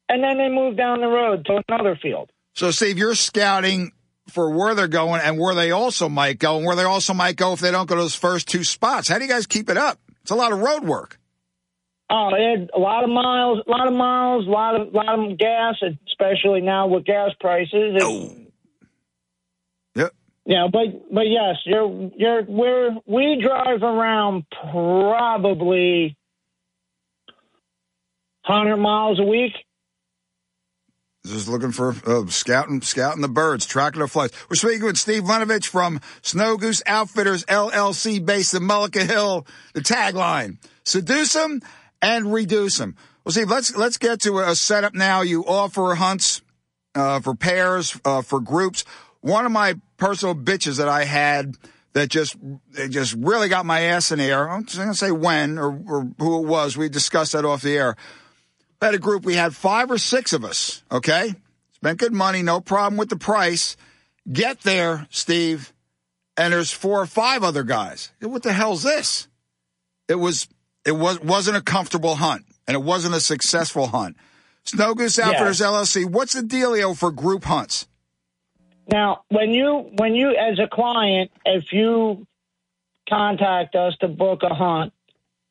and 0.09 0.24
then 0.24 0.38
they 0.38 0.49
move 0.49 0.76
down 0.76 1.01
the 1.01 1.07
road 1.09 1.44
to 1.47 1.62
another 1.68 1.97
field. 2.01 2.30
So, 2.55 2.70
Steve, 2.70 2.97
you're 2.99 3.14
scouting 3.14 3.92
for 4.30 4.51
where 4.51 4.74
they're 4.74 4.88
going 4.88 5.20
and 5.22 5.38
where 5.38 5.55
they 5.55 5.70
also 5.70 6.09
might 6.09 6.38
go, 6.38 6.57
and 6.57 6.66
where 6.66 6.74
they 6.76 6.84
also 6.84 7.12
might 7.14 7.36
go 7.36 7.53
if 7.53 7.61
they 7.61 7.70
don't 7.70 7.86
go 7.88 7.94
to 7.97 8.01
those 8.03 8.14
first 8.16 8.49
two 8.49 8.64
spots. 8.64 9.09
How 9.09 9.18
do 9.18 9.24
you 9.24 9.30
guys 9.30 9.47
keep 9.47 9.68
it 9.68 9.76
up? 9.76 10.01
It's 10.22 10.30
a 10.30 10.34
lot 10.34 10.53
of 10.53 10.59
road 10.61 10.84
work. 10.84 11.18
Oh, 12.09 12.30
it, 12.36 12.70
a 12.74 12.78
lot 12.78 13.05
of 13.05 13.11
miles, 13.11 13.59
a 13.66 13.70
lot 13.70 13.88
of 13.88 13.94
miles, 13.94 14.47
a 14.47 14.51
lot 14.51 14.80
of 14.80 14.94
lot 14.94 15.18
of 15.18 15.38
gas, 15.38 15.74
especially 16.09 16.61
now 16.61 16.86
with 16.86 17.05
gas 17.05 17.30
prices. 17.40 17.94
It, 17.97 18.03
Yep. 18.03 18.45
Yeah, 20.47 20.68
but 20.72 21.12
but 21.12 21.26
yes, 21.26 21.57
you're 21.64 22.11
you're 22.16 22.44
we're 22.44 22.97
we 23.05 23.42
drive 23.42 23.82
around 23.82 24.44
probably 24.70 26.16
hundred 28.44 28.76
miles 28.76 29.18
a 29.18 29.24
week. 29.24 29.53
Just 31.26 31.49
looking 31.49 31.72
for 31.72 31.97
uh, 32.07 32.26
scouting, 32.28 32.80
scouting 32.80 33.22
the 33.22 33.28
birds, 33.28 33.66
tracking 33.66 34.01
the 34.01 34.07
flights. 34.07 34.36
We're 34.49 34.55
speaking 34.55 34.84
with 34.84 34.97
Steve 34.97 35.24
Lenovich 35.24 35.66
from 35.66 36.01
Snow 36.22 36.57
Goose 36.57 36.80
Outfitters 36.86 37.44
LLC, 37.47 38.24
based 38.24 38.55
in 38.55 38.62
Mullica 38.62 39.05
Hill. 39.05 39.44
The 39.74 39.80
tagline: 39.80 40.59
"Seduce 40.84 41.32
them 41.32 41.61
and 42.01 42.32
reduce 42.32 42.78
them." 42.78 42.94
Well, 43.24 43.32
Steve, 43.32 43.51
let's 43.51 43.76
let's 43.76 43.99
get 43.99 44.20
to 44.20 44.38
a 44.38 44.55
setup 44.55 44.94
now. 44.94 45.22
You 45.22 45.44
offer 45.44 45.97
hunts 45.97 46.40
uh, 46.94 47.20
for 47.20 47.34
pairs, 47.34 47.99
uh, 48.05 48.22
for 48.22 48.40
groups. 48.40 48.84
One 49.27 49.45
of 49.45 49.51
my 49.51 49.74
personal 49.97 50.37
bitches 50.37 50.79
that 50.79 50.87
I 50.89 51.03
had 51.03 51.57
that 51.95 52.11
just 52.11 52.37
it 52.74 52.91
just 52.91 53.12
really 53.14 53.49
got 53.49 53.66
my 53.66 53.81
ass 53.81 54.12
in 54.12 54.20
the 54.20 54.24
air. 54.27 54.49
I'm 54.49 54.64
just 54.66 54.79
gonna 54.79 54.95
say 54.95 55.11
when 55.11 55.59
or, 55.59 55.70
or 55.89 56.09
who 56.16 56.45
it 56.45 56.47
was. 56.47 56.77
We 56.77 56.89
discussed 56.89 57.33
that 57.33 57.45
off 57.45 57.61
the 57.61 57.77
air. 57.77 57.97
We 58.81 58.87
had 58.87 58.95
a 58.95 59.01
group. 59.01 59.24
We 59.24 59.35
had 59.35 59.53
five 59.53 59.91
or 59.91 59.99
six 59.99 60.33
of 60.33 60.45
us. 60.45 60.85
Okay, 60.93 61.35
spent 61.72 61.99
good 61.99 62.12
money, 62.12 62.43
no 62.43 62.61
problem 62.61 62.97
with 62.97 63.09
the 63.09 63.16
price. 63.16 63.77
Get 64.33 64.61
there, 64.61 65.09
Steve, 65.11 65.72
and 66.37 66.53
there's 66.53 66.70
four 66.70 67.01
or 67.01 67.07
five 67.07 67.43
other 67.43 67.64
guys. 67.64 68.12
What 68.20 68.45
the 68.45 68.53
hell's 68.53 68.85
this? 68.85 69.27
It 70.07 70.20
was 70.20 70.47
it 70.85 70.93
was 70.93 71.18
wasn't 71.20 71.57
a 71.57 71.62
comfortable 71.62 72.14
hunt, 72.14 72.45
and 72.68 72.77
it 72.77 72.83
wasn't 72.83 73.16
a 73.16 73.20
successful 73.20 73.89
hunt. 73.89 74.16
Snow 74.62 74.95
Goose 74.95 75.18
Outfitters 75.18 75.61
LLC. 75.61 76.07
What's 76.09 76.35
the 76.35 76.43
dealio 76.43 76.97
for 76.97 77.11
group 77.11 77.43
hunts? 77.43 77.89
Now, 78.91 79.24
when 79.28 79.51
you 79.51 79.91
when 79.97 80.14
you 80.14 80.30
as 80.30 80.59
a 80.59 80.68
client, 80.68 81.30
if 81.45 81.72
you 81.72 82.26
contact 83.09 83.74
us 83.74 83.97
to 84.01 84.09
book 84.09 84.43
a 84.43 84.55
hunt 84.55 84.93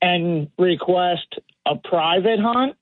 and 0.01 0.49
request 0.57 1.39
a 1.65 1.75
private 1.75 2.39
hunt, 2.39 2.75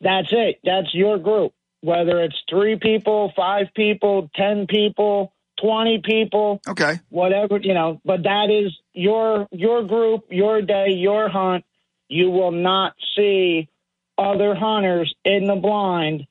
that's 0.00 0.28
it. 0.30 0.60
That's 0.62 0.94
your 0.94 1.18
group. 1.18 1.52
Whether 1.80 2.22
it's 2.22 2.36
three 2.48 2.78
people, 2.80 3.32
five 3.36 3.66
people, 3.74 4.30
ten 4.34 4.66
people, 4.66 5.32
twenty 5.60 6.00
people, 6.04 6.60
okay, 6.68 7.00
whatever 7.08 7.58
you 7.58 7.74
know. 7.74 8.00
But 8.04 8.22
that 8.22 8.50
is 8.50 8.72
your 8.92 9.48
your 9.50 9.82
group, 9.84 10.26
your 10.30 10.62
day, 10.62 10.90
your 10.90 11.28
hunt. 11.28 11.64
You 12.08 12.30
will 12.30 12.52
not 12.52 12.94
see 13.16 13.68
other 14.16 14.54
hunters 14.54 15.12
in 15.24 15.44
the 15.46 15.56
blind 15.56 16.26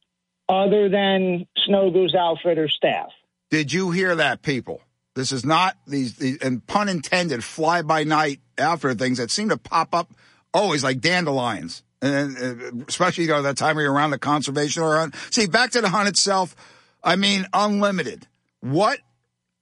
other 0.50 0.90
than 0.90 1.48
Snow 1.66 1.92
Goose 1.92 2.16
Outfitter 2.16 2.68
staff. 2.70 3.08
Did 3.50 3.72
you 3.72 3.92
hear 3.92 4.16
that, 4.16 4.42
people? 4.42 4.82
This 5.16 5.32
is 5.32 5.46
not 5.46 5.78
these, 5.88 6.18
these 6.18 6.38
and 6.42 6.66
pun 6.66 6.90
intended, 6.90 7.44
fly 7.44 7.82
by 7.82 8.04
night 8.04 8.42
outfitter 8.58 8.96
things 8.96 9.18
that 9.18 9.32
seem 9.32 9.50
to 9.50 9.58
pop 9.58 9.94
up 9.94 10.12
always 10.54 10.84
like 10.84 11.00
dandelions. 11.00 11.84
And 12.02 12.38
uh, 12.38 12.84
especially, 12.88 13.26
you 13.26 13.30
know, 13.30 13.42
that 13.42 13.58
time 13.58 13.78
year 13.78 13.92
around 13.92 14.12
the 14.12 14.20
conservation 14.20 14.84
or 14.84 14.98
hunt. 14.98 15.16
See, 15.32 15.48
back 15.48 15.72
to 15.72 15.82
the 15.82 15.90
hunt 15.90 16.10
itself. 16.10 16.56
I 17.04 17.16
mean, 17.16 17.46
unlimited. 17.54 18.28
What 18.62 19.00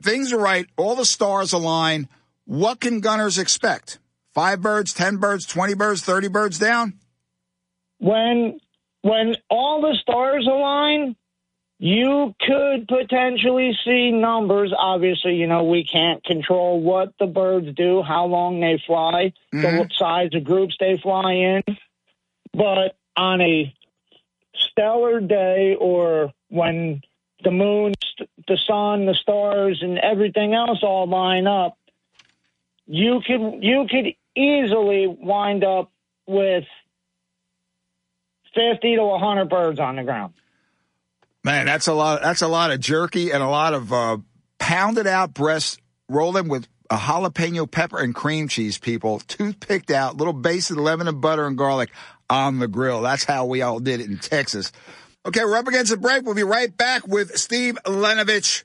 things 0.01 0.33
are 0.33 0.39
right, 0.39 0.65
all 0.75 0.95
the 0.95 1.05
stars 1.05 1.53
align. 1.53 2.09
What 2.45 2.79
can 2.79 2.99
gunners 2.99 3.37
expect? 3.37 3.99
Five 4.33 4.61
birds, 4.61 4.93
ten 4.93 5.17
birds, 5.17 5.45
twenty 5.45 5.75
birds, 5.75 6.01
thirty 6.01 6.27
birds 6.27 6.57
down? 6.57 6.99
when 8.03 8.59
when 9.03 9.35
all 9.49 9.81
the 9.81 9.95
stars 10.01 10.47
align, 10.47 11.15
you 11.77 12.33
could 12.39 12.87
potentially 12.87 13.77
see 13.85 14.11
numbers. 14.11 14.73
Obviously, 14.75 15.35
you 15.35 15.45
know, 15.45 15.65
we 15.65 15.83
can't 15.83 16.23
control 16.23 16.81
what 16.81 17.13
the 17.19 17.27
birds 17.27 17.67
do, 17.75 18.01
how 18.01 18.25
long 18.25 18.61
they 18.61 18.81
fly, 18.87 19.33
the 19.51 19.57
mm-hmm. 19.57 19.91
size 19.97 20.29
of 20.33 20.45
groups 20.45 20.77
they 20.79 20.97
fly 20.97 21.33
in. 21.33 21.63
But 22.53 22.95
on 23.17 23.41
a 23.41 23.73
stellar 24.55 25.19
day 25.19 25.75
or 25.77 26.31
when 26.47 27.01
the 27.43 27.51
moon, 27.51 27.93
the 28.47 28.57
sun, 28.65 29.05
the 29.05 29.15
stars, 29.15 29.79
and 29.81 29.99
everything 29.99 30.53
else 30.53 30.79
all 30.81 31.07
line 31.07 31.47
up, 31.47 31.77
you 32.85 33.21
could 33.25 33.61
you 33.61 33.87
could 33.89 34.13
easily 34.35 35.07
wind 35.07 35.65
up 35.65 35.91
with 36.25 36.63
50 38.55 38.95
to 38.95 39.03
100 39.03 39.49
birds 39.49 39.79
on 39.79 39.95
the 39.95 40.03
ground. 40.03 40.33
Man, 41.43 41.65
that's 41.65 41.87
a 41.87 41.93
lot. 41.93 42.21
That's 42.21 42.41
a 42.41 42.47
lot 42.47 42.71
of 42.71 42.79
jerky 42.79 43.31
and 43.31 43.43
a 43.43 43.49
lot 43.49 43.73
of 43.73 43.91
uh, 43.91 44.17
pounded 44.59 45.07
out 45.07 45.33
breasts 45.33 45.77
in 46.09 46.47
with 46.47 46.67
a 46.89 46.95
jalapeno 46.95 47.69
pepper 47.69 47.99
and 47.99 48.15
cream 48.15 48.47
cheese. 48.47 48.77
People, 48.77 49.19
toothpicked 49.19 49.91
out, 49.91 50.15
little 50.15 50.33
base 50.33 50.69
of 50.71 50.77
lemon 50.77 51.07
and 51.07 51.19
butter 51.19 51.45
and 51.45 51.57
garlic 51.57 51.89
on 52.29 52.59
the 52.59 52.67
grill. 52.67 53.01
That's 53.01 53.25
how 53.25 53.45
we 53.45 53.61
all 53.61 53.79
did 53.79 53.99
it 53.99 54.09
in 54.09 54.19
Texas. 54.19 54.71
Okay, 55.25 55.43
we're 55.43 55.57
up 55.57 55.67
against 55.67 55.91
the 55.91 55.97
break. 55.97 56.23
We'll 56.23 56.35
be 56.35 56.43
right 56.43 56.75
back 56.75 57.07
with 57.07 57.37
Steve 57.37 57.77
Lenovich. 57.85 58.63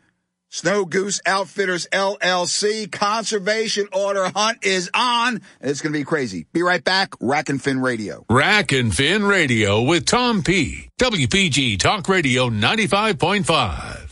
Snow 0.51 0.87
Goose 0.87 1.21
Outfitters 1.27 1.87
LLC 1.93 2.91
conservation 2.91 3.87
order 3.93 4.31
hunt 4.35 4.65
is 4.65 4.91
on. 4.95 5.43
It's 5.61 5.83
going 5.83 5.93
to 5.93 5.99
be 5.99 6.05
crazy. 6.05 6.47
Be 6.55 6.63
right 6.63 6.83
back. 6.83 7.13
Rack 7.21 7.51
and 7.51 7.63
Fin 7.63 7.81
Radio. 7.81 8.25
Rack 8.31 8.73
and 8.73 8.95
Fin 8.95 9.25
Radio 9.25 9.83
with 9.83 10.07
Tom 10.07 10.43
P. 10.43 10.89
WPG 10.99 11.79
Talk 11.79 12.09
Radio 12.09 12.49
95.5. 12.49 14.08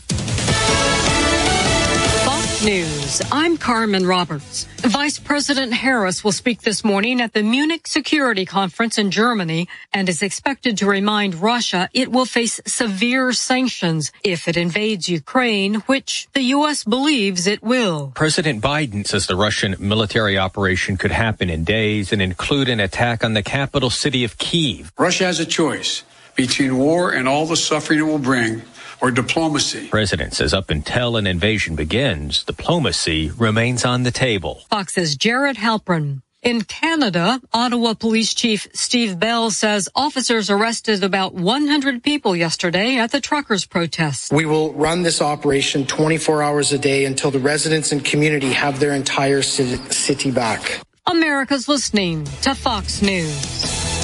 Fox 2.67 3.21
News. 3.21 3.23
I'm 3.31 3.57
Carmen 3.57 4.07
Roberts. 4.07 4.65
Vice 4.79 5.21
President 5.21 5.73
Harris 5.73 6.25
will 6.25 6.33
speak 6.33 6.63
this 6.63 6.83
morning 6.85 7.21
at 7.21 7.33
the 7.33 7.43
Munich 7.43 7.87
Security 7.87 8.45
Conference 8.45 8.99
in 8.99 9.11
Germany 9.11 9.69
and 9.93 10.09
is 10.09 10.21
expected 10.23 10.79
to 10.79 10.87
remind 10.87 11.37
Russia 11.37 11.89
it 11.95 12.11
will 12.11 12.25
face 12.25 12.61
severe 12.67 13.33
sanctions 13.33 14.11
if 14.25 14.49
it 14.49 14.57
invades 14.57 15.09
Ukraine, 15.09 15.75
which 15.87 16.29
the 16.33 16.43
U.S. 16.57 16.83
believes 16.83 17.47
it 17.47 17.63
will. 17.63 18.13
President 18.15 18.63
Biden 18.63 19.07
says 19.07 19.27
the 19.27 19.37
Russian 19.37 19.77
military 19.79 20.37
operation 20.37 20.97
could 20.97 21.13
happen 21.13 21.49
in 21.49 21.63
days 21.63 22.13
and 22.13 22.21
include 22.21 22.69
an 22.69 22.81
attack 22.81 23.23
on 23.23 23.35
the 23.35 23.43
capital 23.43 23.91
city 23.91 24.25
of 24.25 24.39
Kiev. 24.39 24.93
Russia 24.99 25.25
has 25.25 25.39
a 25.39 25.47
choice 25.47 26.03
between 26.35 26.77
war 26.77 27.13
and 27.13 27.29
all 27.29 27.47
the 27.47 27.57
suffering 27.57 28.01
it 28.01 28.03
will 28.03 28.19
bring 28.19 28.63
or 29.01 29.11
diplomacy. 29.11 29.89
President 29.89 30.35
says 30.35 30.55
up 30.55 30.71
until 30.71 31.17
an 31.17 31.27
invasion 31.27 31.77
begins, 31.77 32.45
diplomacy 32.45 33.31
remains 33.31 33.85
on 33.85 34.03
the 34.03 34.11
table. 34.11 34.63
Fox's 34.71 35.17
Jared 35.17 35.57
Halpern. 35.57 36.23
In 36.43 36.63
Canada, 36.63 37.41
Ottawa 37.53 37.95
Police 37.95 38.33
Chief 38.33 38.69
Steve 38.73 39.19
Bell 39.19 39.51
says 39.51 39.89
officers 39.97 40.49
arrested 40.49 41.03
about 41.03 41.35
100 41.35 42.05
people 42.05 42.37
yesterday 42.37 42.99
at 42.99 43.11
the 43.11 43.21
truckers' 43.21 43.67
protest. 43.67 44.33
We 44.33 44.47
will 44.47 44.73
run 44.75 45.03
this 45.03 45.21
operation 45.21 45.87
24 45.87 46.45
hours 46.45 46.73
a 46.73 46.79
day 46.79 47.05
until 47.05 47.33
the 47.33 47.41
residents 47.41 47.91
and 47.91 48.05
community 48.05 48.53
have 48.53 48.79
their 48.79 48.93
entire 48.93 49.43
city 49.43 50.31
back. 50.31 50.81
America's 51.07 51.67
listening 51.69 52.25
to 52.43 52.55
Fox 52.55 53.03
News. 53.03 53.96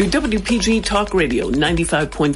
Your 0.00 0.08
WPG 0.08 0.82
Talk 0.82 1.12
Radio 1.12 1.50
95.5 1.50 2.34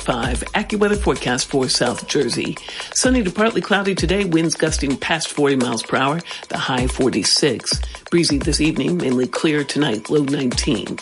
AccuWeather 0.52 0.98
forecast 0.98 1.46
for 1.46 1.66
South 1.66 2.06
Jersey. 2.06 2.58
Sunny 2.92 3.22
to 3.22 3.30
partly 3.30 3.62
cloudy 3.62 3.94
today, 3.94 4.26
winds 4.26 4.54
gusting 4.54 4.98
past 4.98 5.28
40 5.28 5.56
miles 5.56 5.82
per 5.82 5.96
hour, 5.96 6.20
the 6.50 6.58
high 6.58 6.86
46. 6.86 7.80
Breezy 8.10 8.36
this 8.36 8.60
evening, 8.60 8.98
mainly 8.98 9.26
clear 9.26 9.64
tonight, 9.64 10.10
low 10.10 10.24
19. 10.24 10.98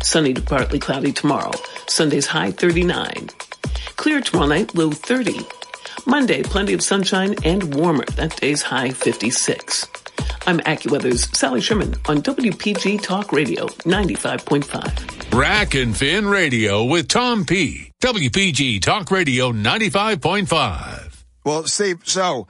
Sunny 0.00 0.32
to 0.32 0.40
partly 0.40 0.78
cloudy 0.78 1.12
tomorrow, 1.12 1.52
Sunday's 1.88 2.28
high 2.28 2.52
39. 2.52 3.28
Clear 3.96 4.22
tomorrow 4.22 4.48
night, 4.48 4.74
low 4.74 4.90
30. 4.90 5.40
Monday, 6.06 6.42
plenty 6.42 6.72
of 6.72 6.82
sunshine 6.82 7.34
and 7.44 7.74
warmer, 7.74 8.06
that 8.16 8.34
day's 8.34 8.62
high 8.62 8.88
56. 8.88 9.86
I'm 10.46 10.60
AccuWeather's 10.60 11.36
Sally 11.38 11.60
Sherman 11.60 11.94
on 12.06 12.22
WPG 12.22 13.02
Talk 13.02 13.32
Radio 13.32 13.66
95.5. 13.66 15.38
Rack 15.38 15.74
and 15.74 15.96
Fin 15.96 16.26
Radio 16.26 16.84
with 16.84 17.08
Tom 17.08 17.44
P. 17.44 17.92
WPG 18.00 18.80
Talk 18.80 19.10
Radio 19.10 19.52
95.5. 19.52 21.24
Well, 21.44 21.64
Steve, 21.64 22.00
so 22.04 22.46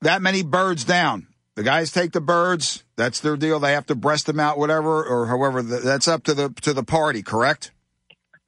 that 0.00 0.22
many 0.22 0.42
birds 0.42 0.84
down. 0.84 1.26
The 1.56 1.62
guys 1.62 1.90
take 1.90 2.12
the 2.12 2.20
birds. 2.20 2.84
That's 2.96 3.20
their 3.20 3.36
deal. 3.36 3.58
They 3.58 3.72
have 3.72 3.86
to 3.86 3.94
breast 3.94 4.26
them 4.26 4.38
out, 4.38 4.58
whatever, 4.58 5.04
or 5.04 5.26
however. 5.26 5.62
That's 5.62 6.06
up 6.06 6.24
to 6.24 6.34
the 6.34 6.50
to 6.62 6.72
the 6.72 6.84
party, 6.84 7.22
correct? 7.22 7.72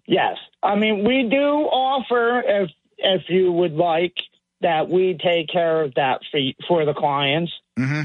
Yes. 0.06 0.36
I 0.62 0.74
mean, 0.74 1.06
we 1.06 1.28
do 1.30 1.36
offer, 1.36 2.42
if 2.44 2.70
if 2.98 3.22
you 3.28 3.52
would 3.52 3.74
like, 3.74 4.14
that 4.60 4.88
we 4.88 5.18
take 5.22 5.48
care 5.48 5.82
of 5.82 5.94
that 5.94 6.20
for 6.30 6.40
for 6.66 6.84
the 6.84 6.94
clients. 6.94 7.52
Mm-hmm. 7.78 8.02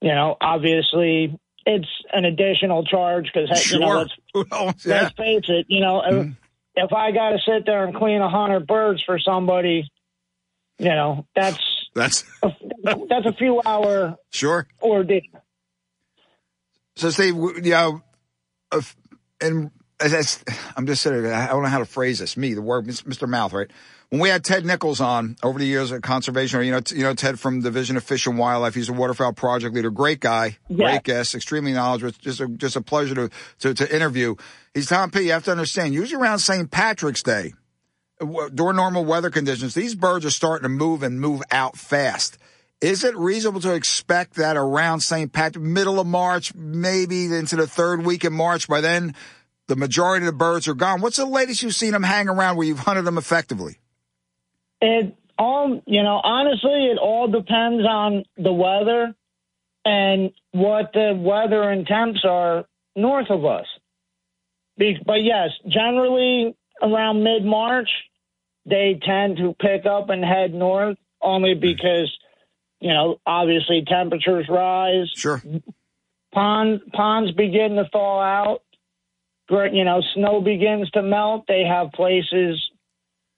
You 0.00 0.14
know, 0.14 0.36
obviously, 0.40 1.38
it's 1.66 1.88
an 2.12 2.24
additional 2.24 2.84
charge 2.84 3.30
because 3.32 3.70
you 3.70 3.80
know, 3.80 3.98
let's, 3.98 4.12
Well, 4.50 4.74
let's 4.84 5.14
face 5.14 5.44
it. 5.48 5.66
You 5.68 5.80
know, 5.80 6.02
if, 6.02 6.14
mm-hmm. 6.14 6.32
if 6.74 6.92
I 6.92 7.12
got 7.12 7.30
to 7.30 7.38
sit 7.46 7.66
there 7.66 7.84
and 7.84 7.94
clean 7.94 8.20
a 8.20 8.30
hundred 8.30 8.66
birds 8.66 9.02
for 9.04 9.18
somebody, 9.18 9.88
you 10.78 10.88
know, 10.88 11.26
that's 11.34 11.58
That's 11.94 12.24
a, 12.42 12.50
that's 12.84 13.26
a 13.26 13.32
few 13.32 13.60
hour 13.64 14.16
sure. 14.30 14.66
ordeal. 14.80 15.22
So, 16.96 17.10
Steve, 17.10 17.34
yeah, 17.62 17.88
you 17.88 18.00
know, 18.72 18.82
and 19.40 19.70
that's, 20.00 20.42
I'm 20.76 20.86
just 20.86 21.02
saying, 21.02 21.26
I 21.26 21.48
don't 21.48 21.62
know 21.62 21.68
how 21.68 21.78
to 21.78 21.84
phrase 21.84 22.18
this. 22.18 22.36
Me, 22.36 22.54
the 22.54 22.62
word, 22.62 22.86
Mr. 22.86 23.28
Mouth, 23.28 23.52
right? 23.52 23.70
When 24.08 24.20
we 24.20 24.28
had 24.28 24.42
Ted 24.44 24.64
Nichols 24.66 25.00
on 25.00 25.36
over 25.42 25.58
the 25.58 25.66
years 25.66 25.92
at 25.92 26.02
conservation, 26.02 26.64
you 26.64 26.72
know, 26.72 26.80
you 26.90 27.04
know 27.04 27.14
Ted 27.14 27.38
from 27.38 27.60
Division 27.60 27.96
of 27.96 28.02
Fish 28.02 28.26
and 28.26 28.36
Wildlife. 28.36 28.74
He's 28.74 28.88
a 28.88 28.92
waterfowl 28.92 29.34
project 29.34 29.72
leader. 29.74 29.90
Great 29.90 30.18
guy, 30.18 30.58
Yeah. 30.68 30.90
great 30.92 31.04
guest, 31.04 31.34
extremely 31.36 31.72
knowledgeable. 31.72 32.08
It's 32.08 32.18
just 32.18 32.40
a, 32.40 32.48
just 32.48 32.74
a 32.74 32.80
pleasure 32.80 33.14
to, 33.14 33.30
to 33.60 33.74
to 33.74 33.94
interview. 33.94 34.34
He's 34.74 34.86
Tom 34.88 35.12
P. 35.12 35.20
You 35.22 35.32
have 35.32 35.44
to 35.44 35.52
understand. 35.52 35.94
Usually 35.94 36.20
around 36.20 36.40
St. 36.40 36.68
Patrick's 36.72 37.22
Day, 37.22 37.52
during 38.18 38.76
normal 38.76 39.04
weather 39.04 39.30
conditions, 39.30 39.74
these 39.74 39.94
birds 39.94 40.26
are 40.26 40.30
starting 40.30 40.64
to 40.64 40.68
move 40.68 41.04
and 41.04 41.20
move 41.20 41.42
out 41.52 41.76
fast. 41.76 42.36
Is 42.80 43.04
it 43.04 43.16
reasonable 43.16 43.60
to 43.60 43.74
expect 43.74 44.34
that 44.36 44.56
around 44.56 45.00
St. 45.00 45.32
Patrick, 45.32 45.62
middle 45.64 46.00
of 46.00 46.06
March, 46.06 46.54
maybe 46.54 47.26
into 47.26 47.54
the 47.56 47.66
third 47.66 48.04
week 48.04 48.24
in 48.24 48.32
March, 48.32 48.68
by 48.68 48.80
then 48.80 49.14
the 49.70 49.76
majority 49.76 50.26
of 50.26 50.32
the 50.32 50.36
birds 50.36 50.66
are 50.66 50.74
gone? 50.74 51.00
What's 51.00 51.16
the 51.16 51.24
latest 51.24 51.62
you've 51.62 51.76
seen 51.76 51.92
them 51.92 52.02
hang 52.02 52.28
around 52.28 52.56
where 52.56 52.66
you've 52.66 52.80
hunted 52.80 53.02
them 53.02 53.16
effectively? 53.16 53.78
It 54.80 55.16
all, 55.38 55.80
you 55.86 56.02
know, 56.02 56.20
honestly, 56.22 56.86
it 56.86 56.98
all 56.98 57.28
depends 57.28 57.86
on 57.86 58.24
the 58.36 58.52
weather 58.52 59.14
and 59.84 60.32
what 60.50 60.92
the 60.92 61.14
weather 61.16 61.62
and 61.70 61.86
temps 61.86 62.24
are 62.28 62.64
north 62.96 63.30
of 63.30 63.44
us. 63.44 63.66
But 64.76 65.22
yes, 65.22 65.50
generally 65.68 66.56
around 66.82 67.22
mid 67.22 67.44
March, 67.44 67.90
they 68.66 68.98
tend 69.00 69.36
to 69.36 69.54
pick 69.54 69.86
up 69.86 70.10
and 70.10 70.24
head 70.24 70.52
north 70.52 70.98
only 71.22 71.54
hmm. 71.54 71.60
because, 71.60 72.12
you 72.80 72.92
know, 72.92 73.20
obviously 73.24 73.84
temperatures 73.86 74.46
rise. 74.48 75.10
Sure. 75.14 75.40
Pond, 76.32 76.80
ponds 76.92 77.30
begin 77.32 77.76
to 77.76 77.84
thaw 77.92 78.20
out. 78.20 78.62
You 79.50 79.84
know, 79.84 80.02
snow 80.14 80.40
begins 80.40 80.90
to 80.92 81.02
melt. 81.02 81.44
They 81.48 81.64
have 81.64 81.92
places 81.92 82.60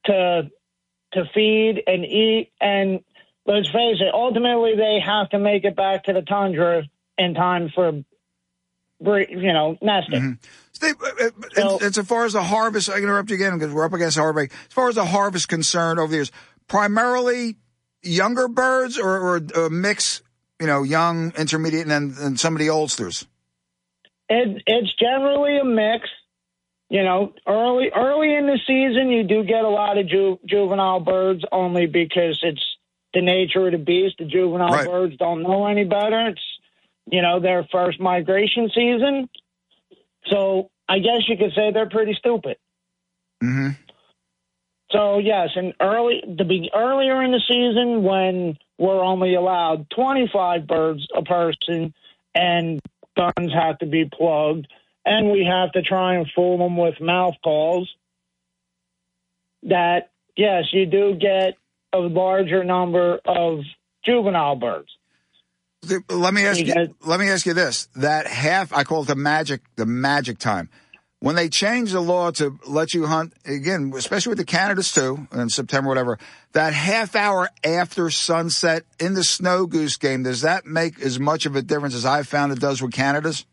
to 0.07 0.51
to 1.13 1.25
feed 1.35 1.83
and 1.87 2.05
eat. 2.05 2.53
And 2.61 3.01
let's 3.47 3.69
face 3.69 4.01
it, 4.01 4.13
ultimately 4.13 4.75
they 4.77 5.01
have 5.05 5.31
to 5.31 5.39
make 5.39 5.65
it 5.65 5.77
back 5.77 6.05
to 6.05 6.13
the 6.13 6.23
tundra 6.23 6.85
in 7.19 7.35
time 7.35 7.71
for, 7.75 7.93
you 7.93 9.53
know, 9.53 9.77
nesting. 9.83 10.39
Steve, 10.73 10.95
uh, 11.03 11.25
uh, 11.25 11.31
and, 11.57 11.83
and 11.83 11.95
so 11.95 12.03
far 12.03 12.25
as 12.25 12.33
the 12.33 12.43
harvest, 12.43 12.89
I 12.89 12.95
can 12.95 13.05
interrupt 13.05 13.31
you 13.31 13.37
again 13.37 13.59
because 13.59 13.73
we're 13.73 13.85
up 13.85 13.93
against 13.93 14.17
harvest. 14.17 14.53
As 14.53 14.73
far 14.73 14.89
as 14.89 14.95
the 14.95 15.05
harvest 15.05 15.49
concerned 15.49 16.01
over 16.01 16.11
the 16.11 16.17
years, 16.17 16.33
primarily 16.67 17.57
younger 18.03 18.49
birds 18.49 18.99
or, 18.99 19.19
or 19.19 19.37
a 19.37 19.71
mix, 19.71 20.23
you 20.61 20.67
know, 20.67 20.83
young, 20.83 21.33
intermediate, 21.37 21.83
and 21.83 21.91
then 21.91 22.15
and 22.19 22.41
some 22.41 22.55
of 22.55 22.61
the 22.61 22.71
oldsters. 22.71 23.27
It, 24.29 24.63
it's 24.67 24.95
generally 24.95 25.59
a 25.59 25.65
mix. 25.65 26.09
you 26.89 27.03
know, 27.03 27.33
early 27.47 27.91
early 27.95 28.35
in 28.35 28.47
the 28.47 28.59
season, 28.67 29.11
you 29.11 29.25
do 29.25 29.45
get 29.45 29.65
a 29.65 29.69
lot 29.69 29.99
of 29.99 30.07
ju- 30.09 30.39
juvenile 30.47 31.01
birds 31.01 31.45
only 31.51 31.87
because 31.87 32.39
it's 32.43 32.65
the 33.15 33.21
nature 33.23 33.67
of 33.67 33.73
the 33.73 33.79
beast. 33.79 34.17
The 34.19 34.25
juvenile 34.27 34.69
Right. 34.73 34.87
birds 34.87 35.17
don't 35.17 35.43
know 35.43 35.67
any 35.67 35.85
better. 35.85 36.29
It's 36.29 36.43
you 37.11 37.23
know 37.23 37.41
their 37.41 37.65
first 37.73 37.99
migration 38.01 38.71
season, 38.75 39.29
so 40.27 40.71
I 40.89 40.99
guess 40.99 41.29
you 41.29 41.37
could 41.37 41.53
say 41.55 41.73
they're 41.73 41.89
pretty 41.89 42.15
stupid. 42.15 42.57
Mm-hmm. 43.43 43.71
So 44.91 45.19
yes, 45.19 45.49
and 45.57 45.73
early 45.81 46.23
the 46.27 46.45
be 46.45 46.71
earlier 46.75 47.23
in 47.23 47.33
the 47.33 47.41
season 47.49 48.03
when 48.03 48.59
we're 48.79 49.03
only 49.03 49.35
allowed 49.35 49.89
25 49.91 50.67
birds 50.67 51.07
a 51.17 51.23
person, 51.23 51.95
and 52.35 52.81
guns 53.17 53.53
have 53.53 53.79
to 53.79 53.87
be 53.87 54.05
plugged, 54.05 54.69
and 55.05 55.31
we 55.31 55.45
have 55.45 55.73
to 55.73 55.83
try 55.83 56.15
and 56.15 56.27
fool 56.35 56.59
them 56.59 56.77
with 56.77 57.01
mouth 57.01 57.35
calls. 57.43 57.91
That 59.65 60.11
yes, 60.37 60.65
you 60.73 60.87
do 60.87 61.15
get 61.15 61.55
a 61.93 61.99
larger 61.99 62.65
number 62.65 63.21
of 63.25 63.61
juvenile 64.05 64.57
birds. 64.57 64.89
Let 66.09 66.33
me 66.33 66.47
ask 66.47 66.61
you. 66.61 66.95
Let 67.05 67.21
me 67.21 67.29
ask 67.29 67.45
you 67.45 67.55
this: 67.55 67.89
that 67.97 68.27
half, 68.27 68.73
I 68.73 68.85
call 68.85 69.03
it 69.03 69.09
the 69.09 69.17
magic, 69.17 69.63
the 69.77 69.87
magic 69.87 70.39
time. 70.39 70.69
When 71.23 71.37
they 71.37 71.49
changed 71.49 71.93
the 71.93 72.01
law 72.01 72.33
to 72.33 72.59
let 72.67 72.95
you 72.95 73.07
hunt 73.07 73.33
again, 73.45 73.93
especially 73.95 74.31
with 74.31 74.39
the 74.39 74.45
Canadas 74.45 74.91
too, 74.91 75.29
in 75.33 75.51
September, 75.51 75.89
whatever, 75.89 76.19
that 76.51 76.73
half 76.73 77.15
hour 77.15 77.49
after 77.63 78.11
sunset 78.11 78.83
in 78.99 79.15
the 79.15 79.23
snow 79.23 79.67
goose 79.67 79.97
game, 79.97 80.25
does 80.25 80.41
that 80.41 80.67
make 80.67 81.01
as 81.01 81.21
much 81.21 81.47
of 81.47 81.55
a 81.55 81.63
difference 81.63 81.95
as 81.95 82.05
I 82.05 82.25
found 82.25 82.51
it 82.51 82.59
does 82.59 82.83
with 82.83 82.91
Canadas? 82.91 83.47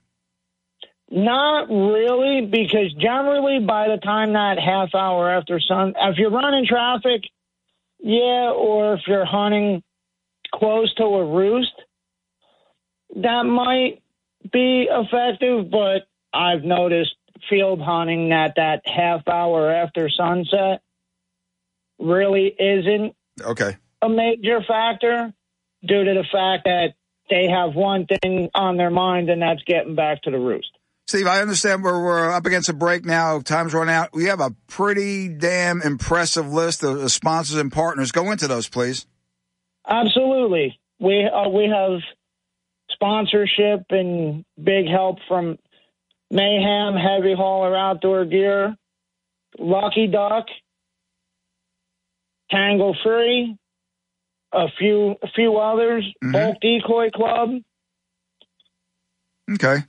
Not 1.12 1.70
really, 1.70 2.48
because 2.48 2.92
generally 3.00 3.60
by 3.60 3.88
the 3.88 3.98
time 3.98 4.34
that 4.34 4.58
half 4.58 4.96
hour 4.96 5.30
after 5.30 5.60
sun, 5.60 5.94
if 5.96 6.18
you're 6.18 6.32
running 6.32 6.66
traffic, 6.66 7.22
yeah, 8.00 8.50
or 8.50 8.96
if 8.96 9.02
you're 9.06 9.26
hunting 9.26 9.84
close 10.56 10.92
to 10.96 11.04
a 11.04 11.24
roost, 11.24 11.76
that 13.18 13.44
might 13.44 14.02
be 14.52 14.88
effective. 14.90 15.70
But 15.70 16.08
I've 16.34 16.64
noticed 16.64 17.14
field 17.50 17.82
hunting 17.82 18.30
that 18.30 18.54
that 18.56 18.82
half 18.86 19.28
hour 19.28 19.72
after 19.72 20.10
sunset 20.10 20.82
really 22.00 22.48
isn't 22.58 23.16
Okay. 23.42 23.76
a 24.02 24.10
major 24.10 24.62
factor 24.68 25.34
due 25.86 26.04
to 26.04 26.14
the 26.14 26.26
fact 26.32 26.66
that 26.66 26.94
they 27.30 27.48
have 27.48 27.76
one 27.76 28.08
thing 28.08 28.50
on 28.56 28.78
their 28.78 28.90
mind, 28.90 29.30
and 29.30 29.42
that's 29.42 29.62
getting 29.64 29.96
back 29.96 30.22
to 30.24 30.32
the 30.32 30.40
roost. 30.40 30.70
Steve, 31.08 31.28
I 31.28 31.42
understand 31.42 31.84
we're, 31.84 32.04
we're 32.04 32.30
up 32.32 32.46
against 32.46 32.70
a 32.70 32.74
break 32.74 33.06
now. 33.06 33.40
Time's 33.40 33.74
run 33.74 33.90
out. 33.90 34.10
We 34.14 34.26
have 34.26 34.40
a 34.42 34.52
pretty 34.68 35.28
damn 35.28 35.82
impressive 35.82 36.52
list 36.52 36.84
of 36.84 37.02
of 37.02 37.12
sponsors 37.12 37.58
and 37.58 37.72
partners. 37.72 38.12
Go 38.12 38.32
into 38.32 38.48
those, 38.48 38.68
please. 38.70 39.06
Absolutely. 39.88 40.80
We 41.00 41.24
uh, 41.28 41.50
we 41.50 41.66
have 41.66 42.00
sponsorship 42.92 43.86
and 43.90 44.44
big 44.62 44.88
help 44.88 45.18
from 45.28 45.58
Mayhem 46.32 46.94
Heavy 46.96 47.34
Hauler 47.36 47.76
Outdoor 47.76 48.26
Gear, 48.26 48.76
Lucky 49.58 50.08
Duck, 50.08 50.46
Tangle 52.52 52.96
Free, 53.04 53.56
a 54.52 54.68
few 54.78 55.16
a 55.22 55.28
few 55.36 55.58
others, 55.58 56.06
Bulk 56.22 56.58
Decoy 56.62 57.10
Club. 57.12 57.50
Okay. 59.54 59.84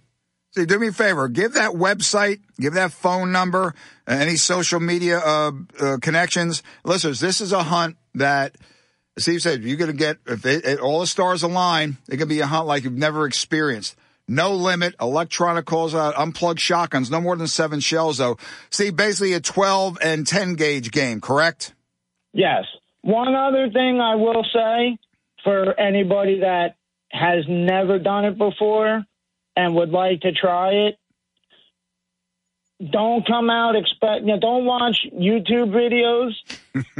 See, 0.52 0.64
do 0.66 0.78
me 0.80 0.88
a 0.88 0.92
favor. 0.92 1.28
Give 1.28 1.52
that 1.54 1.72
website, 1.72 2.40
give 2.58 2.74
that 2.74 2.90
phone 2.92 3.30
number, 3.30 3.74
uh, 4.08 4.12
any 4.12 4.34
social 4.36 4.80
media 4.80 5.18
uh, 5.18 5.52
uh, 5.78 5.96
connections. 6.02 6.62
Listeners, 6.84 7.20
this 7.20 7.40
is 7.40 7.52
a 7.52 7.62
hunt 7.62 7.96
that 8.14 8.56
Steve 9.16 9.42
said 9.42 9.62
you're 9.62 9.76
going 9.76 9.90
to 9.92 9.96
get 9.96 10.16
if 10.26 10.44
it, 10.44 10.64
it- 10.64 10.80
all 10.80 11.00
the 11.00 11.06
stars 11.06 11.42
align. 11.44 11.98
It 12.08 12.16
can 12.16 12.26
be 12.28 12.40
a 12.40 12.46
hunt 12.46 12.66
like 12.66 12.82
you've 12.84 12.94
never 12.94 13.26
experienced. 13.26 13.94
No 14.30 14.54
limit, 14.54 14.94
electronic 15.00 15.64
calls 15.64 15.92
out, 15.92 16.14
unplugged 16.16 16.60
shotguns, 16.60 17.10
no 17.10 17.20
more 17.20 17.34
than 17.34 17.48
seven 17.48 17.80
shells 17.80 18.18
though. 18.18 18.38
See, 18.70 18.90
basically 18.90 19.32
a 19.32 19.40
12 19.40 19.98
and 20.00 20.24
10 20.24 20.54
gauge 20.54 20.92
game, 20.92 21.20
correct? 21.20 21.74
Yes. 22.32 22.64
One 23.02 23.34
other 23.34 23.70
thing 23.70 24.00
I 24.00 24.14
will 24.14 24.44
say 24.54 24.98
for 25.42 25.78
anybody 25.78 26.40
that 26.40 26.76
has 27.10 27.44
never 27.48 27.98
done 27.98 28.24
it 28.24 28.38
before 28.38 29.04
and 29.56 29.74
would 29.74 29.90
like 29.90 30.20
to 30.20 30.30
try 30.30 30.74
it, 30.74 30.98
don't 32.88 33.26
come 33.26 33.50
out 33.50 33.74
expecting, 33.74 34.28
you 34.28 34.34
know, 34.34 34.40
don't 34.40 34.64
watch 34.64 35.06
YouTube 35.12 35.72
videos 35.72 36.34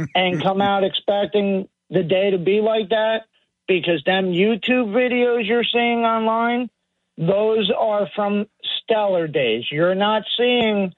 and 0.15 0.43
come 0.43 0.59
out 0.59 0.83
expecting 0.83 1.69
the 1.89 2.03
day 2.03 2.31
to 2.31 2.37
be 2.37 2.59
like 2.59 2.89
that 2.89 3.21
because 3.69 4.03
them 4.05 4.33
YouTube 4.33 4.91
videos 4.91 5.47
you're 5.47 5.63
seeing 5.63 5.99
online, 5.99 6.69
those 7.17 7.71
are 7.77 8.07
from 8.15 8.45
stellar 8.83 9.27
days. 9.27 9.65
You're 9.71 9.95
not 9.95 10.23
seeing 10.37 10.93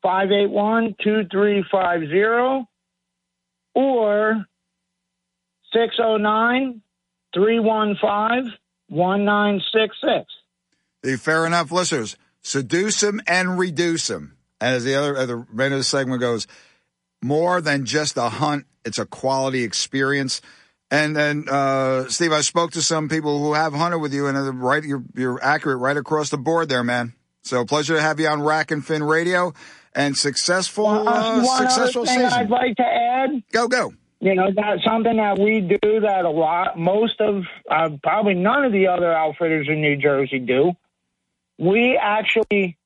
581 0.03 0.95
2350 1.03 2.67
or 3.75 4.47
609 5.73 6.83
315 7.35 8.53
1966. 8.89 10.27
The 11.03 11.17
fair 11.17 11.47
enough 11.47 11.71
listeners, 11.71 12.17
seduce 12.43 13.01
them 13.01 13.21
and 13.27 13.59
reduce 13.59 14.09
them. 14.09 14.37
And 14.61 14.75
as 14.77 14.85
the 14.85 14.95
other, 14.95 15.15
the 15.27 15.65
end 15.65 15.75
of 15.75 15.79
the 15.79 15.85
segment 15.85 16.21
goes, 16.21 16.47
more 17.23 17.61
than 17.61 17.85
just 17.85 18.17
a 18.17 18.29
hunt, 18.29 18.67
it's 18.85 18.99
a 18.99 19.07
quality 19.07 19.63
experience. 19.63 20.41
And 20.91 21.15
then, 21.15 21.45
uh, 21.49 22.09
Steve, 22.09 22.33
I 22.33 22.41
spoke 22.41 22.73
to 22.73 22.83
some 22.83 23.09
people 23.09 23.39
who 23.39 23.55
have 23.55 23.73
hunted 23.73 23.99
with 23.99 24.13
you, 24.13 24.27
and 24.27 24.61
right, 24.61 24.83
you're, 24.83 25.05
you're 25.15 25.43
accurate 25.43 25.79
right 25.79 25.97
across 25.97 26.31
the 26.31 26.39
board 26.39 26.69
there, 26.69 26.83
man. 26.83 27.15
So 27.43 27.65
pleasure 27.65 27.95
to 27.95 28.03
have 28.03 28.19
you 28.19 28.27
on 28.27 28.43
Rack 28.43 28.73
and 28.73 28.85
Fin 28.85 29.05
Radio, 29.05 29.55
and 29.95 30.17
successful, 30.17 30.87
uh, 30.87 31.43
One 31.43 31.59
successful 31.59 32.03
other 32.03 32.11
thing 32.11 32.21
season. 32.21 32.39
I'd 32.39 32.51
like 32.51 32.77
to 32.77 32.85
add. 32.85 33.43
Go, 33.53 33.69
go. 33.69 33.93
You 34.21 34.35
know, 34.35 34.49
that's 34.55 34.85
something 34.85 35.17
that 35.17 35.39
we 35.39 35.61
do 35.61 36.01
that 36.01 36.25
a 36.25 36.31
lot, 36.31 36.79
most 36.79 37.21
of, 37.21 37.45
uh, 37.71 37.91
probably 38.03 38.35
none 38.35 38.65
of 38.65 38.73
the 38.73 38.89
other 38.89 39.13
outfitters 39.13 39.69
in 39.69 39.81
New 39.81 39.97
Jersey 39.97 40.41
do. 40.41 40.73
We 41.59 41.99
actually 42.01 42.77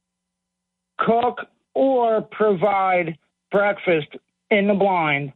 cook 0.99 1.47
or 1.75 2.21
provide 2.23 3.19
breakfast 3.51 4.09
in 4.51 4.69
the 4.69 4.75
blind 4.75 5.33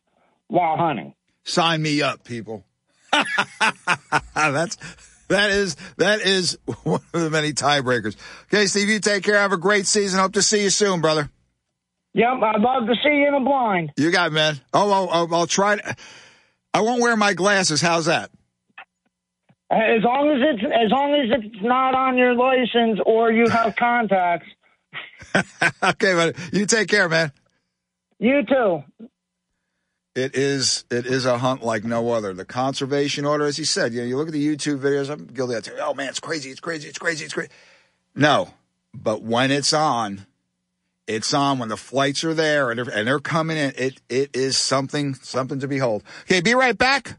while 0.46 0.76
hunting. 0.76 1.14
Sign 1.48 1.80
me 1.80 2.02
up, 2.02 2.24
people. 2.24 2.62
That's 4.34 4.76
that 5.28 5.50
is 5.50 5.76
that 5.96 6.20
is 6.20 6.58
one 6.82 7.00
of 7.14 7.22
the 7.22 7.30
many 7.30 7.54
tiebreakers. 7.54 8.16
Okay, 8.44 8.66
Steve, 8.66 8.90
you 8.90 9.00
take 9.00 9.24
care. 9.24 9.36
Have 9.36 9.52
a 9.52 9.56
great 9.56 9.86
season. 9.86 10.20
Hope 10.20 10.34
to 10.34 10.42
see 10.42 10.62
you 10.62 10.68
soon, 10.68 11.00
brother. 11.00 11.30
Yep, 12.12 12.28
I'd 12.42 12.60
love 12.60 12.86
to 12.86 12.94
see 13.02 13.14
you 13.14 13.28
in 13.28 13.34
a 13.34 13.40
blind. 13.40 13.92
You 13.96 14.10
got 14.10 14.28
it, 14.28 14.34
man. 14.34 14.60
Oh, 14.74 14.92
oh, 14.92 15.08
oh 15.10 15.34
I'll 15.34 15.46
try. 15.46 15.76
To, 15.76 15.96
I 16.74 16.82
won't 16.82 17.00
wear 17.00 17.16
my 17.16 17.32
glasses. 17.32 17.80
How's 17.80 18.06
that? 18.06 18.30
As 19.70 20.02
long 20.02 20.30
as 20.30 20.54
it's 20.54 20.64
as 20.64 20.90
long 20.90 21.14
as 21.14 21.38
it's 21.38 21.62
not 21.62 21.94
on 21.94 22.18
your 22.18 22.34
license 22.34 23.00
or 23.06 23.32
you 23.32 23.48
have 23.48 23.74
contacts. 23.76 24.48
okay, 25.34 26.14
but 26.14 26.36
you 26.52 26.66
take 26.66 26.88
care, 26.88 27.08
man. 27.08 27.32
You 28.18 28.42
too. 28.44 29.08
It 30.14 30.34
is 30.34 30.84
it 30.90 31.06
is 31.06 31.26
a 31.26 31.38
hunt 31.38 31.62
like 31.62 31.84
no 31.84 32.10
other. 32.10 32.34
The 32.34 32.44
conservation 32.44 33.24
order, 33.24 33.44
as 33.44 33.56
he 33.56 33.64
said, 33.64 33.92
you 33.92 34.00
know, 34.00 34.06
you 34.06 34.16
look 34.16 34.28
at 34.28 34.32
the 34.32 34.56
YouTube 34.56 34.78
videos. 34.78 35.10
I'm 35.10 35.26
guilty. 35.26 35.56
I 35.56 35.60
tell 35.60 35.76
you, 35.76 35.82
oh 35.82 35.94
man, 35.94 36.08
it's 36.08 36.20
crazy, 36.20 36.50
it's 36.50 36.60
crazy, 36.60 36.88
it's 36.88 36.98
crazy, 36.98 37.24
it's 37.24 37.34
crazy. 37.34 37.50
No, 38.14 38.52
but 38.92 39.22
when 39.22 39.50
it's 39.50 39.72
on, 39.72 40.26
it's 41.06 41.32
on. 41.32 41.58
When 41.58 41.68
the 41.68 41.76
flights 41.76 42.24
are 42.24 42.34
there 42.34 42.70
and 42.70 42.78
they're, 42.78 42.94
and 42.94 43.06
they're 43.06 43.20
coming 43.20 43.56
in, 43.56 43.72
it 43.76 44.00
it 44.08 44.34
is 44.34 44.58
something 44.58 45.14
something 45.14 45.60
to 45.60 45.68
behold. 45.68 46.02
Okay, 46.22 46.40
be 46.40 46.54
right 46.54 46.76
back. 46.76 47.18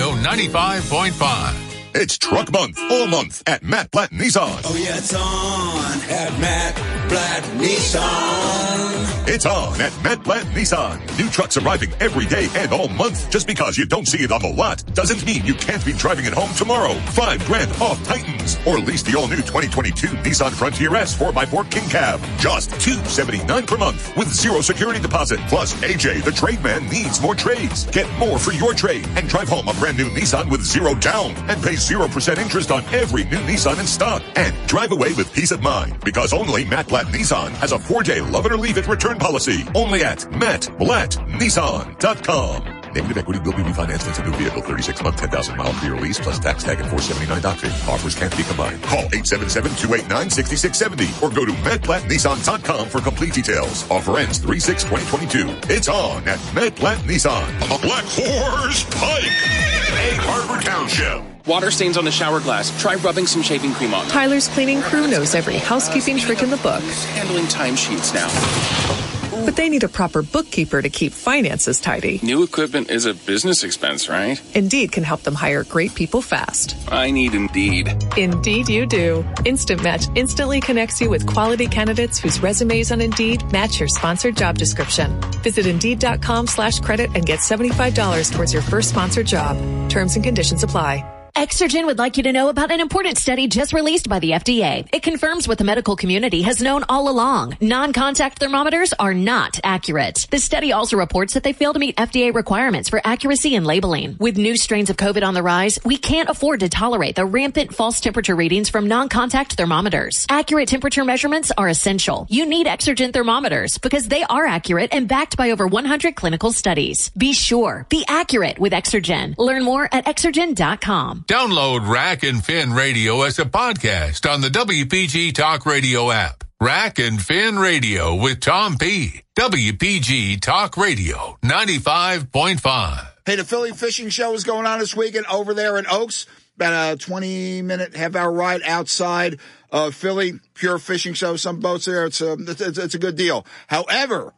95.5. 0.01 1.70
It's 1.93 2.17
truck 2.17 2.51
month 2.51 2.79
all 2.89 3.07
month 3.07 3.43
at 3.47 3.63
Matt 3.63 3.91
Blatt 3.91 4.11
Nissan. 4.11 4.61
Oh 4.63 4.75
yeah, 4.75 4.97
it's 4.97 5.13
on 5.13 6.09
at 6.09 6.39
Matt 6.39 6.75
Blatt 7.09 7.43
Nissan. 7.59 9.27
It's 9.27 9.45
on 9.45 9.79
at 9.79 9.93
Matt 10.03 10.23
Blatt 10.23 10.45
Nissan. 10.47 10.99
New 11.19 11.29
trucks 11.29 11.57
arriving 11.57 11.91
every 11.99 12.25
day 12.25 12.47
and 12.55 12.71
all 12.73 12.87
month. 12.87 13.29
Just 13.29 13.45
because 13.45 13.77
you 13.77 13.85
don't 13.85 14.07
see 14.07 14.23
it 14.23 14.31
on 14.31 14.41
the 14.41 14.49
lot 14.49 14.83
doesn't 14.93 15.25
mean 15.25 15.45
you 15.45 15.53
can't 15.53 15.83
be 15.85 15.93
driving 15.93 16.25
it 16.25 16.33
home 16.33 16.53
tomorrow. 16.55 16.93
Five 17.11 17.45
grand 17.45 17.71
off 17.81 18.01
Titans. 18.03 18.57
Or 18.65 18.79
lease 18.79 19.03
the 19.03 19.17
all 19.17 19.27
new 19.27 19.37
2022 19.37 20.07
Nissan 20.07 20.51
Frontier 20.51 20.95
S 20.95 21.15
4x4 21.17 21.69
King 21.69 21.89
Cab. 21.89 22.19
Just 22.39 22.71
279 22.81 23.67
per 23.67 23.77
month 23.77 24.15
with 24.17 24.27
zero 24.33 24.61
security 24.61 24.99
deposit. 24.99 25.39
Plus 25.49 25.73
AJ, 25.81 26.23
the 26.23 26.31
trade 26.31 26.63
man, 26.63 26.83
needs 26.89 27.21
more 27.21 27.35
trades. 27.35 27.85
Get 27.87 28.09
more 28.17 28.39
for 28.39 28.53
your 28.53 28.73
trade 28.73 29.07
and 29.15 29.27
drive 29.27 29.49
home 29.49 29.67
a 29.67 29.73
brand 29.75 29.97
new 29.97 30.09
Nissan 30.09 30.49
with 30.49 30.63
zero 30.63 30.95
down 30.95 31.31
and 31.49 31.61
pay 31.61 31.75
0% 31.89 32.37
interest 32.37 32.71
on 32.71 32.83
every 32.93 33.23
new 33.25 33.37
Nissan 33.37 33.79
in 33.79 33.87
stock. 33.87 34.21
And 34.35 34.55
drive 34.67 34.91
away 34.91 35.13
with 35.13 35.33
peace 35.33 35.51
of 35.51 35.61
mind 35.61 35.99
because 36.03 36.33
only 36.33 36.65
Matt 36.65 36.87
Blatt 36.87 37.07
Nissan 37.07 37.49
has 37.51 37.71
a 37.71 37.79
four 37.79 38.03
day 38.03 38.21
love 38.21 38.45
it 38.45 38.51
or 38.51 38.57
leave 38.57 38.77
it 38.77 38.87
return 38.87 39.17
policy. 39.17 39.63
Only 39.73 40.03
at 40.03 40.19
MattBlattNissan.com. 40.19 42.80
Negative 42.93 43.17
equity 43.17 43.39
will 43.39 43.53
be 43.53 43.63
refinanced 43.63 44.07
into 44.07 44.21
new 44.29 44.35
vehicle 44.37 44.61
36 44.61 45.01
month, 45.03 45.15
10,000 45.17 45.57
mile 45.57 45.73
pre 45.73 45.89
release 45.89 46.19
plus 46.19 46.39
tax 46.39 46.63
tag 46.63 46.79
and 46.79 46.89
479 46.89 47.41
doctrine. 47.41 47.71
Offers 47.87 48.15
can't 48.15 48.35
be 48.35 48.43
combined. 48.43 48.81
Call 48.83 49.03
877-289-6670 49.03 51.23
or 51.23 51.29
go 51.33 51.45
to 51.45 51.53
MattBlattNissan.com 51.63 52.89
for 52.89 52.99
complete 52.99 53.33
details. 53.33 53.89
Offer 53.89 54.17
ends 54.19 54.39
3-6-2022. 54.39 55.69
It's 55.69 55.87
on 55.87 56.27
at 56.27 56.39
Matt 56.53 56.75
Blatt 56.75 56.97
Nissan. 57.05 57.47
A 57.63 57.79
Black 57.81 58.03
Horse 58.07 58.83
Pike. 58.85 59.23
Egg 59.23 60.17
Harbor 60.19 60.61
Township. 60.61 61.23
Water 61.47 61.71
stains 61.71 61.97
on 61.97 62.05
the 62.05 62.11
shower 62.11 62.39
glass. 62.39 62.79
Try 62.81 62.95
rubbing 62.95 63.25
some 63.25 63.41
shaving 63.41 63.73
cream 63.73 63.93
on. 63.93 64.05
Tyler's 64.07 64.47
cleaning 64.49 64.81
crew 64.81 65.07
knows 65.07 65.33
every 65.33 65.57
housekeeping 65.57 66.17
trick 66.17 66.43
in 66.43 66.49
the 66.49 66.57
book. 66.57 66.83
Handling 67.15 67.45
timesheets 67.45 68.13
now. 68.13 69.10
But 69.45 69.55
they 69.55 69.69
need 69.69 69.83
a 69.83 69.89
proper 69.89 70.21
bookkeeper 70.21 70.81
to 70.81 70.89
keep 70.89 71.11
finances 71.11 71.79
tidy. 71.79 72.19
New 72.21 72.43
equipment 72.43 72.91
is 72.91 73.05
a 73.05 73.13
business 73.13 73.63
expense, 73.63 74.09
right? 74.09 74.39
Indeed 74.55 74.91
can 74.91 75.03
help 75.03 75.23
them 75.23 75.33
hire 75.35 75.63
great 75.63 75.95
people 75.95 76.21
fast. 76.21 76.75
I 76.89 77.11
need 77.11 77.33
Indeed. 77.33 77.87
Indeed, 78.17 78.69
you 78.69 78.85
do. 78.85 79.25
Instant 79.45 79.81
Match 79.81 80.07
instantly 80.15 80.59
connects 80.59 81.01
you 81.01 81.09
with 81.09 81.25
quality 81.25 81.67
candidates 81.67 82.19
whose 82.19 82.39
resumes 82.41 82.91
on 82.91 83.01
Indeed 83.01 83.49
match 83.51 83.79
your 83.79 83.89
sponsored 83.89 84.35
job 84.35 84.57
description. 84.57 85.19
Visit 85.43 85.65
Indeed.com 85.65 86.47
slash 86.47 86.79
credit 86.79 87.15
and 87.15 87.25
get 87.25 87.39
$75 87.39 88.31
towards 88.31 88.53
your 88.53 88.61
first 88.61 88.89
sponsored 88.89 89.27
job. 89.27 89.57
Terms 89.89 90.15
and 90.15 90.23
conditions 90.23 90.63
apply. 90.63 91.20
Exergen 91.41 91.87
would 91.87 91.97
like 91.97 92.17
you 92.17 92.23
to 92.23 92.31
know 92.31 92.49
about 92.49 92.69
an 92.69 92.79
important 92.79 93.17
study 93.17 93.47
just 93.47 93.73
released 93.73 94.07
by 94.07 94.19
the 94.19 94.33
FDA. 94.33 94.87
It 94.93 95.01
confirms 95.01 95.47
what 95.47 95.57
the 95.57 95.63
medical 95.63 95.95
community 95.95 96.43
has 96.43 96.61
known 96.61 96.85
all 96.87 97.09
along. 97.09 97.57
Non-contact 97.59 98.37
thermometers 98.37 98.93
are 98.99 99.15
not 99.15 99.59
accurate. 99.63 100.27
The 100.29 100.37
study 100.37 100.71
also 100.71 100.97
reports 100.97 101.33
that 101.33 101.41
they 101.41 101.53
fail 101.53 101.73
to 101.73 101.79
meet 101.79 101.95
FDA 101.95 102.31
requirements 102.31 102.89
for 102.89 103.01
accuracy 103.03 103.55
and 103.55 103.65
labeling. 103.65 104.17
With 104.19 104.37
new 104.37 104.55
strains 104.55 104.91
of 104.91 104.97
COVID 104.97 105.23
on 105.23 105.33
the 105.33 105.41
rise, 105.41 105.79
we 105.83 105.97
can't 105.97 106.29
afford 106.29 106.59
to 106.59 106.69
tolerate 106.69 107.15
the 107.15 107.25
rampant 107.25 107.73
false 107.73 107.99
temperature 107.99 108.35
readings 108.35 108.69
from 108.69 108.85
non-contact 108.85 109.53
thermometers. 109.53 110.27
Accurate 110.29 110.69
temperature 110.69 111.03
measurements 111.03 111.51
are 111.57 111.69
essential. 111.69 112.27
You 112.29 112.45
need 112.45 112.67
Exergen 112.67 113.13
thermometers 113.13 113.79
because 113.79 114.07
they 114.07 114.21
are 114.21 114.45
accurate 114.45 114.93
and 114.93 115.07
backed 115.07 115.37
by 115.37 115.49
over 115.49 115.65
100 115.65 116.15
clinical 116.15 116.51
studies. 116.51 117.09
Be 117.17 117.33
sure, 117.33 117.87
be 117.89 118.05
accurate 118.07 118.59
with 118.59 118.73
Exergen. 118.73 119.33
Learn 119.39 119.63
more 119.63 119.89
at 119.91 120.05
exergen.com. 120.05 121.25
Download 121.31 121.87
Rack 121.87 122.23
and 122.23 122.43
Fin 122.43 122.73
Radio 122.73 123.21
as 123.21 123.39
a 123.39 123.45
podcast 123.45 124.29
on 124.29 124.41
the 124.41 124.49
WPG 124.49 125.33
Talk 125.33 125.65
Radio 125.65 126.11
app. 126.11 126.43
Rack 126.59 126.99
and 126.99 127.21
Fin 127.21 127.57
Radio 127.57 128.15
with 128.15 128.41
Tom 128.41 128.77
P. 128.77 129.21
WPG 129.39 130.41
Talk 130.41 130.75
Radio 130.75 131.37
95.5. 131.41 133.07
Hey, 133.25 133.37
the 133.37 133.45
Philly 133.45 133.71
Fishing 133.71 134.09
Show 134.09 134.33
is 134.33 134.43
going 134.43 134.65
on 134.65 134.79
this 134.79 134.93
weekend 134.93 135.25
over 135.27 135.53
there 135.53 135.77
in 135.77 135.85
Oaks. 135.89 136.25
About 136.57 136.95
a 136.95 136.97
20 136.97 137.61
minute, 137.61 137.95
half 137.95 138.13
hour 138.17 138.29
ride 138.29 138.61
outside 138.63 139.39
of 139.71 139.95
Philly. 139.95 140.33
Pure 140.53 140.79
fishing 140.79 141.13
show. 141.13 141.37
Some 141.37 141.61
boats 141.61 141.85
there. 141.85 142.07
It's 142.07 142.21
um, 142.21 142.45
a, 142.45 142.51
it's, 142.51 142.77
it's 142.77 142.95
a 142.95 142.99
good 142.99 143.15
deal. 143.15 143.45
However, 143.67 144.33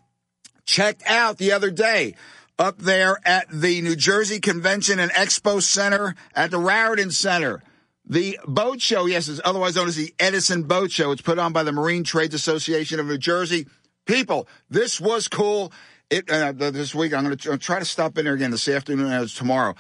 checked 0.64 1.02
out 1.08 1.40
the 1.40 1.54
other 1.54 1.72
day 1.72 2.14
up 2.60 2.78
there 2.78 3.18
at 3.26 3.48
the 3.50 3.82
New 3.82 3.96
Jersey 3.96 4.40
Convention 4.40 5.00
and 5.00 5.12
Expo 5.12 5.62
Center 5.62 6.16
at 6.36 6.52
the 6.52 6.60
Raritan 6.60 7.12
Center. 7.12 7.62
The 8.06 8.38
boat 8.46 8.82
show, 8.82 9.06
yes, 9.06 9.28
is 9.28 9.42
otherwise 9.46 9.76
known 9.76 9.88
as 9.88 9.96
the 9.96 10.14
Edison 10.20 10.64
Boat 10.64 10.92
Show. 10.92 11.12
It's 11.12 11.22
put 11.22 11.40
on 11.40 11.54
by 11.54 11.64
the 11.64 11.72
Marine 11.72 12.04
Trades 12.04 12.34
Association 12.34 13.00
of 13.00 13.06
New 13.06 13.18
Jersey. 13.18 13.68
People, 14.06 14.48
this 14.70 15.00
was 15.00 15.28
cool. 15.28 15.72
It 16.10 16.30
uh, 16.30 16.52
this 16.52 16.94
week 16.94 17.14
I'm 17.14 17.24
going 17.24 17.38
to 17.38 17.58
try 17.58 17.80
to 17.80 17.86
stop 17.86 18.18
in 18.18 18.26
there 18.26 18.34
again 18.34 18.52
this 18.52 18.68
afternoon 18.68 19.12
as 19.12 19.34
tomorrow. 19.34 19.76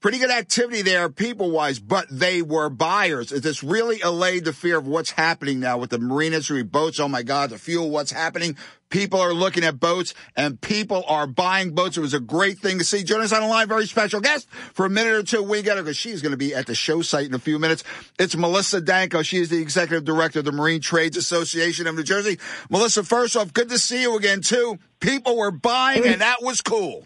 Pretty 0.00 0.18
good 0.18 0.30
activity 0.30 0.82
there, 0.82 1.08
people 1.08 1.50
wise, 1.50 1.80
but 1.80 2.06
they 2.08 2.40
were 2.40 2.70
buyers. 2.70 3.32
Is 3.32 3.40
This 3.40 3.64
really 3.64 4.00
allayed 4.00 4.44
the 4.44 4.52
fear 4.52 4.78
of 4.78 4.86
what's 4.86 5.10
happening 5.10 5.58
now 5.58 5.76
with 5.76 5.90
the 5.90 5.98
marine 5.98 6.32
industry 6.32 6.62
boats. 6.62 7.00
Oh 7.00 7.08
my 7.08 7.24
God, 7.24 7.50
the 7.50 7.58
fuel, 7.58 7.90
what's 7.90 8.12
happening? 8.12 8.56
People 8.90 9.18
are 9.18 9.34
looking 9.34 9.64
at 9.64 9.80
boats 9.80 10.14
and 10.36 10.60
people 10.60 11.02
are 11.08 11.26
buying 11.26 11.74
boats. 11.74 11.96
It 11.96 12.00
was 12.00 12.14
a 12.14 12.20
great 12.20 12.60
thing 12.60 12.78
to 12.78 12.84
see. 12.84 13.02
Join 13.02 13.22
us 13.22 13.32
on 13.32 13.40
the 13.40 13.48
line, 13.48 13.66
very 13.66 13.88
special 13.88 14.20
guest 14.20 14.48
for 14.72 14.86
a 14.86 14.90
minute 14.90 15.14
or 15.14 15.24
two. 15.24 15.42
We 15.42 15.62
got 15.62 15.78
her 15.78 15.82
because 15.82 15.96
she's 15.96 16.22
going 16.22 16.30
to 16.30 16.38
be 16.38 16.54
at 16.54 16.66
the 16.66 16.76
show 16.76 17.02
site 17.02 17.26
in 17.26 17.34
a 17.34 17.40
few 17.40 17.58
minutes. 17.58 17.82
It's 18.20 18.36
Melissa 18.36 18.80
Danko. 18.80 19.22
She 19.22 19.38
is 19.38 19.48
the 19.48 19.60
executive 19.60 20.04
director 20.04 20.38
of 20.38 20.44
the 20.44 20.52
Marine 20.52 20.80
Trades 20.80 21.16
Association 21.16 21.88
of 21.88 21.96
New 21.96 22.04
Jersey. 22.04 22.38
Melissa, 22.70 23.02
first 23.02 23.34
off, 23.34 23.52
good 23.52 23.68
to 23.70 23.78
see 23.78 24.02
you 24.02 24.16
again 24.16 24.42
too. 24.42 24.78
People 25.00 25.36
were 25.36 25.50
buying 25.50 26.06
and 26.06 26.20
that 26.20 26.40
was 26.40 26.60
cool. 26.60 27.04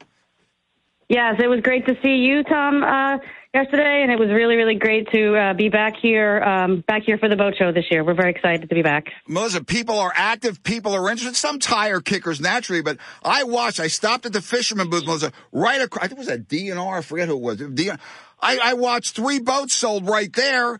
Yes, 1.12 1.34
it 1.44 1.46
was 1.46 1.60
great 1.60 1.84
to 1.88 1.94
see 2.02 2.24
you, 2.24 2.42
Tom, 2.42 2.82
uh, 2.82 3.18
yesterday, 3.52 4.00
and 4.02 4.10
it 4.10 4.18
was 4.18 4.30
really, 4.30 4.56
really 4.56 4.76
great 4.76 5.10
to 5.10 5.36
uh, 5.36 5.52
be 5.52 5.68
back 5.68 5.92
here, 6.00 6.40
um, 6.40 6.82
back 6.88 7.02
here 7.02 7.18
for 7.18 7.28
the 7.28 7.36
boat 7.36 7.52
show 7.58 7.70
this 7.70 7.84
year. 7.90 8.02
We're 8.02 8.14
very 8.14 8.30
excited 8.30 8.66
to 8.66 8.74
be 8.74 8.80
back. 8.80 9.08
Melissa, 9.28 9.62
people 9.62 9.98
are 9.98 10.12
active, 10.16 10.62
people 10.62 10.94
are 10.94 11.10
interested. 11.10 11.36
Some 11.36 11.58
tire 11.58 12.00
kickers 12.00 12.40
naturally, 12.40 12.80
but 12.80 12.96
I 13.22 13.44
watched. 13.44 13.78
I 13.78 13.88
stopped 13.88 14.24
at 14.24 14.32
the 14.32 14.40
fisherman 14.40 14.88
booth, 14.88 15.04
Melissa, 15.04 15.32
right 15.52 15.82
across. 15.82 16.04
I 16.04 16.08
think 16.08 16.18
it 16.18 16.26
was 16.26 16.28
a 16.28 16.38
DNR. 16.38 16.96
I 16.96 17.02
forget 17.02 17.28
who 17.28 17.34
it 17.34 17.42
was. 17.42 17.58
DNR. 17.58 18.00
I, 18.40 18.58
I 18.64 18.72
watched 18.72 19.14
three 19.14 19.38
boats 19.38 19.76
sold 19.76 20.08
right 20.08 20.32
there. 20.32 20.78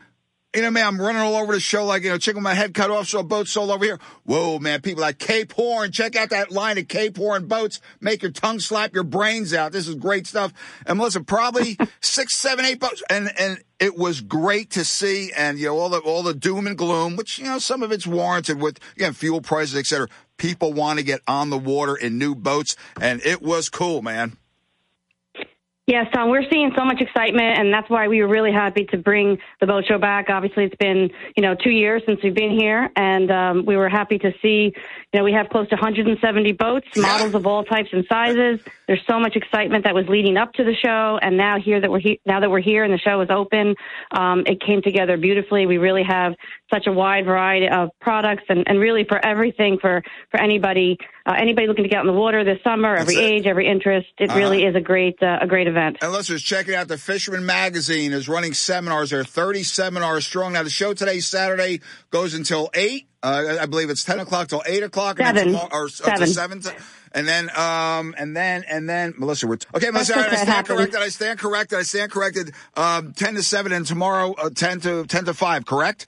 You 0.54 0.60
know, 0.60 0.70
man, 0.70 0.86
I'm 0.86 1.00
running 1.00 1.22
all 1.22 1.34
over 1.36 1.54
the 1.54 1.60
show 1.60 1.86
like, 1.86 2.02
you 2.02 2.10
know, 2.10 2.18
checking 2.18 2.42
my 2.42 2.52
head 2.52 2.74
cut 2.74 2.90
off, 2.90 3.08
so 3.08 3.20
a 3.20 3.24
boat 3.24 3.48
sold 3.48 3.70
over 3.70 3.84
here. 3.84 3.98
Whoa, 4.24 4.58
man, 4.58 4.82
people 4.82 5.00
like 5.00 5.18
Cape 5.18 5.52
Horn. 5.52 5.92
Check 5.92 6.14
out 6.14 6.30
that 6.30 6.50
line 6.50 6.76
of 6.76 6.88
Cape 6.88 7.16
Horn 7.16 7.46
boats. 7.46 7.80
Make 8.00 8.22
your 8.22 8.32
tongue 8.32 8.60
slap 8.60 8.94
your 8.94 9.04
brains 9.04 9.54
out. 9.54 9.72
This 9.72 9.88
is 9.88 9.94
great 9.94 10.26
stuff. 10.26 10.52
And 10.86 10.98
Melissa, 10.98 11.22
probably 11.22 11.78
six, 12.00 12.36
seven, 12.36 12.66
eight 12.66 12.80
boats. 12.80 13.02
And, 13.08 13.30
and 13.38 13.62
it 13.80 13.96
was 13.96 14.20
great 14.20 14.70
to 14.72 14.84
see. 14.84 15.32
And, 15.32 15.58
you 15.58 15.68
know, 15.68 15.78
all 15.78 15.88
the, 15.88 16.00
all 16.00 16.22
the 16.22 16.34
doom 16.34 16.66
and 16.66 16.76
gloom, 16.76 17.16
which, 17.16 17.38
you 17.38 17.46
know, 17.46 17.58
some 17.58 17.82
of 17.82 17.90
it's 17.90 18.06
warranted 18.06 18.60
with, 18.60 18.78
again, 18.94 19.14
fuel 19.14 19.40
prices, 19.40 19.76
et 19.76 19.86
cetera. 19.86 20.08
People 20.36 20.74
want 20.74 20.98
to 20.98 21.04
get 21.04 21.20
on 21.26 21.48
the 21.48 21.58
water 21.58 21.96
in 21.96 22.18
new 22.18 22.34
boats. 22.34 22.76
And 23.00 23.24
it 23.24 23.40
was 23.40 23.70
cool, 23.70 24.02
man. 24.02 24.36
Yes, 25.92 26.06
Tom, 26.14 26.30
we're 26.30 26.48
seeing 26.50 26.72
so 26.74 26.86
much 26.86 27.02
excitement, 27.02 27.58
and 27.58 27.70
that's 27.70 27.90
why 27.90 28.08
we 28.08 28.22
were 28.22 28.28
really 28.28 28.50
happy 28.50 28.86
to 28.86 28.96
bring 28.96 29.36
the 29.60 29.66
boat 29.66 29.84
show 29.86 29.98
back. 29.98 30.30
Obviously, 30.30 30.64
it's 30.64 30.74
been, 30.76 31.10
you 31.36 31.42
know, 31.42 31.54
two 31.54 31.68
years 31.68 32.00
since 32.06 32.18
we've 32.22 32.34
been 32.34 32.58
here, 32.58 32.88
and 32.96 33.30
um, 33.30 33.66
we 33.66 33.76
were 33.76 33.90
happy 33.90 34.16
to 34.16 34.32
see, 34.40 34.72
you 35.12 35.18
know, 35.18 35.22
we 35.22 35.34
have 35.34 35.50
close 35.50 35.68
to 35.68 35.74
170 35.74 36.52
boats, 36.52 36.86
models 36.96 37.34
of 37.34 37.46
all 37.46 37.62
types 37.62 37.90
and 37.92 38.06
sizes. 38.10 38.58
There's 38.88 39.00
so 39.08 39.20
much 39.20 39.36
excitement 39.36 39.84
that 39.84 39.94
was 39.94 40.06
leading 40.08 40.36
up 40.36 40.52
to 40.54 40.64
the 40.64 40.74
show, 40.74 41.18
and 41.22 41.36
now 41.36 41.56
here 41.60 41.80
that 41.80 41.90
we're 41.90 42.00
he- 42.00 42.20
now 42.26 42.40
that 42.40 42.50
we're 42.50 42.60
here 42.60 42.82
and 42.84 42.92
the 42.92 42.98
show 42.98 43.20
is 43.20 43.30
open, 43.30 43.74
um, 44.10 44.42
it 44.46 44.60
came 44.60 44.82
together 44.82 45.16
beautifully. 45.16 45.66
We 45.66 45.78
really 45.78 46.02
have 46.02 46.34
such 46.72 46.86
a 46.88 46.92
wide 46.92 47.24
variety 47.24 47.68
of 47.68 47.90
products, 48.00 48.42
and, 48.48 48.64
and 48.66 48.78
really 48.80 49.04
for 49.04 49.24
everything 49.24 49.78
for 49.80 50.02
for 50.30 50.40
anybody 50.40 50.98
uh, 51.26 51.34
anybody 51.38 51.68
looking 51.68 51.84
to 51.84 51.88
get 51.88 51.98
out 51.98 52.06
in 52.06 52.12
the 52.12 52.18
water 52.18 52.42
this 52.42 52.58
summer, 52.64 52.96
every 52.96 53.16
age, 53.16 53.46
every 53.46 53.68
interest. 53.68 54.08
It 54.18 54.30
Uh-huh. 54.30 54.38
really 54.38 54.64
is 54.64 54.74
a 54.74 54.80
great 54.80 55.22
uh, 55.22 55.38
a 55.40 55.46
great 55.46 55.68
event. 55.68 55.98
And 56.02 56.10
listeners, 56.12 56.42
check 56.42 56.66
it 56.68 56.74
out. 56.74 56.88
The 56.88 56.98
Fisherman 56.98 57.46
Magazine 57.46 58.12
is 58.12 58.28
running 58.28 58.52
seminars. 58.52 59.10
There 59.10 59.20
are 59.20 59.24
30 59.24 59.62
seminars 59.62 60.26
strong. 60.26 60.54
Now, 60.54 60.64
the 60.64 60.70
show 60.70 60.92
today, 60.92 61.20
Saturday, 61.20 61.80
goes 62.10 62.34
until 62.34 62.68
8. 62.74 63.06
Uh, 63.22 63.58
I 63.60 63.66
believe 63.66 63.88
it's 63.90 64.02
10 64.02 64.18
o'clock 64.18 64.48
till 64.48 64.62
8 64.66 64.82
o'clock. 64.82 65.20
And 65.20 65.28
Seven. 65.38 65.52
tomorrow, 65.52 65.68
or, 65.70 65.84
or 65.84 65.88
Seven. 65.88 66.26
7. 66.26 66.62
And 67.14 67.28
then, 67.28 67.50
um, 67.56 68.14
and 68.16 68.36
then, 68.36 68.64
and 68.68 68.88
then, 68.88 69.14
Melissa, 69.18 69.46
we're, 69.46 69.58
okay, 69.74 69.90
Melissa, 69.90 70.16
I 70.16 70.28
stand 70.28 70.48
happened. 70.48 70.78
corrected. 70.78 71.00
I 71.00 71.08
stand 71.08 71.38
corrected. 71.38 71.78
I 71.78 71.82
stand 71.82 72.10
corrected. 72.10 72.52
Um, 72.74 73.12
10 73.12 73.34
to 73.34 73.42
7 73.42 73.72
and 73.72 73.86
tomorrow, 73.86 74.32
uh, 74.32 74.50
10 74.50 74.80
to, 74.80 75.04
10 75.04 75.26
to 75.26 75.34
5, 75.34 75.66
correct? 75.66 76.06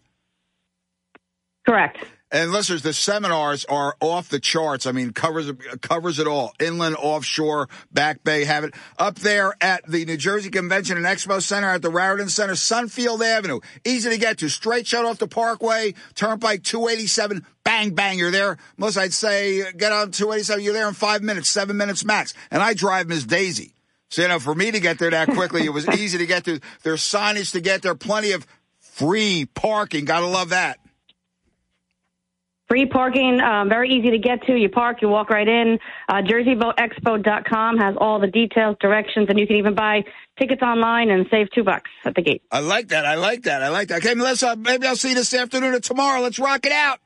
Correct. 1.66 1.98
And 2.34 2.50
listeners, 2.50 2.82
the 2.82 2.92
seminars 2.92 3.64
are 3.66 3.94
off 4.00 4.28
the 4.28 4.40
charts. 4.40 4.86
I 4.86 4.92
mean, 4.92 5.12
covers 5.12 5.52
covers 5.82 6.18
it 6.18 6.26
all. 6.26 6.52
Inland, 6.58 6.96
offshore, 6.96 7.68
back 7.92 8.24
bay, 8.24 8.42
have 8.42 8.64
it 8.64 8.74
up 8.98 9.20
there 9.20 9.54
at 9.60 9.86
the 9.86 10.04
New 10.04 10.16
Jersey 10.16 10.50
Convention 10.50 10.96
and 10.96 11.06
Expo 11.06 11.40
Center 11.40 11.68
at 11.68 11.82
the 11.82 11.90
Raritan 11.90 12.28
Center, 12.28 12.54
Sunfield 12.54 13.24
Avenue. 13.24 13.60
Easy 13.84 14.10
to 14.10 14.18
get 14.18 14.38
to. 14.38 14.48
Straight 14.48 14.84
shot 14.84 15.04
off 15.04 15.18
the 15.18 15.28
Parkway, 15.28 15.94
Turnpike 16.16 16.64
287. 16.64 17.46
Bang, 17.62 17.94
bang, 17.94 18.18
you're 18.18 18.32
there. 18.32 18.58
Most 18.76 18.98
I'd 18.98 19.12
say 19.12 19.70
get 19.70 19.92
on 19.92 20.10
287. 20.10 20.64
You're 20.64 20.74
there 20.74 20.88
in 20.88 20.94
five 20.94 21.22
minutes, 21.22 21.48
seven 21.48 21.76
minutes 21.76 22.04
max. 22.04 22.34
And 22.50 22.64
I 22.64 22.74
drive 22.74 23.06
Miss 23.06 23.22
Daisy. 23.22 23.74
So, 24.08 24.22
you 24.22 24.28
know, 24.28 24.40
for 24.40 24.56
me 24.56 24.72
to 24.72 24.80
get 24.80 24.98
there 24.98 25.10
that 25.10 25.28
quickly, 25.28 25.64
it 25.64 25.72
was 25.72 25.88
easy 25.88 26.18
to 26.18 26.26
get 26.26 26.46
to. 26.46 26.58
There's 26.82 27.00
signage 27.00 27.52
to 27.52 27.60
get 27.60 27.82
there, 27.82 27.94
plenty 27.94 28.32
of 28.32 28.44
free 28.80 29.46
parking. 29.54 30.04
Gotta 30.04 30.26
love 30.26 30.48
that. 30.48 30.80
Free 32.68 32.86
parking, 32.86 33.40
um, 33.40 33.68
very 33.68 33.90
easy 33.90 34.10
to 34.10 34.18
get 34.18 34.42
to. 34.46 34.56
You 34.56 34.70
park, 34.70 35.02
you 35.02 35.08
walk 35.08 35.28
right 35.28 35.46
in. 35.46 35.78
Uh, 36.08 36.22
JerseyBoatExpo.com 36.22 37.76
has 37.76 37.94
all 38.00 38.18
the 38.18 38.26
details, 38.26 38.76
directions, 38.80 39.26
and 39.28 39.38
you 39.38 39.46
can 39.46 39.56
even 39.56 39.74
buy 39.74 40.02
tickets 40.38 40.62
online 40.62 41.10
and 41.10 41.26
save 41.30 41.50
two 41.50 41.62
bucks 41.62 41.90
at 42.06 42.14
the 42.14 42.22
gate. 42.22 42.42
I 42.50 42.60
like 42.60 42.88
that. 42.88 43.04
I 43.04 43.16
like 43.16 43.42
that. 43.42 43.62
I 43.62 43.68
like 43.68 43.88
that. 43.88 44.02
Okay, 44.02 44.14
Melissa, 44.14 44.56
maybe 44.56 44.86
I'll 44.86 44.96
see 44.96 45.10
you 45.10 45.14
this 45.14 45.34
afternoon 45.34 45.74
or 45.74 45.80
tomorrow. 45.80 46.22
Let's 46.22 46.38
rock 46.38 46.64
it 46.64 46.72
out. 46.72 47.00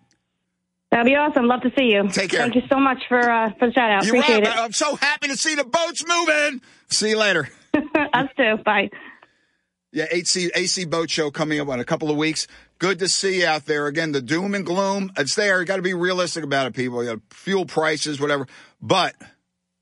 That'd 0.90 1.06
be 1.06 1.16
awesome. 1.16 1.46
Love 1.46 1.62
to 1.62 1.70
see 1.76 1.86
you. 1.92 2.08
Take 2.08 2.30
care. 2.30 2.40
Thank 2.40 2.54
you 2.54 2.62
so 2.70 2.78
much 2.78 3.02
for 3.08 3.18
uh, 3.18 3.50
for 3.58 3.66
the 3.66 3.72
shout 3.72 3.90
out. 3.90 4.04
You're 4.06 4.16
Appreciate 4.16 4.46
right. 4.46 4.58
I'm 4.58 4.72
so 4.72 4.96
happy 4.96 5.28
to 5.28 5.36
see 5.36 5.54
the 5.54 5.64
boats 5.64 6.04
moving. 6.06 6.62
See 6.88 7.10
you 7.10 7.18
later. 7.18 7.48
Us 8.14 8.28
too. 8.36 8.56
Bye. 8.64 8.90
Yeah, 9.92 10.06
AC, 10.10 10.50
AC 10.54 10.84
Boat 10.84 11.10
Show 11.10 11.30
coming 11.30 11.60
up 11.60 11.68
in 11.68 11.80
a 11.80 11.84
couple 11.84 12.10
of 12.10 12.16
weeks. 12.16 12.46
Good 12.78 13.00
to 13.00 13.08
see 13.08 13.40
you 13.40 13.46
out 13.46 13.66
there. 13.66 13.86
Again, 13.86 14.12
the 14.12 14.22
doom 14.22 14.54
and 14.54 14.64
gloom, 14.64 15.10
it's 15.16 15.34
there. 15.34 15.60
You 15.60 15.66
got 15.66 15.76
to 15.76 15.82
be 15.82 15.94
realistic 15.94 16.44
about 16.44 16.66
it, 16.66 16.74
people. 16.74 17.02
You 17.02 17.14
know, 17.14 17.20
fuel 17.30 17.66
prices, 17.66 18.20
whatever. 18.20 18.46
But, 18.80 19.16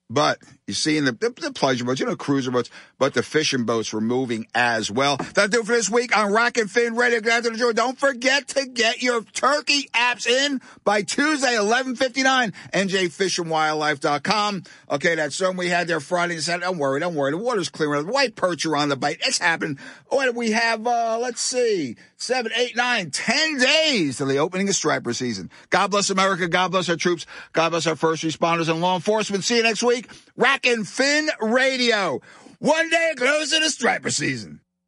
but 0.09 0.39
you 0.67 0.75
see 0.75 0.97
in 0.97 1.05
the, 1.05 1.13
the, 1.13 1.31
the 1.31 1.53
pleasure 1.53 1.85
boats, 1.85 2.01
you 2.01 2.07
know, 2.07 2.17
cruiser 2.17 2.51
boats, 2.51 2.71
but 2.99 3.15
the 3.15 3.23
fishing 3.23 3.65
boats 3.65 3.93
were 3.93 4.01
moving 4.01 4.49
as 4.53 4.91
well. 4.91 5.17
That'll 5.17 5.49
do 5.49 5.61
it 5.61 5.67
for 5.67 5.73
this 5.73 5.89
week 5.89 6.17
on 6.17 6.33
Rack 6.33 6.59
and 6.59 6.69
Fin 6.69 6.97
Radio. 6.97 7.21
Out 7.31 7.45
to 7.45 7.57
show. 7.57 7.73
Don't 7.73 7.99
forget 7.99 8.49
to 8.49 8.67
get 8.67 9.01
your 9.01 9.23
turkey 9.23 9.89
apps 9.95 10.27
in 10.27 10.61
by 10.85 11.03
Tuesday, 11.03 11.57
1159, 11.59 12.53
njfishandwildlife.com. 12.73 14.65
Okay, 14.91 15.15
that 15.15 15.33
storm 15.33 15.57
we 15.57 15.69
had 15.69 15.87
there 15.87 16.01
Friday 16.01 16.35
and 16.35 16.43
Saturday. 16.43 16.67
Don't 16.67 16.79
worry, 16.79 16.99
don't 16.99 17.15
worry. 17.15 17.31
The 17.31 17.39
water's 17.39 17.69
clear. 17.69 18.03
The 18.03 18.11
white 18.11 18.35
perch 18.35 18.67
are 18.67 18.77
on 18.77 18.89
the 18.89 18.97
bite. 18.97 19.19
It's 19.21 19.39
happened. 19.39 19.79
What 20.09 20.25
do 20.27 20.33
we 20.33 20.51
have? 20.51 20.85
Uh, 20.85 21.19
let's 21.21 21.41
see. 21.41 21.97
Seven, 22.17 22.51
eight, 22.57 22.75
nine, 22.75 23.11
ten 23.13 23.59
days 23.59 24.17
to 24.17 24.25
the 24.25 24.39
opening 24.39 24.69
of 24.69 24.75
striper 24.75 25.13
season. 25.13 25.51
God 25.71 25.93
bless 25.93 26.11
America. 26.11 26.49
God 26.49 26.73
bless 26.73 26.89
our 26.89 26.97
troops. 26.97 27.25
God 27.53 27.71
bless 27.71 27.87
our 27.87 27.97
first 27.97 28.25
responders 28.25 28.69
and 28.69 28.81
law 28.81 28.97
enforcement. 28.97 29.45
See 29.45 29.59
you 29.59 29.63
next 29.63 29.85
week. 29.85 30.09
Rack 30.37 30.67
and 30.67 30.87
Fin 30.87 31.31
Radio. 31.41 32.21
One 32.59 32.91
day 32.91 33.15
closer 33.17 33.59
to 33.59 33.71
striper 33.71 34.11
season. 34.11 34.61